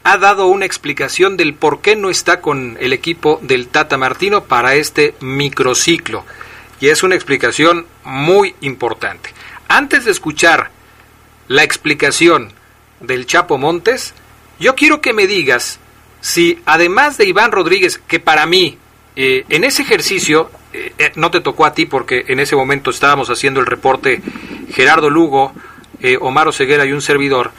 ha 0.03 0.19
dado 0.19 0.45
una 0.45 0.67
explicación 0.67 1.37
del 1.37 1.55
por 1.55 1.81
qué 1.81 1.95
no 1.95 2.11
está 2.11 2.39
con 2.39 2.77
el 2.79 2.93
equipo 2.93 3.39
del 3.41 3.67
Tata 3.67 3.97
Martino 3.97 4.43
para 4.43 4.75
este 4.75 5.15
microciclo. 5.19 6.23
Y 6.79 6.89
es 6.89 7.01
una 7.01 7.15
explicación 7.15 7.87
muy 8.03 8.53
importante. 8.61 9.31
Antes 9.67 10.05
de 10.05 10.11
escuchar 10.11 10.69
la 11.47 11.63
explicación 11.63 12.53
del 12.99 13.25
Chapo 13.25 13.57
Montes, 13.57 14.13
yo 14.59 14.75
quiero 14.75 15.01
que 15.01 15.13
me 15.13 15.25
digas 15.25 15.79
si 16.25 16.59
además 16.65 17.19
de 17.19 17.25
Iván 17.25 17.51
Rodríguez, 17.51 17.99
que 17.99 18.19
para 18.19 18.47
mí 18.47 18.79
eh, 19.15 19.45
en 19.47 19.63
ese 19.63 19.83
ejercicio 19.83 20.49
eh, 20.73 20.91
eh, 20.97 21.11
no 21.13 21.29
te 21.29 21.39
tocó 21.39 21.67
a 21.67 21.75
ti 21.75 21.85
porque 21.85 22.25
en 22.29 22.39
ese 22.39 22.55
momento 22.55 22.89
estábamos 22.89 23.29
haciendo 23.29 23.59
el 23.59 23.67
reporte 23.67 24.23
Gerardo 24.71 25.11
Lugo, 25.11 25.53
Omar 26.21 26.47
Oseguera 26.47 26.83
y 26.85 26.93
un 26.93 27.03
servidor, 27.03 27.51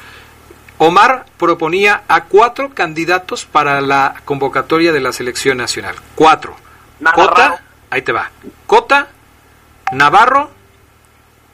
Omar 0.79 1.27
proponía 1.39 2.03
a 2.09 2.25
cuatro 2.25 2.71
candidatos 2.75 3.45
para 3.45 3.81
la 3.81 4.21
convocatoria 4.25 4.93
de 4.93 5.01
la 5.01 5.13
selección 5.13 5.59
nacional. 5.59 5.95
Cuatro. 6.17 6.57
Cota, 7.15 7.63
ahí 7.89 8.03
te 8.03 8.11
va. 8.11 8.33
Cota, 8.67 9.11
Navarro, 9.93 10.51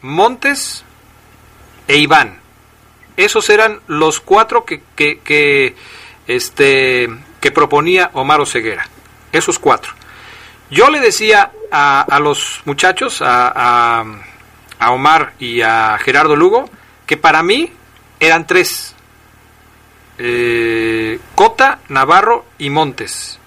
Montes 0.01 0.83
e 1.89 1.99
Iván. 1.99 2.41
Esos 3.19 3.51
eran 3.51 3.81
los 3.87 4.21
cuatro 4.21 4.65
que, 4.65 4.83
que, 4.97 5.77
este, 6.27 7.09
que 7.41 7.51
proponía 7.51 8.11
Omar 8.14 8.41
Oseguera. 8.41 8.89
Esos 9.33 9.59
cuatro. 9.59 9.93
Yo 10.70 10.91
le 10.91 11.01
decía 11.01 11.53
a, 11.70 12.18
los 12.20 12.62
muchachos, 12.64 13.20
a, 13.23 14.05
a, 14.79 14.91
Omar 14.91 15.35
y 15.39 15.61
a 15.61 15.99
Gerardo 15.99 16.37
Lugo, 16.37 16.68
que 17.07 17.16
para 17.16 17.43
mí 17.43 17.70
eran 18.20 18.47
tres. 18.47 18.95
Eh, 20.18 21.18
Cota, 21.35 21.81
Navarro 21.89 22.45
y 22.59 22.70
Montes. 22.70 23.39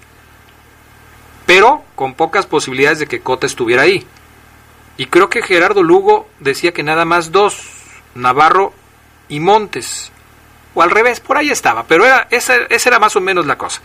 Pero 1.46 1.84
con 1.94 2.14
pocas 2.14 2.46
posibilidades 2.46 2.98
de 2.98 3.06
que 3.06 3.20
Cota 3.20 3.46
estuviera 3.46 3.82
ahí. 3.82 4.06
Y 4.96 5.06
creo 5.06 5.28
que 5.28 5.42
Gerardo 5.42 5.82
Lugo 5.82 6.28
decía 6.40 6.72
que 6.72 6.82
nada 6.82 7.04
más 7.04 7.32
dos, 7.32 7.70
Navarro 8.14 8.72
y 9.28 9.40
Montes. 9.40 10.12
O 10.76 10.82
al 10.82 10.90
revés, 10.90 11.20
por 11.20 11.38
ahí 11.38 11.48
estaba. 11.50 11.84
Pero 11.84 12.04
era, 12.04 12.28
esa, 12.30 12.54
esa 12.68 12.90
era 12.90 12.98
más 12.98 13.16
o 13.16 13.20
menos 13.22 13.46
la 13.46 13.56
cosa. 13.56 13.80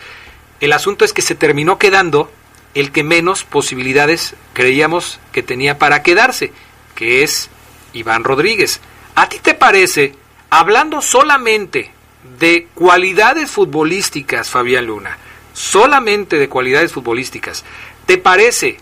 El 0.60 0.74
asunto 0.74 1.06
es 1.06 1.14
que 1.14 1.22
se 1.22 1.36
terminó 1.36 1.80
quedando 1.80 2.30
el 2.76 2.92
que 2.92 3.04
menos 3.04 3.46
posibilidades 3.46 4.36
creíamos 4.54 5.20
que 5.32 5.42
tenía 5.42 5.80
para 5.80 6.04
quedarse, 6.04 6.52
que 6.94 7.24
es 7.24 7.50
Iván 7.94 8.26
Rodríguez. 8.26 8.82
¿A 9.16 9.30
ti 9.30 9.40
te 9.40 9.54
parece, 9.54 10.16
hablando 10.50 11.02
solamente 11.02 11.92
de 12.38 12.68
cualidades 12.74 13.50
futbolísticas, 13.50 14.50
Fabián 14.50 14.86
Luna, 14.86 15.18
solamente 15.54 16.38
de 16.38 16.50
cualidades 16.50 16.92
futbolísticas, 16.92 17.64
¿te 18.06 18.18
parece 18.18 18.78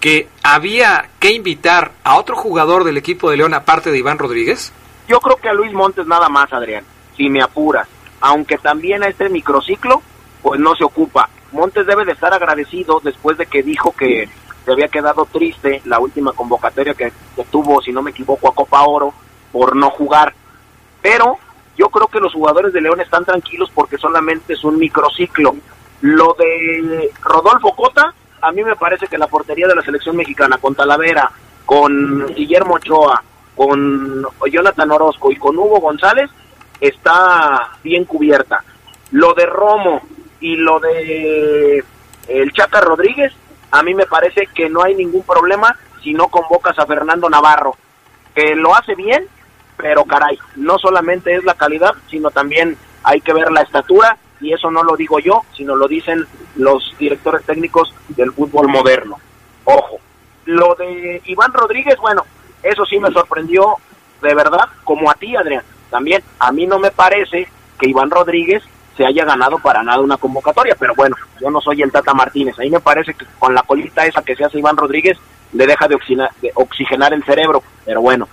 que 0.00 0.26
había 0.42 1.10
que 1.20 1.30
invitar 1.30 1.92
a 2.02 2.16
otro 2.16 2.34
jugador 2.34 2.82
del 2.82 2.96
equipo 2.96 3.30
de 3.30 3.36
León 3.36 3.54
aparte 3.54 3.92
de 3.92 3.98
Iván 3.98 4.18
Rodríguez? 4.18 4.72
Yo 5.06 5.20
creo 5.20 5.36
que 5.36 5.48
a 5.48 5.54
Luis 5.54 5.72
Montes 5.72 6.06
nada 6.06 6.28
más, 6.28 6.52
Adrián, 6.52 6.84
si 7.16 7.28
me 7.28 7.42
apuras. 7.42 7.88
Aunque 8.20 8.58
también 8.58 9.02
a 9.02 9.08
este 9.08 9.28
microciclo, 9.28 10.02
pues 10.42 10.60
no 10.60 10.74
se 10.76 10.84
ocupa. 10.84 11.28
Montes 11.52 11.86
debe 11.86 12.04
de 12.04 12.12
estar 12.12 12.32
agradecido 12.32 13.00
después 13.02 13.38
de 13.38 13.46
que 13.46 13.62
dijo 13.62 13.94
que 13.96 14.28
se 14.64 14.72
había 14.72 14.88
quedado 14.88 15.26
triste 15.26 15.82
la 15.84 15.98
última 15.98 16.32
convocatoria 16.32 16.94
que, 16.94 17.12
tuvo, 17.50 17.82
si 17.82 17.92
no 17.92 18.02
me 18.02 18.10
equivoco, 18.10 18.48
a 18.48 18.54
Copa 18.54 18.82
Oro 18.82 19.12
por 19.52 19.76
no 19.76 19.90
jugar. 19.90 20.34
Pero 21.02 21.38
yo 21.76 21.88
creo 21.90 22.06
que 22.08 22.20
los 22.20 22.32
jugadores 22.32 22.72
de 22.72 22.80
León 22.80 23.00
están 23.00 23.24
tranquilos 23.24 23.70
porque 23.74 23.98
solamente 23.98 24.54
es 24.54 24.64
un 24.64 24.78
microciclo. 24.78 25.54
Lo 26.00 26.34
de 26.38 27.10
Rodolfo 27.22 27.74
Cota, 27.76 28.14
a 28.40 28.52
mí 28.52 28.64
me 28.64 28.76
parece 28.76 29.06
que 29.06 29.18
la 29.18 29.26
portería 29.26 29.68
de 29.68 29.76
la 29.76 29.82
selección 29.82 30.16
mexicana 30.16 30.58
con 30.58 30.74
Talavera, 30.74 31.30
con 31.66 32.26
Guillermo 32.34 32.74
Ochoa, 32.74 33.22
con 33.54 34.26
Jonathan 34.50 34.90
Orozco 34.90 35.30
y 35.30 35.36
con 35.36 35.56
Hugo 35.56 35.80
González 35.80 36.30
está 36.80 37.72
bien 37.82 38.04
cubierta. 38.04 38.62
Lo 39.10 39.34
de 39.34 39.46
Romo, 39.46 40.02
y 40.40 40.56
lo 40.56 40.78
de 40.78 41.82
el 42.28 42.52
Chaca 42.52 42.80
Rodríguez, 42.80 43.32
a 43.70 43.82
mí 43.82 43.94
me 43.94 44.06
parece 44.06 44.46
que 44.54 44.68
no 44.68 44.82
hay 44.82 44.94
ningún 44.94 45.22
problema 45.22 45.74
si 46.02 46.12
no 46.12 46.28
convocas 46.28 46.78
a 46.78 46.86
Fernando 46.86 47.30
Navarro, 47.30 47.76
que 48.34 48.54
lo 48.54 48.74
hace 48.74 48.94
bien, 48.94 49.26
pero 49.76 50.04
caray, 50.04 50.38
no 50.56 50.78
solamente 50.78 51.34
es 51.34 51.44
la 51.44 51.54
calidad, 51.54 51.94
sino 52.10 52.30
también 52.30 52.76
hay 53.02 53.20
que 53.22 53.32
ver 53.32 53.50
la 53.50 53.62
estatura, 53.62 54.18
y 54.40 54.52
eso 54.52 54.70
no 54.70 54.82
lo 54.82 54.96
digo 54.96 55.18
yo, 55.18 55.42
sino 55.56 55.76
lo 55.76 55.88
dicen 55.88 56.26
los 56.56 56.94
directores 56.98 57.44
técnicos 57.46 57.94
del 58.08 58.32
fútbol 58.32 58.68
moderno. 58.68 59.18
Ojo, 59.64 59.98
lo 60.44 60.74
de 60.74 61.22
Iván 61.24 61.54
Rodríguez, 61.54 61.96
bueno, 61.98 62.24
eso 62.62 62.84
sí 62.84 62.98
me 62.98 63.10
sorprendió 63.10 63.76
de 64.20 64.34
verdad, 64.34 64.68
como 64.84 65.10
a 65.10 65.14
ti, 65.14 65.34
Adrián. 65.34 65.64
También 65.94 66.24
a 66.40 66.50
mí 66.50 66.66
no 66.66 66.80
me 66.80 66.90
parece 66.90 67.46
que 67.78 67.88
Iván 67.88 68.10
Rodríguez 68.10 68.64
se 68.96 69.06
haya 69.06 69.24
ganado 69.24 69.60
para 69.60 69.80
nada 69.84 70.00
una 70.00 70.16
convocatoria, 70.16 70.74
pero 70.76 70.92
bueno, 70.96 71.14
yo 71.40 71.48
no 71.52 71.60
soy 71.60 71.82
el 71.82 71.92
Tata 71.92 72.12
Martínez, 72.12 72.58
ahí 72.58 72.68
me 72.68 72.80
parece 72.80 73.14
que 73.14 73.24
con 73.38 73.54
la 73.54 73.62
colita 73.62 74.04
esa 74.04 74.20
que 74.20 74.34
se 74.34 74.44
hace 74.44 74.58
Iván 74.58 74.76
Rodríguez 74.76 75.16
le 75.52 75.68
deja 75.68 75.86
de, 75.86 75.96
oxigenar 76.54 77.14
el 77.14 77.22
cerebro, 77.22 77.62
pero 77.84 78.00
bueno. 78.00 78.26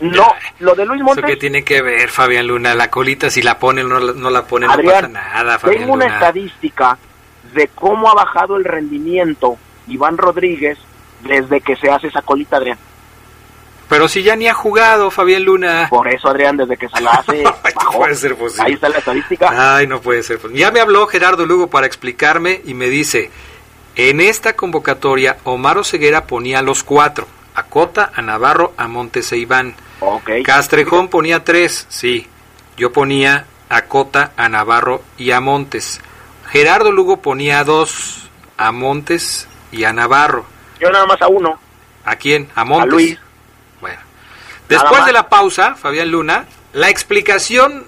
No, 0.00 0.26
lo 0.58 0.74
de 0.74 0.84
Luis 0.84 1.00
Montes... 1.00 1.24
¿Eso 1.24 1.26
qué 1.26 1.36
tiene 1.38 1.64
que 1.64 1.80
ver, 1.80 2.10
Fabián 2.10 2.46
Luna? 2.46 2.74
La 2.74 2.90
colita, 2.90 3.30
si 3.30 3.40
la 3.40 3.58
pone 3.58 3.82
o 3.82 3.88
no, 3.88 3.98
no, 3.98 4.28
la 4.28 4.44
pone, 4.44 4.66
no 4.66 4.76
pasa 4.76 5.08
nada, 5.08 5.58
Fabián 5.58 5.80
Tengo 5.80 5.94
una 5.94 6.04
estadística 6.04 6.98
de 7.54 7.68
cómo 7.68 8.10
ha 8.10 8.14
bajado 8.14 8.56
el 8.56 8.64
rendimiento 8.66 9.56
Iván 9.86 10.18
Rodríguez 10.18 10.76
desde 11.22 11.62
que 11.62 11.76
se 11.76 11.90
hace 11.90 12.08
esa 12.08 12.20
colita, 12.20 12.58
Adrián. 12.58 12.78
Pero 13.88 14.06
si 14.06 14.22
ya 14.22 14.36
ni 14.36 14.46
ha 14.48 14.54
jugado 14.54 15.10
Fabián 15.10 15.44
Luna. 15.44 15.86
Por 15.88 16.08
eso, 16.08 16.28
Adrián, 16.28 16.56
desde 16.56 16.76
que 16.76 16.88
se 16.88 17.00
la 17.00 17.12
hace, 17.12 17.42
bajó. 17.74 17.98
puede 17.98 18.14
ser 18.14 18.36
posible. 18.36 18.64
Ahí 18.66 18.72
está 18.74 18.88
la 18.90 18.98
estadística. 18.98 19.76
Ay, 19.76 19.86
no 19.86 20.00
puede 20.00 20.22
ser. 20.22 20.38
Ya 20.52 20.70
me 20.70 20.80
habló 20.80 21.06
Gerardo 21.06 21.46
Lugo 21.46 21.68
para 21.68 21.86
explicarme 21.86 22.60
y 22.64 22.74
me 22.74 22.88
dice, 22.88 23.30
en 23.96 24.20
esta 24.20 24.54
convocatoria 24.54 25.38
Omar 25.44 25.82
Ceguera 25.84 26.26
ponía 26.26 26.60
los 26.60 26.84
cuatro, 26.84 27.26
a 27.54 27.62
Cota, 27.64 28.12
a 28.14 28.20
Navarro, 28.20 28.74
a 28.76 28.88
Montes 28.88 29.32
e 29.32 29.38
Iván. 29.38 29.74
Ok. 30.00 30.30
Castrejón 30.44 31.08
ponía 31.08 31.42
tres, 31.44 31.86
sí. 31.88 32.26
Yo 32.76 32.92
ponía 32.92 33.46
a 33.70 33.82
Cota, 33.86 34.32
a 34.36 34.48
Navarro 34.48 35.02
y 35.16 35.30
a 35.30 35.40
Montes. 35.40 36.00
Gerardo 36.50 36.92
Lugo 36.92 37.16
ponía 37.22 37.60
a 37.60 37.64
dos, 37.64 38.28
a 38.58 38.70
Montes 38.70 39.48
y 39.72 39.84
a 39.84 39.92
Navarro. 39.92 40.44
Yo 40.78 40.90
nada 40.90 41.06
más 41.06 41.20
a 41.22 41.28
uno. 41.28 41.58
¿A 42.04 42.16
quién? 42.16 42.48
A 42.54 42.64
Montes. 42.64 42.88
A 42.88 42.94
Luis. 42.94 43.18
Después 44.68 45.06
de 45.06 45.12
la 45.12 45.28
pausa, 45.28 45.74
Fabián 45.74 46.10
Luna, 46.10 46.46
la 46.72 46.90
explicación 46.90 47.86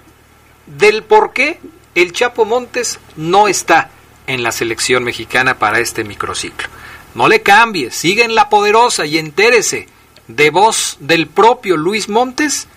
del 0.66 1.02
por 1.02 1.32
qué 1.32 1.60
el 1.94 2.12
Chapo 2.12 2.44
Montes 2.44 3.00
no 3.16 3.48
está 3.48 3.90
en 4.26 4.42
la 4.42 4.52
selección 4.52 5.04
mexicana 5.04 5.58
para 5.58 5.80
este 5.80 6.04
microciclo. 6.04 6.68
No 7.14 7.28
le 7.28 7.42
cambie, 7.42 7.90
sigue 7.90 8.24
en 8.24 8.34
la 8.34 8.48
poderosa 8.48 9.04
y 9.04 9.18
entérese 9.18 9.88
de 10.28 10.50
voz 10.50 10.96
del 11.00 11.26
propio 11.26 11.76
Luis 11.76 12.08
Montes 12.08 12.68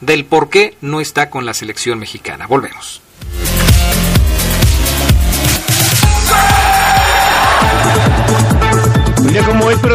del 0.00 0.24
por 0.24 0.48
qué 0.48 0.76
no 0.80 1.00
está 1.00 1.28
con 1.30 1.44
la 1.44 1.54
selección 1.54 1.98
mexicana. 1.98 2.46
Volvemos. 2.46 3.01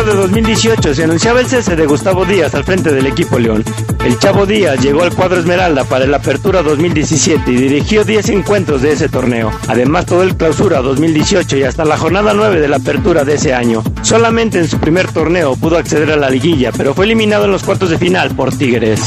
De 0.08 0.14
2018, 0.16 0.96
se 0.96 1.04
anunciaba 1.04 1.42
el 1.42 1.48
cese 1.48 1.76
de 1.76 1.86
Gustavo 1.86 2.24
Díaz 2.24 2.56
al 2.56 2.64
frente 2.64 2.94
del 2.94 3.08
equipo 3.08 3.38
León. 3.38 3.64
El 4.06 4.18
Chavo 4.18 4.46
Díaz 4.46 4.80
llegó 4.80 5.04
al 5.04 5.14
cuadro 5.14 5.38
Esmeralda 5.38 5.84
para 5.84 6.08
la 6.08 6.18
Apertura 6.18 6.62
2017 6.62 7.52
y 7.52 7.56
dirigió 7.56 8.06
10 8.06 8.30
encuentros 8.30 8.82
de 8.82 8.94
ese 8.94 9.10
torneo. 9.10 9.52
Además, 9.68 10.06
todo 10.06 10.24
el 10.24 10.38
Clausura 10.38 10.82
2018 10.82 11.58
y 11.58 11.64
hasta 11.64 11.84
la 11.84 11.98
jornada 11.98 12.34
9 12.34 12.62
de 12.62 12.68
la 12.70 12.78
Apertura 12.78 13.26
de 13.26 13.36
ese 13.36 13.54
año. 13.54 13.84
Solamente 14.02 14.60
en 14.60 14.70
su 14.70 14.80
primer 14.80 15.12
torneo 15.12 15.56
pudo 15.58 15.78
acceder 15.78 16.12
a 16.12 16.16
la 16.16 16.30
liguilla, 16.30 16.72
pero 16.72 16.94
fue 16.94 17.06
eliminado 17.06 17.46
en 17.46 17.52
los 17.52 17.64
cuartos 17.64 17.90
de 17.90 17.98
final 17.98 18.34
por 18.36 18.56
Tigres. 18.56 19.02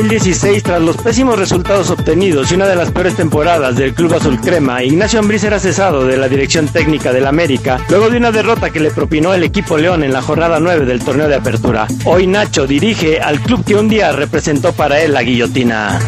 2016, 0.00 0.62
tras 0.62 0.80
los 0.80 0.96
pésimos 0.96 1.38
resultados 1.38 1.90
obtenidos 1.90 2.50
y 2.50 2.54
una 2.54 2.66
de 2.66 2.74
las 2.74 2.90
peores 2.90 3.16
temporadas 3.16 3.76
del 3.76 3.92
Club 3.92 4.14
Azul 4.14 4.40
Crema, 4.40 4.82
Ignacio 4.82 5.18
Ambriz 5.20 5.44
era 5.44 5.60
cesado 5.60 6.06
de 6.06 6.16
la 6.16 6.26
dirección 6.26 6.68
técnica 6.68 7.12
del 7.12 7.26
América, 7.26 7.78
luego 7.90 8.08
de 8.08 8.16
una 8.16 8.32
derrota 8.32 8.70
que 8.70 8.80
le 8.80 8.90
propinó 8.90 9.34
el 9.34 9.44
equipo 9.44 9.76
León 9.76 10.02
en 10.02 10.14
la 10.14 10.22
jornada 10.22 10.58
9 10.58 10.86
del 10.86 11.04
torneo 11.04 11.28
de 11.28 11.34
apertura. 11.34 11.86
Hoy 12.06 12.26
Nacho 12.26 12.66
dirige 12.66 13.20
al 13.20 13.40
club 13.40 13.62
que 13.62 13.74
un 13.74 13.90
día 13.90 14.10
representó 14.12 14.72
para 14.72 15.02
él 15.02 15.12
la 15.12 15.22
guillotina. 15.22 16.00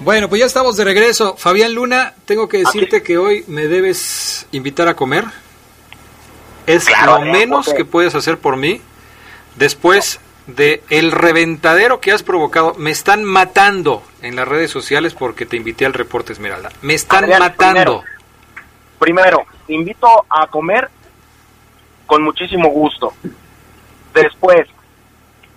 Bueno, 0.00 0.28
pues 0.28 0.40
ya 0.40 0.46
estamos 0.46 0.76
de 0.76 0.84
regreso. 0.84 1.36
Fabián 1.36 1.74
Luna, 1.74 2.14
tengo 2.24 2.48
que 2.48 2.58
decirte 2.58 3.02
que 3.02 3.18
hoy 3.18 3.44
me 3.48 3.66
debes 3.68 4.46
invitar 4.52 4.88
a 4.88 4.94
comer. 4.96 5.24
Es 6.66 6.86
Claro, 6.86 7.06
lo 7.06 7.14
Adrián, 7.18 7.32
menos 7.38 7.66
porque- 7.66 7.78
que 7.78 7.84
puedes 7.84 8.14
hacer 8.14 8.38
por 8.38 8.56
mí. 8.56 8.80
Después 9.56 10.20
de 10.46 10.82
el 10.88 11.12
reventadero 11.12 12.00
que 12.00 12.12
has 12.12 12.22
provocado, 12.22 12.74
me 12.78 12.90
están 12.90 13.24
matando 13.24 14.02
en 14.22 14.36
las 14.36 14.48
redes 14.48 14.70
sociales 14.70 15.14
porque 15.14 15.44
te 15.44 15.56
invité 15.56 15.84
al 15.84 15.92
reporte 15.92 16.32
Esmeralda. 16.32 16.70
Me 16.82 16.94
están 16.94 17.24
Adrián, 17.24 17.40
matando. 17.40 18.02
Primero, 18.98 19.44
te 19.66 19.74
invito 19.74 20.08
a 20.30 20.46
comer 20.46 20.88
con 22.06 22.22
muchísimo 22.22 22.68
gusto. 22.70 23.12
Después, 24.14 24.66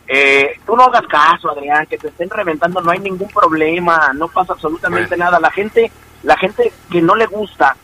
eh, 0.08 0.60
tú 0.66 0.76
no 0.76 0.84
hagas 0.84 1.04
caso, 1.08 1.50
Adrián, 1.52 1.86
que 1.86 1.98
te 1.98 2.10
estén 2.10 2.30
reventando, 2.30 2.82
no 2.82 2.92
hay 2.92 3.00
ningún 3.00 3.30
problema, 3.30 4.12
no 4.14 4.28
pasa 4.28 4.54
absolutamente 4.54 5.10
Bueno. 5.10 5.26
nada. 5.26 5.40
La 5.40 5.52
gente, 5.52 5.92
la 6.24 6.38
gente 6.38 6.72
que 6.92 7.02
no 7.02 7.16
le 7.16 7.26
gusta, 7.26 7.76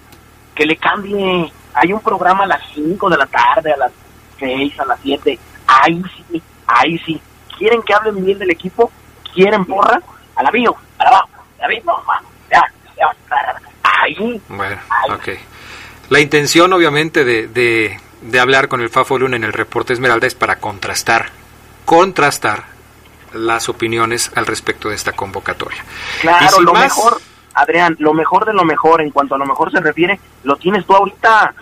que 0.56 0.66
le 0.66 0.76
cambie. 0.78 1.52
Hay 1.74 1.94
un 1.94 2.02
programa 2.02 2.44
a 2.44 2.48
las 2.48 2.62
5 2.74 3.10
de 3.10 3.18
la 3.18 3.26
tarde, 3.28 3.72
a 3.72 3.78
las 3.78 3.92
6, 4.40 4.80
a 4.80 4.86
las 4.86 5.00
7. 5.02 5.40
Ahí 5.68 6.02
sí, 6.30 6.42
ahí 6.68 6.98
sí. 7.06 7.22
¿Quieren 7.58 7.82
que 7.84 7.94
hablen 7.94 8.24
bien 8.26 8.40
del 8.40 8.50
equipo? 8.52 8.92
¿Quieren 9.34 9.66
porra? 9.66 10.02
A 10.36 10.44
la 10.44 10.52
bio, 10.52 10.76
a 10.98 11.04
la 11.04 11.10
abajo, 11.10 11.30
a 11.58 11.62
la 11.62 11.68
bio, 11.68 11.84
ya, 12.52 12.64
ya, 12.98 13.16
ahí. 13.84 14.42
Bueno, 14.50 14.78
ok. 15.14 15.30
La 16.10 16.20
intención, 16.20 16.74
obviamente, 16.74 17.24
de, 17.24 17.48
de, 17.48 18.00
de 18.22 18.40
hablar 18.40 18.68
con 18.68 18.82
el 18.82 18.90
Fafo 18.90 19.18
Luna 19.20 19.36
en 19.36 19.44
el 19.44 19.54
reporte 19.54 19.94
Esmeralda 19.94 20.26
es 20.28 20.36
para 20.36 20.60
contrastar, 20.60 21.30
contrastar 21.90 22.66
las 23.34 23.68
opiniones 23.68 24.32
al 24.36 24.46
respecto 24.46 24.90
de 24.90 24.96
esta 24.96 25.14
convocatoria. 25.14 25.84
Claro, 26.22 26.62
lo 26.62 26.72
más- 26.74 26.84
mejor, 26.84 27.20
Adrián, 27.56 27.96
lo 27.98 28.14
mejor 28.14 28.46
de 28.46 28.54
lo 28.54 28.64
mejor, 28.64 29.02
en 29.02 29.10
cuanto 29.10 29.34
a 29.34 29.40
lo 29.40 29.46
mejor 29.48 29.72
se 29.72 29.80
refiere, 29.80 30.20
lo 30.44 30.56
tienes 30.58 30.86
tú 30.86 30.94
ahorita. 30.94 31.56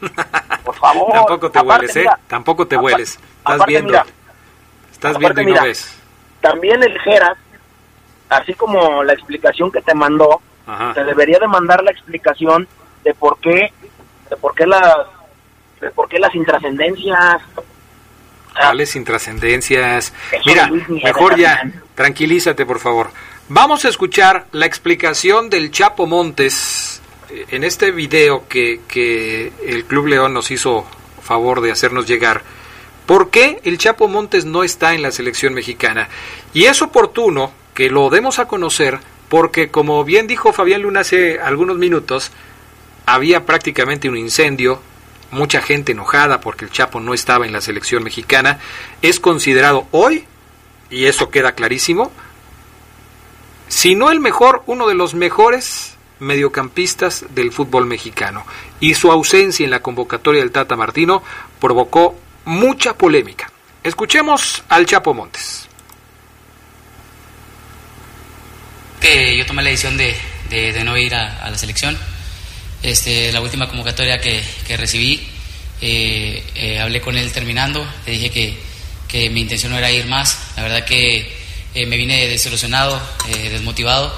Por 0.64 0.74
favor. 0.74 1.12
Tampoco 1.12 1.48
te 1.52 1.58
Aparte, 1.60 1.80
hueles, 1.86 1.96
¿eh? 1.96 2.00
mira, 2.00 2.18
Tampoco 2.26 2.66
te 2.66 2.76
hueles. 2.76 3.10
Estás 3.10 3.54
aparte, 3.54 3.66
viendo. 3.70 3.88
mira, 3.90 4.06
Estás 4.90 5.16
viendo 5.18 5.40
y 5.42 5.44
no 5.44 5.50
mira, 5.52 5.62
ves. 5.62 5.96
También 6.40 6.82
el 6.82 6.98
Geras, 7.00 7.38
así 8.30 8.54
como 8.54 9.04
la 9.04 9.12
explicación 9.12 9.70
que 9.70 9.80
te 9.80 9.94
mandó, 9.94 10.40
Ajá. 10.66 10.92
te 10.92 11.04
debería 11.04 11.38
de 11.38 11.46
mandar 11.46 11.84
la 11.84 11.92
explicación 11.92 12.66
de 13.04 13.14
por 13.14 13.38
qué, 13.38 13.72
de 14.28 14.36
por 14.36 14.56
qué 14.56 14.66
las, 14.66 14.82
de 15.80 15.90
por 15.92 16.08
qué 16.08 16.18
las 16.18 16.34
intrascendencias. 16.34 17.42
Intrascendencias. 18.96 20.12
Mira, 20.46 20.70
mejor 20.88 21.38
ya, 21.38 21.70
tranquilízate, 21.94 22.66
por 22.66 22.78
favor. 22.78 23.10
Vamos 23.48 23.84
a 23.84 23.88
escuchar 23.88 24.46
la 24.52 24.66
explicación 24.66 25.48
del 25.48 25.70
Chapo 25.70 26.06
Montes 26.06 27.00
eh, 27.30 27.46
en 27.50 27.64
este 27.64 27.92
video 27.92 28.46
que, 28.48 28.80
que 28.86 29.52
el 29.66 29.84
Club 29.84 30.08
León 30.08 30.34
nos 30.34 30.50
hizo 30.50 30.86
favor 31.22 31.60
de 31.60 31.72
hacernos 31.72 32.06
llegar. 32.06 32.42
¿Por 33.06 33.30
qué 33.30 33.60
el 33.64 33.78
Chapo 33.78 34.06
Montes 34.06 34.44
no 34.44 34.64
está 34.64 34.94
en 34.94 35.02
la 35.02 35.12
selección 35.12 35.54
mexicana? 35.54 36.08
Y 36.52 36.64
es 36.64 36.82
oportuno 36.82 37.52
que 37.72 37.88
lo 37.88 38.10
demos 38.10 38.38
a 38.38 38.48
conocer 38.48 38.98
porque, 39.28 39.68
como 39.68 40.04
bien 40.04 40.26
dijo 40.26 40.52
Fabián 40.52 40.82
Luna 40.82 41.00
hace 41.00 41.38
algunos 41.40 41.78
minutos, 41.78 42.32
había 43.06 43.46
prácticamente 43.46 44.08
un 44.08 44.16
incendio, 44.16 44.82
mucha 45.30 45.60
gente 45.60 45.92
enojada 45.92 46.40
porque 46.40 46.64
el 46.64 46.70
Chapo 46.70 47.00
no 47.00 47.14
estaba 47.14 47.46
en 47.46 47.52
la 47.52 47.60
selección 47.60 48.02
mexicana, 48.02 48.58
es 49.02 49.20
considerado 49.20 49.86
hoy, 49.90 50.26
y 50.90 51.06
eso 51.06 51.30
queda 51.30 51.52
clarísimo, 51.52 52.12
si 53.68 53.94
no 53.94 54.10
el 54.10 54.20
mejor, 54.20 54.62
uno 54.66 54.88
de 54.88 54.94
los 54.94 55.14
mejores 55.14 55.96
mediocampistas 56.20 57.26
del 57.30 57.52
fútbol 57.52 57.86
mexicano. 57.86 58.44
Y 58.80 58.94
su 58.94 59.12
ausencia 59.12 59.64
en 59.64 59.70
la 59.70 59.82
convocatoria 59.82 60.40
del 60.40 60.50
Tata 60.50 60.74
Martino 60.74 61.22
provocó 61.60 62.18
mucha 62.44 62.94
polémica. 62.94 63.50
Escuchemos 63.82 64.64
al 64.68 64.86
Chapo 64.86 65.14
Montes. 65.14 65.66
yo 69.36 69.46
tomé 69.46 69.62
la 69.62 69.70
decisión 69.70 69.96
de, 69.96 70.82
no 70.84 70.96
ir 70.96 71.14
a 71.14 71.48
la 71.48 71.56
selección. 71.56 71.96
Este, 72.82 73.32
la 73.32 73.40
última 73.40 73.68
convocatoria 73.68 74.20
que, 74.20 74.40
que 74.66 74.76
recibí, 74.76 75.26
eh, 75.80 76.42
eh, 76.54 76.78
hablé 76.78 77.00
con 77.00 77.16
él 77.16 77.32
terminando, 77.32 77.86
le 78.06 78.12
dije 78.12 78.30
que, 78.30 78.56
que 79.08 79.30
mi 79.30 79.40
intención 79.40 79.72
no 79.72 79.78
era 79.78 79.90
ir 79.90 80.06
más. 80.06 80.38
La 80.56 80.62
verdad 80.62 80.84
que 80.84 81.36
eh, 81.74 81.86
me 81.86 81.96
vine 81.96 82.26
desilusionado, 82.28 83.00
eh, 83.28 83.50
desmotivado, 83.50 84.12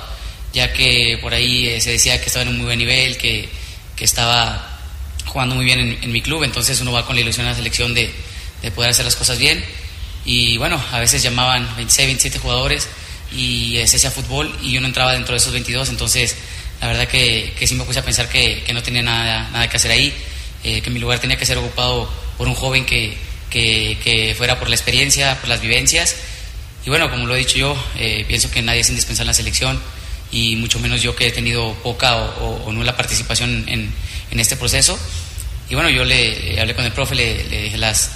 ya 0.53 0.73
que 0.73 1.19
por 1.23 1.33
ahí 1.35 1.69
eh, 1.69 1.81
se 1.81 1.91
decía 1.91 2.21
que 2.21 2.27
estaba 2.27 2.43
en 2.43 2.49
un 2.49 2.57
muy 2.57 2.67
buen 2.67 2.79
nivel, 2.79 3.17
que, 3.17 3.49
que 3.97 4.05
estaba 4.05 4.79
jugando 5.27 5.55
muy 5.55 5.65
bien 5.65 5.81
en, 5.81 5.99
en 6.03 6.13
mi 6.13 6.23
club, 6.23 6.43
entonces 6.43 6.81
uno 6.81 6.93
va 6.93 7.07
con 7.07 7.15
la 7.15 7.23
ilusión 7.23 7.47
a 7.47 7.51
la 7.51 7.57
selección 7.57 7.95
de, 7.95 8.11
de 8.63 8.71
poder 8.71 8.91
hacer 8.91 9.05
las 9.05 9.17
cosas 9.17 9.39
bien. 9.39 9.65
Y 10.25 10.59
bueno, 10.59 10.83
a 10.93 10.99
veces 10.99 11.23
llamaban 11.23 11.65
26, 11.77 12.07
27 12.07 12.39
jugadores 12.39 12.89
y 13.33 13.77
eh, 13.79 13.87
se 13.87 13.97
hacía 13.97 14.11
fútbol 14.11 14.55
y 14.63 14.73
yo 14.73 14.81
no 14.81 14.87
entraba 14.87 15.13
dentro 15.13 15.33
de 15.33 15.39
esos 15.39 15.53
22, 15.53 15.89
entonces 15.89 16.37
la 16.81 16.87
verdad 16.87 17.09
que, 17.09 17.53
que 17.59 17.67
sí 17.67 17.75
me 17.75 17.85
puse 17.85 17.99
a 17.99 18.05
pensar 18.05 18.29
que, 18.29 18.63
que 18.63 18.73
no 18.73 18.83
tenía 18.83 19.03
nada, 19.03 19.51
nada 19.51 19.69
que 19.69 19.77
hacer 19.77 19.91
ahí, 19.91 20.15
eh, 20.65 20.81
que 20.81 20.91
mi 20.91 20.99
lugar 20.99 21.19
tenía 21.19 21.37
que 21.37 21.47
ser 21.47 21.59
ocupado 21.59 22.11
por 22.39 22.49
un 22.49 22.55
joven 22.55 22.87
que, 22.87 23.17
que, 23.51 23.99
que 24.03 24.35
fuera 24.37 24.59
por 24.59 24.69
la 24.69 24.75
experiencia, 24.75 25.39
por 25.41 25.49
las 25.49 25.61
vivencias. 25.61 26.17
Y 26.85 26.89
bueno, 26.89 27.11
como 27.11 27.27
lo 27.27 27.35
he 27.35 27.39
dicho 27.39 27.59
yo, 27.59 27.77
eh, 27.99 28.25
pienso 28.27 28.51
que 28.51 28.63
nadie 28.63 28.81
es 28.81 28.89
indispensable 28.89 29.25
en 29.25 29.29
la 29.29 29.35
selección 29.35 29.81
y 30.33 30.57
mucho 30.57 30.79
menos 30.79 31.03
yo 31.03 31.15
que 31.15 31.27
he 31.27 31.33
tenido 31.33 31.75
poca 31.83 32.17
o, 32.17 32.65
o 32.65 32.73
nula 32.73 32.97
participación 32.97 33.69
en, 33.69 33.93
en, 34.31 34.41
este 34.41 34.57
proceso. 34.57 34.99
Y 35.69 35.75
bueno, 35.75 35.91
yo 35.91 36.05
le, 36.05 36.59
hablé 36.61 36.75
con 36.75 36.85
el 36.85 36.93
profe, 36.93 37.15
le, 37.15 37.45
le, 37.45 37.63
dije 37.63 37.79
las, 37.79 38.13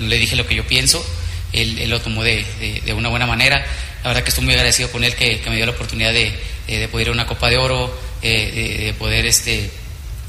le, 0.00 0.18
dije 0.18 0.36
lo 0.36 0.46
que 0.46 0.54
yo 0.54 0.66
pienso, 0.66 1.04
él, 1.52 1.78
él 1.78 1.90
lo 1.90 2.00
tomó 2.00 2.22
de, 2.22 2.44
de, 2.84 2.92
una 2.92 3.08
buena 3.08 3.26
manera. 3.26 3.64
La 4.02 4.08
verdad 4.08 4.24
que 4.24 4.30
estoy 4.30 4.44
muy 4.44 4.54
agradecido 4.54 4.90
con 4.90 5.04
él 5.04 5.14
que, 5.14 5.40
me 5.48 5.56
dio 5.56 5.66
la 5.66 5.72
oportunidad 5.72 6.12
de, 6.12 6.36
de, 6.66 6.88
poder 6.88 7.06
ir 7.06 7.10
a 7.10 7.12
una 7.12 7.26
Copa 7.26 7.48
de 7.48 7.56
Oro, 7.56 7.96
eh, 8.20 8.84
de, 8.86 8.94
poder 8.94 9.26
este, 9.26 9.70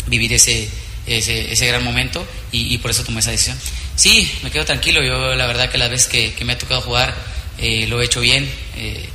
vivir 0.07 0.32
ese, 0.34 0.69
ese, 1.07 1.67
gran 1.67 1.84
momento 1.84 2.26
y, 2.51 2.78
por 2.78 2.91
eso 2.91 3.03
tomé 3.03 3.19
esa 3.19 3.32
decisión. 3.32 3.57
Sí, 3.95 4.32
me 4.43 4.51
quedo 4.51 4.65
tranquilo, 4.65 5.03
yo 5.03 5.34
la 5.36 5.47
verdad 5.47 5.69
que 5.71 5.80
las 5.80 5.89
veces 5.89 6.07
que, 6.07 6.45
me 6.45 6.53
ha 6.53 6.57
tocado 6.57 6.82
jugar 6.82 7.15
eh, 7.57 7.88
lo 7.88 7.99
he 8.01 8.05
hecho 8.05 8.21
bien. 8.21 8.47
Eh, 8.78 9.09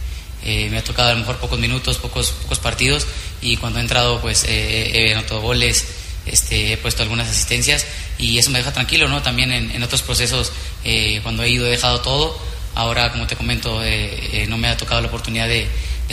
me 0.71 0.79
ha 0.79 0.85
tocado 0.85 1.11
a 1.11 1.13
lo 1.13 1.19
mejor 1.19 1.37
pocos 1.37 1.59
minutos, 1.59 1.99
pocos, 1.99 2.31
pocos 2.31 2.59
partidos 2.59 3.07
y 3.43 3.59
cuando 3.59 3.81
he 3.81 3.83
entrado 3.83 4.21
pues 4.21 4.45
he 4.49 5.13
anotado 5.13 5.41
goles, 5.41 5.87
este, 6.25 6.73
he 6.73 6.77
puesto 6.79 7.03
algunas 7.03 7.29
asistencias 7.29 7.87
y 8.17 8.39
eso 8.39 8.51
me 8.51 8.59
deja 8.59 8.73
tranquilo, 8.73 9.09
¿no? 9.09 9.21
También 9.21 9.53
en, 9.53 9.83
otros 9.83 10.03
procesos 10.03 10.53
cuando 11.23 11.43
he 11.43 11.51
ido 11.51 11.67
he 11.67 11.71
dejado 11.71 12.01
todo. 12.01 12.41
Ahora, 12.79 13.11
como 13.11 13.27
te 13.27 13.35
comento, 13.35 13.83
no 14.47 14.57
me 14.57 14.69
ha 14.69 14.77
tocado 14.77 15.01
la 15.01 15.09
oportunidad 15.09 15.49
de, 15.49 15.67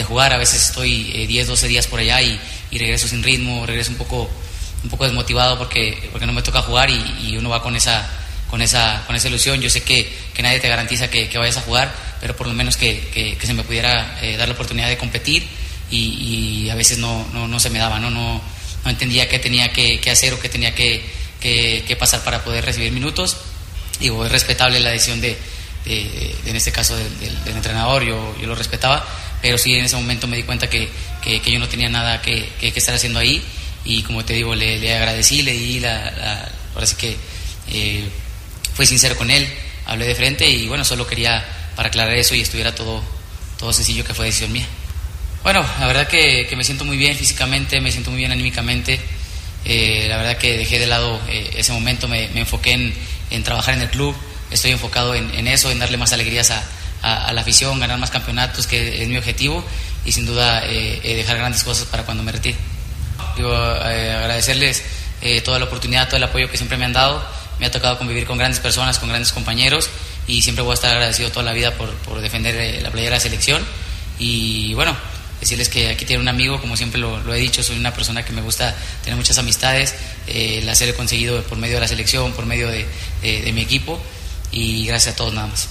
jugar. 0.03 0.33
A 0.33 0.37
veces 0.37 0.65
estoy 0.69 1.27
10, 1.27 1.47
12 1.47 1.67
días 1.67 1.85
por 1.85 1.99
allá 1.99 2.23
y, 2.23 2.39
y, 2.71 2.79
regreso 2.79 3.07
sin 3.07 3.21
ritmo, 3.21 3.67
regreso 3.67 3.91
un 3.91 3.97
poco, 3.97 4.27
un 4.83 4.89
poco 4.89 5.05
desmotivado 5.05 5.59
porque, 5.59 6.09
porque 6.11 6.25
no 6.25 6.33
me 6.33 6.41
toca 6.41 6.63
jugar 6.63 6.89
y, 6.89 7.29
y 7.29 7.37
uno 7.37 7.49
va 7.49 7.61
con 7.61 7.75
esa, 7.75 8.09
con 8.49 8.63
esa, 8.63 9.03
con 9.05 9.15
esa 9.15 9.27
ilusión. 9.27 9.61
Yo 9.61 9.69
sé 9.69 9.83
que, 9.83 10.11
que 10.33 10.41
nadie 10.41 10.59
te 10.59 10.67
garantiza 10.67 11.07
que, 11.07 11.29
que, 11.29 11.37
vayas 11.37 11.57
a 11.57 11.61
jugar, 11.61 11.93
pero 12.19 12.35
por 12.35 12.47
lo 12.47 12.53
menos 12.53 12.77
que, 12.77 13.37
que 13.39 13.45
se 13.45 13.53
me 13.53 13.63
pudiera 13.63 14.17
eh, 14.23 14.35
dar 14.35 14.47
la 14.47 14.55
oportunidad 14.55 14.89
de 14.89 14.97
competir 14.97 15.47
y, 15.91 16.65
y 16.65 16.69
a 16.71 16.75
veces 16.75 16.97
no, 16.97 17.27
no, 17.31 17.47
no, 17.47 17.59
se 17.59 17.69
me 17.69 17.77
daba, 17.77 17.99
no, 17.99 18.09
no, 18.09 18.41
no 18.83 18.89
entendía 18.89 19.29
qué 19.29 19.39
tenía 19.39 19.71
que, 19.71 19.99
hacer 20.09 20.33
o 20.33 20.39
qué 20.39 20.49
tenía 20.49 20.73
que, 20.73 21.03
pasar 21.99 22.23
para 22.23 22.43
poder 22.43 22.65
recibir 22.65 22.91
minutos. 22.91 23.37
Digo, 23.99 24.25
es 24.25 24.31
respetable 24.31 24.79
la 24.79 24.89
decisión 24.89 25.21
de, 25.21 25.37
de, 25.85 26.35
en 26.45 26.55
este 26.55 26.71
caso 26.71 26.95
del, 26.95 27.19
del, 27.19 27.55
entrenador, 27.55 28.03
yo, 28.03 28.35
yo, 28.39 28.47
lo 28.47 28.55
respetaba, 28.55 29.05
pero 29.41 29.57
sí 29.57 29.73
en 29.75 29.85
ese 29.85 29.95
momento 29.95 30.27
me 30.27 30.37
di 30.37 30.43
cuenta 30.43 30.69
que, 30.69 30.89
que 31.21 31.51
yo 31.51 31.59
no 31.59 31.67
tenía 31.67 31.89
nada 31.89 32.21
que, 32.21 32.49
estar 32.61 32.95
haciendo 32.95 33.19
ahí 33.19 33.43
y 33.83 34.01
como 34.03 34.25
te 34.25 34.33
digo, 34.33 34.55
le, 34.55 34.79
le 34.79 34.95
agradecí, 34.95 35.43
le 35.43 35.53
di 35.53 35.79
la, 35.79 36.11
la 36.11 36.51
ahora 36.73 36.85
sí 36.85 36.95
que 36.95 37.15
eh, 37.69 38.09
fui 38.73 38.85
sincero 38.85 39.15
con 39.15 39.31
él, 39.31 39.47
hablé 39.85 40.05
de 40.05 40.15
frente 40.15 40.47
y 40.47 40.67
bueno, 40.67 40.83
solo 40.83 41.07
quería 41.07 41.43
para 41.75 41.87
aclarar 41.87 42.13
eso 42.15 42.35
y 42.35 42.41
estuviera 42.41 42.75
todo, 42.75 43.03
todo 43.57 43.73
sencillo 43.73 44.03
que 44.03 44.13
fue 44.13 44.25
decisión 44.25 44.51
mía. 44.51 44.67
Bueno, 45.43 45.65
la 45.79 45.87
verdad 45.87 46.07
que, 46.07 46.51
me 46.55 46.63
siento 46.63 46.85
muy 46.85 46.97
bien 46.97 47.15
físicamente, 47.15 47.79
me 47.79 47.91
siento 47.91 48.11
muy 48.11 48.19
bien 48.19 48.31
anímicamente. 48.31 48.99
Eh, 49.63 50.05
la 50.09 50.17
verdad 50.17 50.37
que 50.37 50.57
dejé 50.57 50.79
de 50.79 50.87
lado 50.87 51.21
eh, 51.27 51.51
ese 51.55 51.71
momento, 51.71 52.07
me, 52.07 52.25
enfoqué 52.37 52.93
en, 53.29 53.43
trabajar 53.43 53.75
en 53.75 53.81
el 53.81 53.89
club, 53.89 54.15
estoy 54.51 54.71
enfocado 54.71 55.15
en, 55.15 55.47
eso, 55.47 55.71
en 55.71 55.79
darle 55.79 55.97
más 55.97 56.13
alegrías 56.13 56.51
a, 56.51 56.63
la 57.31 57.41
afición, 57.41 57.79
ganar 57.79 57.99
más 57.99 58.09
campeonatos, 58.09 58.65
que 58.65 59.01
es 59.01 59.07
mi 59.07 59.17
objetivo, 59.17 59.63
y 60.05 60.11
sin 60.11 60.25
duda 60.25 60.63
eh, 60.65 61.15
dejar 61.15 61.37
grandes 61.37 61.63
cosas 61.63 61.85
para 61.85 62.03
cuando 62.03 62.23
me 62.23 62.31
retire. 62.31 62.57
Digo, 63.35 63.53
agradecerles 63.53 64.83
toda 65.43 65.59
la 65.59 65.65
oportunidad, 65.65 66.07
todo 66.07 66.17
el 66.17 66.23
apoyo 66.23 66.49
que 66.49 66.57
siempre 66.57 66.77
me 66.77 66.85
han 66.85 66.93
dado 66.93 67.23
me 67.59 67.65
ha 67.65 67.71
tocado 67.71 67.97
convivir 67.97 68.25
con 68.25 68.37
grandes 68.37 68.59
personas, 68.59 68.99
con 68.99 69.09
grandes 69.09 69.31
compañeros 69.31 69.89
y 70.27 70.41
siempre 70.41 70.63
voy 70.63 70.71
a 70.71 70.75
estar 70.75 70.91
agradecido 70.91 71.29
toda 71.29 71.43
la 71.43 71.53
vida 71.53 71.73
por, 71.75 71.93
por 71.97 72.21
defender 72.21 72.55
eh, 72.55 72.81
la 72.81 72.91
playera 72.91 73.11
de 73.11 73.17
la 73.17 73.21
selección. 73.21 73.65
Y 74.19 74.73
bueno, 74.73 74.95
decirles 75.39 75.69
que 75.69 75.89
aquí 75.89 76.05
tiene 76.05 76.21
un 76.21 76.27
amigo, 76.27 76.59
como 76.59 76.75
siempre 76.75 76.99
lo, 76.99 77.33
he 77.33 77.39
dicho, 77.39 77.63
soy 77.63 77.77
una 77.77 77.93
persona 77.93 78.23
que 78.23 78.33
me 78.33 78.41
gusta 78.41 78.75
tener 79.03 79.17
muchas 79.17 79.37
amistades, 79.37 79.95
eh, 80.27 80.61
las 80.63 80.81
he 80.81 80.93
conseguido 80.93 81.41
por 81.43 81.57
medio 81.57 81.75
de 81.75 81.81
la 81.81 81.87
selección, 81.87 82.33
por 82.33 82.45
medio 82.45 82.67
de, 82.69 82.85
de 83.21 83.51
mi 83.53 83.61
equipo 83.61 84.01
y 84.55 84.87
gracias 84.87 85.13
a 85.13 85.17
todos 85.17 85.33
nada 85.33 85.47
más. 85.47 85.69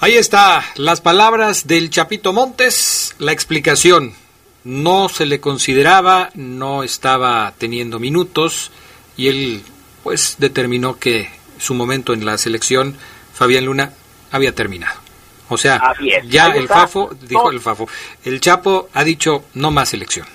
Ahí 0.00 0.14
está, 0.14 0.62
las 0.76 1.00
palabras 1.00 1.66
del 1.66 1.88
Chapito 1.88 2.32
Montes, 2.32 3.16
la 3.18 3.32
explicación. 3.32 4.14
No 4.62 5.08
se 5.08 5.26
le 5.26 5.40
consideraba, 5.40 6.30
no 6.34 6.82
estaba 6.82 7.52
teniendo 7.58 7.98
minutos 7.98 8.70
y 9.16 9.28
él 9.28 9.62
pues 10.02 10.36
determinó 10.38 10.98
que 10.98 11.30
su 11.58 11.74
momento 11.74 12.12
en 12.12 12.26
la 12.26 12.36
selección, 12.36 12.96
Fabián 13.32 13.64
Luna, 13.64 13.92
había 14.30 14.54
terminado. 14.54 15.00
O 15.48 15.56
sea, 15.56 15.94
ya 16.26 16.48
el 16.48 16.68
Fafo, 16.68 17.10
dijo 17.22 17.50
el 17.50 17.60
Fafo, 17.60 17.88
el 18.24 18.40
Chapo 18.40 18.88
ha 18.92 19.04
dicho 19.04 19.44
no 19.54 19.70
más 19.70 19.90
selección. 19.90 20.26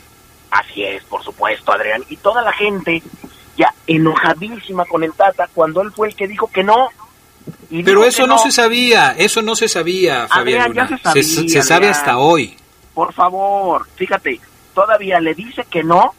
Así 0.52 0.84
es, 0.84 1.04
por 1.04 1.24
supuesto, 1.24 1.72
Adrián. 1.72 2.04
Y 2.10 2.18
toda 2.18 2.42
la 2.42 2.54
gente 2.54 3.04
ya 3.60 3.74
enojadísima 3.88 4.86
con 4.86 5.04
el 5.04 5.12
Tata 5.12 5.50
cuando 5.54 5.82
él 5.82 5.92
fue 5.92 6.08
el 6.08 6.16
que 6.16 6.28
dijo 6.28 6.50
que 6.50 6.64
no. 6.64 6.90
Pero 7.70 8.06
eso 8.06 8.26
no. 8.26 8.38
se 8.38 8.52
sabía, 8.52 9.12
eso 9.18 9.42
no 9.42 9.56
se 9.56 9.68
sabía, 9.68 10.28
Fabián 10.28 10.70
Luna. 10.70 11.00
se, 11.14 11.24
se 11.24 11.62
sabe 11.62 11.90
hasta 11.90 12.18
hoy. 12.18 12.56
Por 12.94 13.14
favor, 13.14 13.86
fíjate, 13.96 14.40
todavía 14.74 15.20
le 15.20 15.36
dice 15.36 15.66
que 15.70 15.84
no 15.84 16.14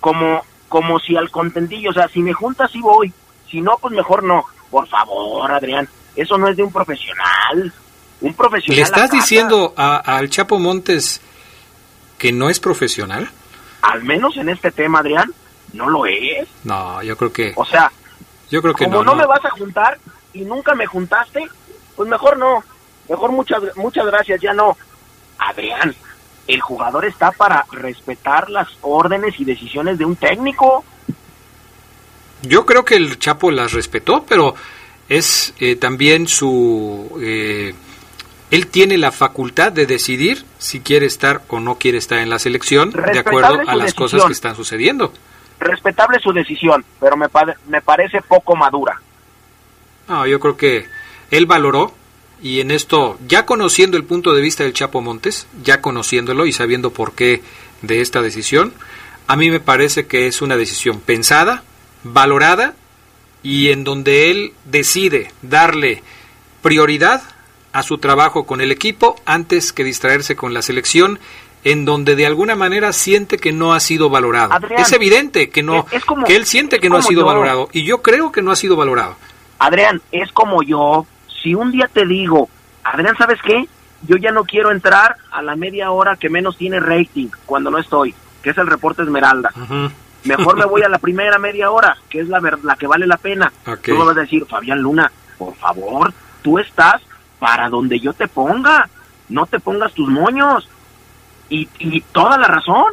como 0.00 0.42
como 0.68 0.98
si 0.98 1.14
al 1.14 1.30
contentillo, 1.30 1.90
o 1.90 1.92
sea, 1.92 2.08
si 2.08 2.20
me 2.20 2.32
juntas 2.32 2.70
sí 2.70 2.80
voy, 2.80 3.12
si 3.50 3.60
no, 3.60 3.76
pues 3.78 3.92
mejor 3.92 4.22
no. 4.22 4.42
Por 4.70 4.88
favor, 4.88 5.52
Adrián, 5.52 5.86
eso 6.16 6.38
no 6.38 6.48
es 6.48 6.56
de 6.56 6.62
un 6.62 6.72
profesional. 6.72 7.70
Un 8.22 8.32
profesional. 8.32 8.76
¿Le 8.76 8.82
estás 8.82 9.10
diciendo 9.10 9.74
al 9.76 10.30
Chapo 10.30 10.58
Montes 10.58 11.20
que 12.16 12.32
no 12.32 12.48
es 12.48 12.58
profesional? 12.58 13.28
Al 13.82 14.02
menos 14.04 14.38
en 14.38 14.48
este 14.48 14.70
tema, 14.70 15.00
Adrián, 15.00 15.30
no 15.72 15.88
lo 15.88 16.06
es. 16.06 16.48
No, 16.64 17.02
yo 17.02 17.16
creo 17.16 17.32
que. 17.32 17.52
O 17.56 17.64
sea, 17.64 17.90
yo 18.50 18.60
creo 18.62 18.74
que 18.74 18.84
como 18.84 19.04
no, 19.04 19.14
me 19.14 19.26
vas 19.26 19.44
a 19.44 19.50
juntar 19.50 19.98
y 20.32 20.42
nunca 20.42 20.74
me 20.74 20.86
juntaste, 20.86 21.48
pues 21.96 22.08
mejor 22.08 22.36
no. 22.38 22.62
Mejor 23.08 23.32
muchas 23.32 23.62
muchas 23.76 24.06
gracias, 24.06 24.40
ya 24.40 24.52
no. 24.52 24.76
Adrián, 25.38 25.94
el 26.46 26.60
jugador 26.60 27.04
está 27.04 27.32
para 27.32 27.64
respetar 27.70 28.50
las 28.50 28.68
órdenes 28.82 29.38
y 29.40 29.44
decisiones 29.44 29.98
de 29.98 30.04
un 30.04 30.16
técnico. 30.16 30.84
Yo 32.42 32.66
creo 32.66 32.84
que 32.84 32.96
el 32.96 33.18
Chapo 33.18 33.50
las 33.50 33.72
respetó, 33.72 34.24
pero 34.28 34.54
es 35.08 35.54
eh, 35.58 35.76
también 35.76 36.26
su... 36.26 37.18
Eh, 37.20 37.74
él 38.50 38.66
tiene 38.66 38.98
la 38.98 39.12
facultad 39.12 39.72
de 39.72 39.86
decidir 39.86 40.44
si 40.58 40.80
quiere 40.80 41.06
estar 41.06 41.42
o 41.48 41.58
no 41.58 41.78
quiere 41.78 41.96
estar 41.96 42.18
en 42.18 42.28
la 42.28 42.38
selección 42.38 42.90
de 42.90 43.18
acuerdo 43.18 43.62
a 43.66 43.74
las 43.76 43.94
cosas 43.94 44.24
que 44.26 44.32
están 44.32 44.56
sucediendo. 44.56 45.12
Respetable 45.62 46.18
su 46.18 46.32
decisión, 46.32 46.84
pero 47.00 47.16
me, 47.16 47.28
parece 47.28 48.20
poco 48.22 48.56
madura. 48.56 49.00
No, 50.08 50.26
yo 50.26 50.40
creo 50.40 50.56
que 50.56 50.86
él 51.30 51.46
valoró 51.46 51.94
y 52.42 52.60
en 52.60 52.70
esto, 52.70 53.18
ya 53.26 53.46
conociendo 53.46 53.96
el 53.96 54.04
punto 54.04 54.34
de 54.34 54.42
vista 54.42 54.64
del 54.64 54.72
Chapo 54.72 55.00
Montes, 55.00 55.46
ya 55.62 55.80
conociéndolo 55.80 56.46
y 56.46 56.52
sabiendo 56.52 56.92
por 56.92 57.14
qué 57.14 57.42
de 57.82 58.00
esta 58.00 58.20
decisión, 58.20 58.74
a 59.28 59.36
mí 59.36 59.50
me 59.50 59.60
parece 59.60 60.06
que 60.06 60.26
es 60.26 60.42
una 60.42 60.56
decisión 60.56 61.00
pensada, 61.00 61.62
valorada 62.02 62.74
y 63.42 63.70
en 63.70 63.84
donde 63.84 64.30
él 64.30 64.52
decide 64.64 65.32
darle 65.42 66.02
prioridad 66.62 67.22
a 67.72 67.82
su 67.82 67.98
trabajo 67.98 68.44
con 68.44 68.60
el 68.60 68.70
equipo 68.70 69.16
antes 69.24 69.72
que 69.72 69.84
distraerse 69.84 70.36
con 70.36 70.54
la 70.54 70.62
selección 70.62 71.18
en 71.64 71.84
donde 71.84 72.16
de 72.16 72.26
alguna 72.26 72.56
manera 72.56 72.92
siente 72.92 73.38
que 73.38 73.52
no 73.52 73.72
ha 73.72 73.80
sido 73.80 74.10
valorado. 74.10 74.52
es 74.76 74.92
evidente 74.92 75.50
que 75.50 75.62
no 75.62 75.86
que 76.26 76.36
él 76.36 76.46
siente 76.46 76.80
que 76.80 76.88
no 76.88 76.96
ha 76.96 77.02
sido 77.02 77.24
valorado 77.24 77.68
y 77.72 77.84
yo 77.84 78.02
creo 78.02 78.32
que 78.32 78.42
no 78.42 78.50
ha 78.50 78.56
sido 78.56 78.76
valorado. 78.76 79.16
Adrián, 79.58 80.02
es 80.10 80.32
como 80.32 80.62
yo 80.62 81.06
si 81.42 81.54
un 81.54 81.70
día 81.70 81.88
te 81.92 82.06
digo, 82.06 82.48
Adrián, 82.84 83.16
¿sabes 83.16 83.38
qué? 83.44 83.68
Yo 84.02 84.16
ya 84.16 84.32
no 84.32 84.44
quiero 84.44 84.72
entrar 84.72 85.16
a 85.30 85.42
la 85.42 85.54
media 85.54 85.90
hora 85.92 86.16
que 86.16 86.28
menos 86.28 86.56
tiene 86.56 86.80
rating 86.80 87.28
cuando 87.46 87.70
no 87.70 87.78
estoy, 87.78 88.14
que 88.42 88.50
es 88.50 88.58
el 88.58 88.66
reporte 88.66 89.02
Esmeralda. 89.02 89.50
Mejor 90.24 90.56
me 90.56 90.64
voy 90.64 90.82
a 90.82 90.88
la 90.88 90.98
primera 90.98 91.38
media 91.38 91.70
hora, 91.70 91.96
que 92.08 92.20
es 92.20 92.28
la, 92.28 92.40
la 92.62 92.76
que 92.76 92.86
vale 92.86 93.06
la 93.06 93.16
pena. 93.16 93.52
Tú 93.82 93.92
me 93.92 94.04
vas 94.04 94.16
a 94.16 94.20
decir, 94.20 94.44
Fabián 94.46 94.80
Luna, 94.80 95.10
por 95.38 95.54
favor, 95.56 96.12
tú 96.42 96.58
estás 96.58 97.00
para 97.38 97.68
donde 97.68 97.98
yo 98.00 98.12
te 98.12 98.28
ponga. 98.28 98.88
No 99.28 99.46
te 99.46 99.58
pongas 99.60 99.92
tus 99.94 100.08
moños. 100.08 100.68
Y, 101.52 101.68
y 101.78 102.00
toda 102.00 102.38
la 102.38 102.48
razón. 102.48 102.86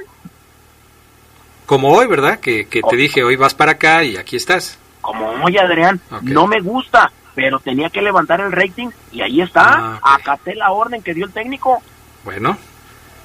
Como 1.66 1.94
hoy, 1.94 2.08
¿verdad? 2.08 2.40
Que, 2.40 2.68
que 2.68 2.82
te 2.82 2.96
dije, 2.96 3.24
hoy 3.24 3.36
vas 3.36 3.54
para 3.54 3.74
acá 3.74 4.04
y 4.04 4.18
aquí 4.18 4.36
estás. 4.36 4.78
Como 5.02 5.30
hoy, 5.44 5.58
Adrián. 5.58 6.02
No 6.22 6.48
me 6.48 6.60
gusta 6.60 7.12
pero 7.40 7.60
tenía 7.60 7.90
que 7.90 8.02
levantar 8.02 8.42
el 8.42 8.52
rating 8.52 8.90
y 9.14 9.22
ahí 9.22 9.40
está, 9.40 10.00
ah, 10.04 10.16
acaté 10.16 10.56
la 10.56 10.72
orden 10.72 11.02
que 11.02 11.14
dio 11.14 11.26
el 11.26 11.32
técnico. 11.32 11.82
Bueno, 12.26 12.58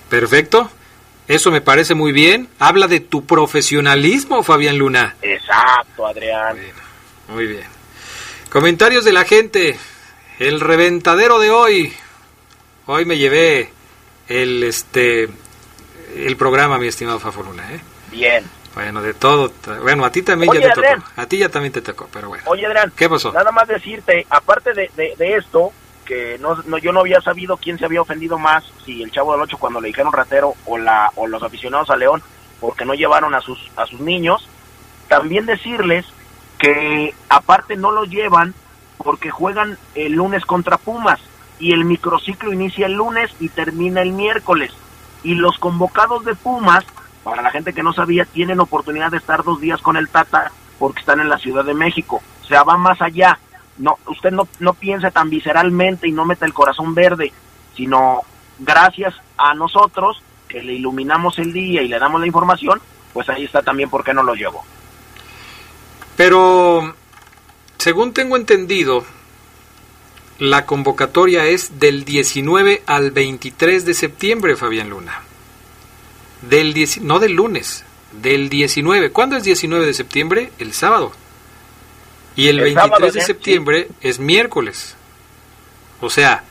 perfecto. 0.08 0.70
Eso 1.26 1.50
me 1.50 1.60
parece 1.60 1.96
muy 1.96 2.12
bien. 2.12 2.48
Habla 2.60 2.86
de 2.86 3.00
tu 3.00 3.24
profesionalismo, 3.24 4.44
Fabián 4.44 4.78
Luna. 4.78 5.16
Exacto, 5.20 6.06
Adrián. 6.06 6.56
muy 7.26 7.48
bien. 7.48 7.64
Comentarios 8.50 9.04
de 9.04 9.12
la 9.12 9.24
gente. 9.24 9.76
El 10.38 10.60
reventadero 10.60 11.40
de 11.40 11.50
hoy. 11.50 11.92
Hoy 12.86 13.06
me 13.06 13.18
llevé 13.18 13.72
el 14.28 14.62
este 14.62 15.28
el 16.16 16.36
programa, 16.36 16.78
mi 16.78 16.86
estimado 16.86 17.18
Fafoluna, 17.20 17.72
¿eh? 17.72 17.80
Bien. 18.10 18.44
Bueno, 18.74 19.02
de 19.02 19.14
todo. 19.14 19.52
Bueno, 19.82 20.04
a 20.04 20.10
ti 20.10 20.22
también 20.22 20.50
Oye, 20.50 20.60
ya 20.60 20.72
te 20.72 20.80
Adrián. 20.80 21.00
tocó. 21.00 21.20
A 21.20 21.26
ti 21.26 21.38
ya 21.38 21.48
también 21.48 21.72
te 21.72 21.82
tocó, 21.82 22.08
pero 22.12 22.28
bueno. 22.28 22.44
Oye, 22.46 22.66
Adrián. 22.66 22.92
¿Qué 22.96 23.08
pasó? 23.08 23.32
Nada 23.32 23.52
más 23.52 23.68
decirte, 23.68 24.26
aparte 24.30 24.72
de, 24.74 24.90
de, 24.96 25.14
de 25.16 25.36
esto, 25.36 25.72
que 26.04 26.38
no, 26.40 26.56
no, 26.66 26.78
yo 26.78 26.92
no 26.92 27.00
había 27.00 27.20
sabido 27.20 27.56
quién 27.56 27.78
se 27.78 27.84
había 27.84 28.02
ofendido 28.02 28.38
más, 28.38 28.64
si 28.84 29.02
el 29.02 29.10
Chavo 29.12 29.32
del 29.32 29.42
Ocho 29.42 29.58
cuando 29.58 29.80
le 29.80 29.88
dijeron 29.88 30.12
ratero 30.12 30.54
o, 30.66 30.76
la, 30.78 31.10
o 31.16 31.26
los 31.26 31.42
aficionados 31.42 31.90
a 31.90 31.96
León, 31.96 32.22
porque 32.60 32.84
no 32.84 32.94
llevaron 32.94 33.34
a 33.34 33.40
sus, 33.40 33.70
a 33.76 33.86
sus 33.86 34.00
niños. 34.00 34.48
También 35.08 35.46
decirles 35.46 36.06
que 36.58 37.14
aparte 37.28 37.76
no 37.76 37.90
los 37.92 38.08
llevan 38.08 38.54
porque 38.98 39.30
juegan 39.30 39.78
el 39.94 40.12
lunes 40.12 40.44
contra 40.46 40.78
Pumas 40.78 41.20
y 41.58 41.72
el 41.72 41.84
microciclo 41.84 42.52
inicia 42.52 42.86
el 42.86 42.94
lunes 42.94 43.30
y 43.40 43.48
termina 43.48 44.02
el 44.02 44.12
miércoles. 44.12 44.72
Y 45.22 45.34
los 45.34 45.58
convocados 45.58 46.24
de 46.24 46.34
Pumas, 46.34 46.84
para 47.22 47.42
la 47.42 47.50
gente 47.50 47.72
que 47.72 47.82
no 47.82 47.92
sabía, 47.92 48.24
tienen 48.24 48.60
oportunidad 48.60 49.10
de 49.10 49.18
estar 49.18 49.44
dos 49.44 49.60
días 49.60 49.80
con 49.80 49.96
el 49.96 50.08
Tata 50.08 50.52
porque 50.78 51.00
están 51.00 51.20
en 51.20 51.28
la 51.28 51.38
Ciudad 51.38 51.64
de 51.64 51.74
México. 51.74 52.22
O 52.42 52.46
sea, 52.46 52.62
va 52.62 52.76
más 52.76 53.00
allá. 53.00 53.38
No, 53.78 53.98
usted 54.06 54.30
no, 54.30 54.46
no 54.60 54.74
piense 54.74 55.10
tan 55.10 55.30
visceralmente 55.30 56.06
y 56.08 56.12
no 56.12 56.24
meta 56.24 56.46
el 56.46 56.52
corazón 56.52 56.94
verde, 56.94 57.32
sino 57.76 58.20
gracias 58.58 59.14
a 59.36 59.54
nosotros 59.54 60.22
que 60.48 60.62
le 60.62 60.74
iluminamos 60.74 61.38
el 61.38 61.52
día 61.52 61.82
y 61.82 61.88
le 61.88 61.98
damos 61.98 62.20
la 62.20 62.26
información, 62.26 62.80
pues 63.12 63.28
ahí 63.28 63.44
está 63.44 63.62
también 63.62 63.90
por 63.90 64.04
qué 64.04 64.14
no 64.14 64.22
lo 64.22 64.34
llevo. 64.34 64.64
Pero, 66.16 66.94
según 67.78 68.12
tengo 68.12 68.36
entendido, 68.36 69.04
la 70.44 70.66
convocatoria 70.66 71.46
es 71.46 71.78
del 71.80 72.04
19 72.04 72.82
al 72.86 73.10
23 73.10 73.84
de 73.84 73.94
septiembre, 73.94 74.56
Fabián 74.56 74.90
Luna. 74.90 75.22
Del 76.42 76.74
10 76.74 77.00
no 77.02 77.18
del 77.18 77.32
lunes, 77.32 77.84
del 78.22 78.48
19. 78.48 79.10
¿Cuándo 79.10 79.36
es 79.36 79.44
19 79.44 79.86
de 79.86 79.94
septiembre? 79.94 80.52
El 80.58 80.72
sábado. 80.72 81.12
Y 82.36 82.48
el, 82.48 82.58
El 82.58 82.64
23 82.74 82.90
sábado, 82.90 83.12
de 83.12 83.20
sí. 83.20 83.26
septiembre 83.26 83.88
es 84.00 84.18
miércoles. 84.18 84.96
O 86.00 86.10
sea, 86.10 86.44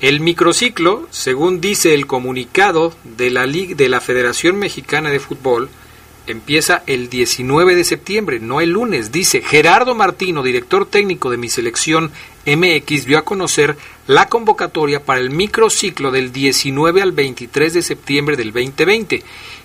el 0.00 0.20
microciclo, 0.20 1.06
según 1.10 1.60
dice 1.60 1.94
el 1.94 2.06
comunicado 2.06 2.94
de 3.04 3.30
la, 3.30 3.46
Lig- 3.46 3.76
de 3.76 3.88
la 3.88 4.00
Federación 4.00 4.56
Mexicana 4.56 5.10
de 5.10 5.20
Fútbol, 5.20 5.68
empieza 6.26 6.82
el 6.86 7.08
19 7.10 7.74
de 7.76 7.84
septiembre, 7.84 8.40
no 8.40 8.60
el 8.60 8.70
lunes. 8.70 9.12
Dice, 9.12 9.42
Gerardo 9.42 9.94
Martino, 9.94 10.42
director 10.42 10.86
técnico 10.86 11.30
de 11.30 11.36
mi 11.36 11.48
selección 11.48 12.10
MX, 12.46 13.06
dio 13.06 13.18
a 13.18 13.24
conocer 13.24 13.76
la 14.06 14.28
convocatoria 14.28 15.04
para 15.04 15.20
el 15.20 15.30
microciclo 15.30 16.10
del 16.10 16.32
19 16.32 17.02
al 17.02 17.12
23 17.12 17.74
de 17.74 17.82
septiembre 17.82 18.36
del 18.36 18.52
2020. 18.52 19.22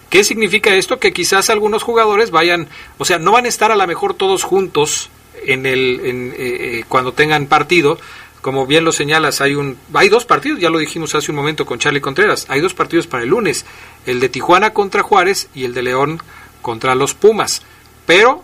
¿Qué 0.10 0.24
significa 0.24 0.74
esto? 0.76 1.00
Que 1.00 1.12
quizás 1.12 1.50
algunos 1.50 1.84
jugadores 1.84 2.32
vayan, 2.32 2.70
o 2.98 3.06
sea, 3.06 3.20
no 3.20 3.34
van 3.34 3.46
a 3.46 3.50
estar 3.50 3.72
a 3.72 3.76
lo 3.76 3.88
mejor 3.88 4.14
todos 4.14 4.44
juntos 4.44 5.10
en 5.44 5.66
el, 5.66 6.02
en, 6.04 6.32
eh, 6.32 6.36
eh, 6.38 6.84
cuando 6.88 7.12
tengan 7.12 7.48
partido, 7.48 8.00
como 8.42 8.66
bien 8.66 8.86
lo 8.86 8.92
señalas, 8.92 9.42
hay 9.42 9.56
un 9.56 9.78
hay 9.94 10.08
dos 10.08 10.24
partidos, 10.24 10.60
ya 10.60 10.70
lo 10.70 10.78
dijimos 10.78 11.16
hace 11.16 11.32
un 11.32 11.36
momento 11.36 11.66
con 11.66 11.80
Charlie 11.80 12.00
Contreras, 12.00 12.46
hay 12.50 12.62
dos 12.62 12.74
partidos 12.74 13.08
para 13.08 13.24
el 13.24 13.30
lunes, 13.30 13.66
el 14.06 14.20
de 14.20 14.30
Tijuana 14.30 14.72
contra 14.72 15.04
Juárez 15.04 15.50
y 15.54 15.66
el 15.66 15.74
de 15.74 15.82
León 15.82 16.22
contra 16.62 16.96
los 16.96 17.14
Pumas. 17.14 17.64
Pero 18.06 18.44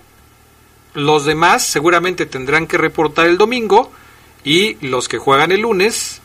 los 0.93 1.25
demás 1.25 1.65
seguramente 1.65 2.25
tendrán 2.25 2.67
que 2.67 2.77
reportar 2.77 3.27
el 3.27 3.37
domingo 3.37 3.91
y 4.43 4.75
los 4.85 5.07
que 5.07 5.17
juegan 5.17 5.51
el 5.51 5.61
lunes 5.61 6.21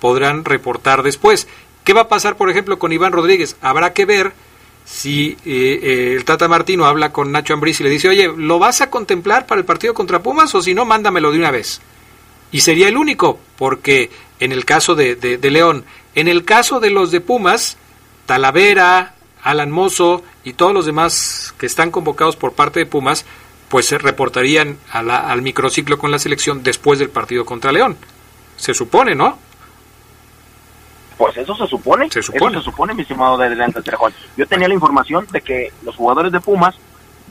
podrán 0.00 0.44
reportar 0.44 1.02
después. 1.02 1.46
¿Qué 1.84 1.92
va 1.92 2.02
a 2.02 2.08
pasar, 2.08 2.36
por 2.36 2.50
ejemplo, 2.50 2.78
con 2.78 2.92
Iván 2.92 3.12
Rodríguez? 3.12 3.56
Habrá 3.60 3.92
que 3.92 4.04
ver 4.06 4.32
si 4.84 5.36
eh, 5.46 5.80
eh, 5.82 6.14
el 6.16 6.24
Tata 6.24 6.48
Martino 6.48 6.84
habla 6.86 7.12
con 7.12 7.32
Nacho 7.32 7.54
Ambriz 7.54 7.80
y 7.80 7.84
le 7.84 7.90
dice, 7.90 8.08
oye, 8.08 8.30
¿lo 8.36 8.58
vas 8.58 8.80
a 8.80 8.90
contemplar 8.90 9.46
para 9.46 9.58
el 9.60 9.64
partido 9.64 9.94
contra 9.94 10.22
Pumas 10.22 10.54
o 10.54 10.62
si 10.62 10.74
no, 10.74 10.84
mándamelo 10.84 11.30
de 11.32 11.38
una 11.38 11.50
vez? 11.50 11.80
Y 12.52 12.60
sería 12.60 12.88
el 12.88 12.96
único, 12.96 13.38
porque 13.56 14.10
en 14.40 14.52
el 14.52 14.64
caso 14.64 14.94
de, 14.94 15.16
de- 15.16 15.38
de 15.38 15.50
León, 15.50 15.84
en 16.14 16.28
el 16.28 16.44
caso 16.44 16.80
de 16.80 16.90
los 16.90 17.10
de 17.10 17.20
Pumas, 17.20 17.76
Talavera, 18.26 19.14
Alan 19.42 19.70
Mozo 19.70 20.22
y 20.44 20.54
todos 20.54 20.72
los 20.72 20.86
demás 20.86 21.54
que 21.58 21.66
están 21.66 21.90
convocados 21.90 22.36
por 22.36 22.52
parte 22.52 22.80
de 22.80 22.86
Pumas, 22.86 23.24
pues 23.74 23.86
se 23.86 23.98
reportarían 23.98 24.78
a 24.92 25.02
la- 25.02 25.28
al 25.28 25.42
microciclo 25.42 25.98
con 25.98 26.12
la 26.12 26.20
selección 26.20 26.62
después 26.62 27.00
del 27.00 27.08
partido 27.10 27.44
contra 27.44 27.72
León. 27.72 27.96
Se 28.54 28.72
supone, 28.72 29.16
¿no? 29.16 29.36
Pues 31.18 31.36
eso 31.38 31.56
se 31.56 31.66
supone. 31.66 32.08
Se 32.08 32.22
supone. 32.22 32.52
Eso 32.56 32.60
se 32.60 32.70
supone, 32.70 32.94
mi 32.94 33.02
estimado 33.02 33.36
de 33.36 33.48
delante 33.48 33.82
Trejón. 33.82 34.12
Yo 34.36 34.46
tenía 34.46 34.68
la 34.68 34.74
información 34.74 35.26
de 35.32 35.40
que 35.40 35.72
los 35.82 35.96
jugadores 35.96 36.30
de 36.30 36.38
Pumas 36.40 36.76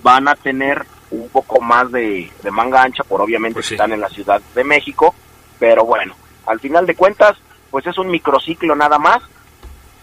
van 0.03 0.27
a 0.27 0.35
tener 0.35 0.85
un 1.11 1.29
poco 1.29 1.61
más 1.61 1.89
de, 1.93 2.29
de 2.43 2.51
manga 2.51 2.81
ancha, 2.83 3.05
por 3.05 3.21
obviamente 3.21 3.53
Pues 3.53 3.67
sí. 3.67 3.75
están 3.75 3.93
en 3.93 4.01
la 4.01 4.09
Ciudad 4.09 4.41
de 4.53 4.63
México, 4.65 5.15
pero 5.59 5.85
bueno, 5.85 6.13
al 6.45 6.59
final 6.59 6.85
de 6.85 6.95
cuentas, 6.95 7.37
pues 7.71 7.87
es 7.87 7.97
un 7.97 8.09
microciclo 8.11 8.75
nada 8.75 8.99
más. 8.99 9.19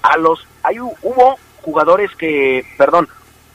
A 0.00 0.16
los, 0.16 0.46
hay, 0.62 0.76
hu- 0.76 0.96
hubo 1.02 1.38
jugadores 1.60 2.10
que, 2.16 2.64
perdón, 2.78 3.08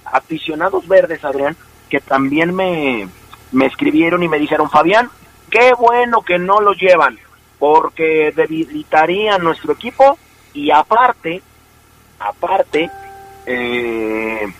aficionados 0.05 0.87
verdes, 0.87 1.25
Adrián, 1.25 1.57
que 1.89 1.99
también 1.99 2.53
me, 2.53 3.07
me 3.51 3.65
escribieron 3.65 4.23
y 4.23 4.27
me 4.27 4.39
dijeron, 4.39 4.69
Fabián, 4.69 5.09
qué 5.49 5.73
bueno 5.73 6.21
que 6.21 6.37
no 6.37 6.61
lo 6.61 6.73
llevan, 6.73 7.19
porque 7.59 8.33
debilitarían 8.35 9.43
nuestro 9.43 9.73
equipo 9.73 10.17
y 10.53 10.71
aparte, 10.71 11.41
aparte, 12.19 12.89
eh, 13.45 14.53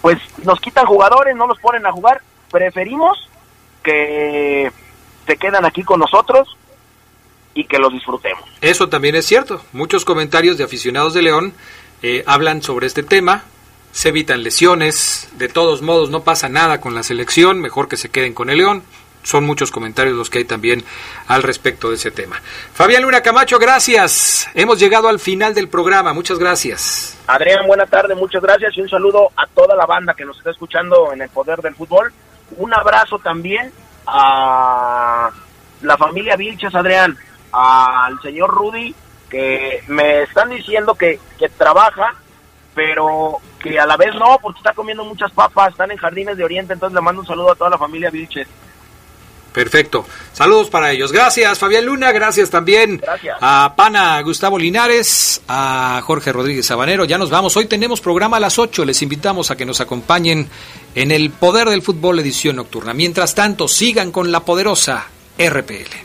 pues 0.00 0.18
nos 0.44 0.60
quitan 0.60 0.86
jugadores, 0.86 1.36
no 1.36 1.46
los 1.46 1.58
ponen 1.58 1.86
a 1.86 1.92
jugar, 1.92 2.22
preferimos 2.50 3.28
que 3.82 4.70
se 5.26 5.36
quedan 5.36 5.64
aquí 5.64 5.82
con 5.82 6.00
nosotros 6.00 6.56
y 7.54 7.64
que 7.64 7.78
los 7.78 7.92
disfrutemos. 7.92 8.44
Eso 8.60 8.88
también 8.88 9.14
es 9.14 9.26
cierto. 9.26 9.62
Muchos 9.72 10.04
comentarios 10.04 10.58
de 10.58 10.64
aficionados 10.64 11.14
de 11.14 11.22
León 11.22 11.54
eh, 12.02 12.22
hablan 12.26 12.62
sobre 12.62 12.86
este 12.86 13.02
tema. 13.02 13.44
Se 13.96 14.10
evitan 14.10 14.42
lesiones. 14.42 15.26
De 15.38 15.48
todos 15.48 15.80
modos, 15.80 16.10
no 16.10 16.20
pasa 16.20 16.50
nada 16.50 16.82
con 16.82 16.94
la 16.94 17.02
selección. 17.02 17.62
Mejor 17.62 17.88
que 17.88 17.96
se 17.96 18.10
queden 18.10 18.34
con 18.34 18.50
el 18.50 18.58
León. 18.58 18.82
Son 19.22 19.42
muchos 19.46 19.70
comentarios 19.70 20.14
los 20.14 20.28
que 20.28 20.36
hay 20.36 20.44
también 20.44 20.84
al 21.28 21.42
respecto 21.42 21.88
de 21.88 21.94
ese 21.94 22.10
tema. 22.10 22.42
Fabián 22.74 23.04
Luna 23.04 23.22
Camacho, 23.22 23.58
gracias. 23.58 24.50
Hemos 24.52 24.78
llegado 24.78 25.08
al 25.08 25.18
final 25.18 25.54
del 25.54 25.70
programa. 25.70 26.12
Muchas 26.12 26.38
gracias. 26.38 27.18
Adrián, 27.26 27.66
buena 27.66 27.86
tarde, 27.86 28.14
muchas 28.14 28.42
gracias 28.42 28.76
y 28.76 28.82
un 28.82 28.88
saludo 28.90 29.30
a 29.34 29.46
toda 29.46 29.74
la 29.74 29.86
banda 29.86 30.12
que 30.12 30.26
nos 30.26 30.36
está 30.36 30.50
escuchando 30.50 31.14
en 31.14 31.22
el 31.22 31.30
poder 31.30 31.62
del 31.62 31.74
fútbol. 31.74 32.12
Un 32.58 32.74
abrazo 32.74 33.18
también 33.18 33.72
a 34.06 35.30
la 35.80 35.96
familia 35.96 36.36
Vilches, 36.36 36.74
Adrián, 36.74 37.16
al 37.50 38.20
señor 38.20 38.50
Rudy, 38.50 38.94
que 39.30 39.82
me 39.88 40.24
están 40.24 40.50
diciendo 40.50 40.94
que, 40.96 41.18
que 41.38 41.48
trabaja, 41.48 42.14
pero 42.74 43.40
que 43.68 43.78
a 43.78 43.86
la 43.86 43.96
vez 43.96 44.14
no, 44.14 44.38
porque 44.40 44.58
está 44.58 44.72
comiendo 44.72 45.04
muchas 45.04 45.32
papas, 45.32 45.70
están 45.70 45.90
en 45.90 45.96
Jardines 45.96 46.36
de 46.36 46.44
Oriente, 46.44 46.72
entonces 46.72 46.94
le 46.94 47.00
mando 47.00 47.20
un 47.22 47.26
saludo 47.26 47.52
a 47.52 47.54
toda 47.54 47.70
la 47.70 47.78
familia 47.78 48.10
Vilches. 48.10 48.48
Perfecto. 49.56 50.04
Saludos 50.34 50.68
para 50.68 50.92
ellos. 50.92 51.12
Gracias, 51.12 51.58
Fabián 51.58 51.86
Luna. 51.86 52.12
Gracias 52.12 52.50
también 52.50 52.98
Gracias. 52.98 53.38
a 53.40 53.72
Pana 53.74 54.20
Gustavo 54.20 54.58
Linares, 54.58 55.40
a 55.48 56.02
Jorge 56.04 56.30
Rodríguez 56.30 56.66
Sabanero. 56.66 57.06
Ya 57.06 57.16
nos 57.16 57.30
vamos. 57.30 57.56
Hoy 57.56 57.64
tenemos 57.64 58.02
programa 58.02 58.36
a 58.36 58.40
las 58.40 58.58
8. 58.58 58.84
Les 58.84 59.00
invitamos 59.00 59.50
a 59.50 59.56
que 59.56 59.64
nos 59.64 59.80
acompañen 59.80 60.50
en 60.94 61.10
el 61.10 61.30
Poder 61.30 61.70
del 61.70 61.80
Fútbol 61.80 62.18
edición 62.18 62.56
nocturna. 62.56 62.92
Mientras 62.92 63.34
tanto, 63.34 63.66
sigan 63.66 64.12
con 64.12 64.30
la 64.30 64.40
poderosa 64.40 65.06
RPL. 65.38 66.04